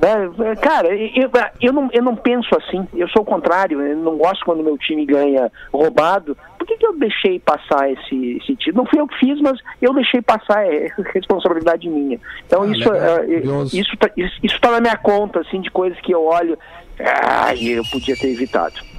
Né, 0.01 0.57
Cara, 0.61 0.89
eu, 0.95 1.30
eu, 1.61 1.72
não, 1.72 1.89
eu 1.93 2.03
não 2.03 2.16
penso 2.16 2.49
assim, 2.57 2.87
eu 2.95 3.09
sou 3.09 3.22
o 3.22 3.24
contrário, 3.26 3.80
eu 3.80 3.97
não 3.97 4.16
gosto 4.16 4.45
quando 4.45 4.62
meu 4.62 4.76
time 4.76 5.07
ganha 5.07 5.51
roubado. 5.72 6.37
Por 6.59 6.66
que, 6.66 6.76
que 6.76 6.87
eu 6.87 6.99
deixei 6.99 7.39
passar 7.39 7.91
esse, 7.91 8.39
esse 8.39 8.57
título? 8.57 8.85
Não 8.85 8.87
fui 8.87 9.01
eu 9.01 9.07
que 9.07 9.18
fiz, 9.18 9.41
mas 9.41 9.59
eu 9.80 9.93
deixei 9.95 10.22
passar, 10.22 10.66
é 10.66 10.89
responsabilidade 11.14 11.89
minha. 11.89 12.18
Então 12.47 12.62
Ah, 12.62 12.66
isso, 12.66 12.93
é, 12.93 13.26
isso, 13.72 13.97
tá, 13.97 14.11
isso, 14.16 14.39
isso 14.43 14.61
tá 14.61 14.70
na 14.70 14.80
minha 14.80 14.97
conta, 14.97 15.41
assim, 15.41 15.61
de 15.61 15.70
coisas 15.70 15.99
que 16.01 16.12
eu 16.12 16.24
olho, 16.24 16.59
ai, 16.99 17.59
eu 17.64 17.82
podia 17.91 18.16
ter 18.16 18.28
evitado. 18.28 18.94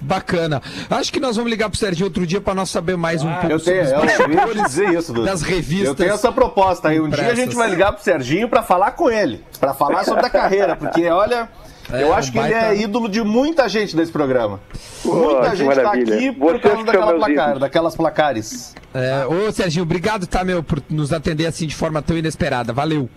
Bacana. 0.00 0.62
Acho 0.88 1.12
que 1.12 1.20
nós 1.20 1.36
vamos 1.36 1.50
ligar 1.50 1.68
pro 1.68 1.78
Serginho 1.78 2.06
outro 2.06 2.26
dia 2.26 2.40
pra 2.40 2.54
nós 2.54 2.70
saber 2.70 2.96
mais 2.96 3.22
um 3.22 3.30
pouco 3.30 3.46
Ah, 3.46 3.50
Eu 3.50 3.60
tenho, 3.60 3.86
sobre 3.86 4.06
os 4.06 4.12
eu 4.18 4.26
bastidores 4.28 4.62
dizer 4.64 4.92
isso, 4.98 5.12
Dudu. 5.12 5.26
das 5.26 5.42
revistas. 5.42 5.88
Eu 5.88 5.94
tenho 5.94 6.12
essa 6.12 6.32
proposta 6.32 6.88
aí. 6.88 7.00
Um 7.00 7.08
dia 7.08 7.18
a 7.18 7.34
gente 7.34 7.50
impressas. 7.50 7.54
vai 7.54 7.70
ligar 7.70 7.92
pro 7.92 8.02
Serginho 8.02 8.48
pra 8.48 8.62
falar 8.62 8.92
com 8.92 9.10
ele, 9.10 9.44
Pra 9.58 9.74
falar 9.74 10.04
sobre 10.04 10.24
a 10.26 10.30
carreira, 10.30 10.74
porque 10.74 11.06
olha, 11.08 11.48
É, 11.92 12.02
eu 12.02 12.14
acho 12.14 12.30
que 12.32 12.38
ele 12.38 12.54
é 12.54 12.76
ídolo 12.76 13.08
de 13.08 13.22
muita 13.22 13.68
gente 13.68 13.94
desse 13.96 14.10
programa. 14.12 14.60
Pô, 15.02 15.14
Muita 15.14 15.54
gente 15.56 15.68
tá 15.74 15.82
maravilha. 15.82 16.14
aqui 16.14 16.32
por 16.32 16.52
Vocês 16.52 16.62
causa 16.62 16.76
que 16.78 16.84
daquela 16.84 17.14
placar, 17.14 17.58
daquelas 17.58 17.94
placares. 17.96 18.74
É, 18.94 19.26
ô, 19.26 19.52
Serginho, 19.52 19.82
obrigado, 19.84 20.26
tá, 20.26 20.42
meu, 20.44 20.62
por 20.62 20.80
nos 20.88 21.12
atender 21.12 21.46
assim 21.46 21.66
de 21.66 21.74
forma 21.74 22.00
tão 22.00 22.16
inesperada. 22.16 22.72
Valeu. 22.72 23.08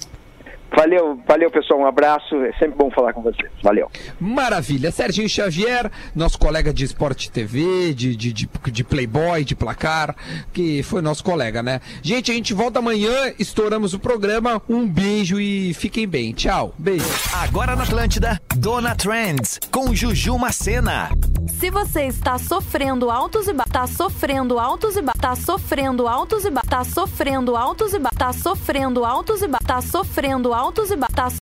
Valeu, 0.76 1.20
valeu 1.28 1.52
pessoal, 1.52 1.82
um 1.82 1.86
abraço, 1.86 2.36
é 2.44 2.52
sempre 2.54 2.76
bom 2.76 2.90
falar 2.90 3.14
com 3.14 3.22
vocês. 3.22 3.52
Valeu. 3.62 3.90
Maravilha. 4.20 4.92
Serginho 4.92 5.30
Xavier, 5.30 5.90
nosso 6.16 6.40
colega 6.40 6.74
de 6.74 6.84
Esporte 6.84 7.30
TV, 7.30 7.94
de, 7.94 8.16
de, 8.16 8.34
de, 8.34 8.50
de 8.72 8.84
Playboy, 8.84 9.44
de 9.44 9.56
placar, 9.56 10.16
que 10.52 10.82
foi 10.82 11.02
nosso 11.02 11.24
colega, 11.24 11.62
né? 11.62 11.80
Gente, 12.02 12.32
a 12.32 12.34
gente 12.34 12.56
volta 12.56 12.80
amanhã, 12.80 13.34
estouramos 13.38 13.94
o 13.94 14.00
programa. 14.00 14.62
Um 14.68 14.88
beijo 14.88 15.40
e 15.40 15.76
fiquem 15.76 16.08
bem. 16.08 16.34
Tchau. 16.34 16.74
Beijo. 16.78 17.06
Agora 17.36 17.76
na 17.76 17.84
Atlântida, 17.84 18.42
Dona 18.58 18.96
Trends, 18.96 19.60
com 19.72 19.94
Juju 19.94 20.40
Macena. 20.40 21.10
Se 21.60 21.70
você 21.70 22.06
está 22.08 22.40
sofrendo 22.40 23.12
altos 23.12 23.48
e 23.48 23.54
ba 23.54 23.66
tá 23.72 23.86
sofrendo 23.86 24.58
altos 24.58 24.96
e 24.96 25.02
ba 25.02 25.14
tá 25.14 25.36
sofrendo 25.36 26.08
altos 26.08 26.46
e 26.46 26.50
ba 26.50 26.62
tá 26.68 26.84
sofrendo 26.84 27.56
altos 27.56 27.94
e 27.94 28.00
ba 28.00 28.10
tá 28.18 28.34
sofrendo 28.34 29.06
altos 29.06 29.42
e 29.42 29.48
ba 29.48 29.60
tá 29.60 29.82
sofrendo 29.82 30.54
altos 30.54 30.63
e 30.94 30.96
ba 30.96 31.08
tá 31.14 31.30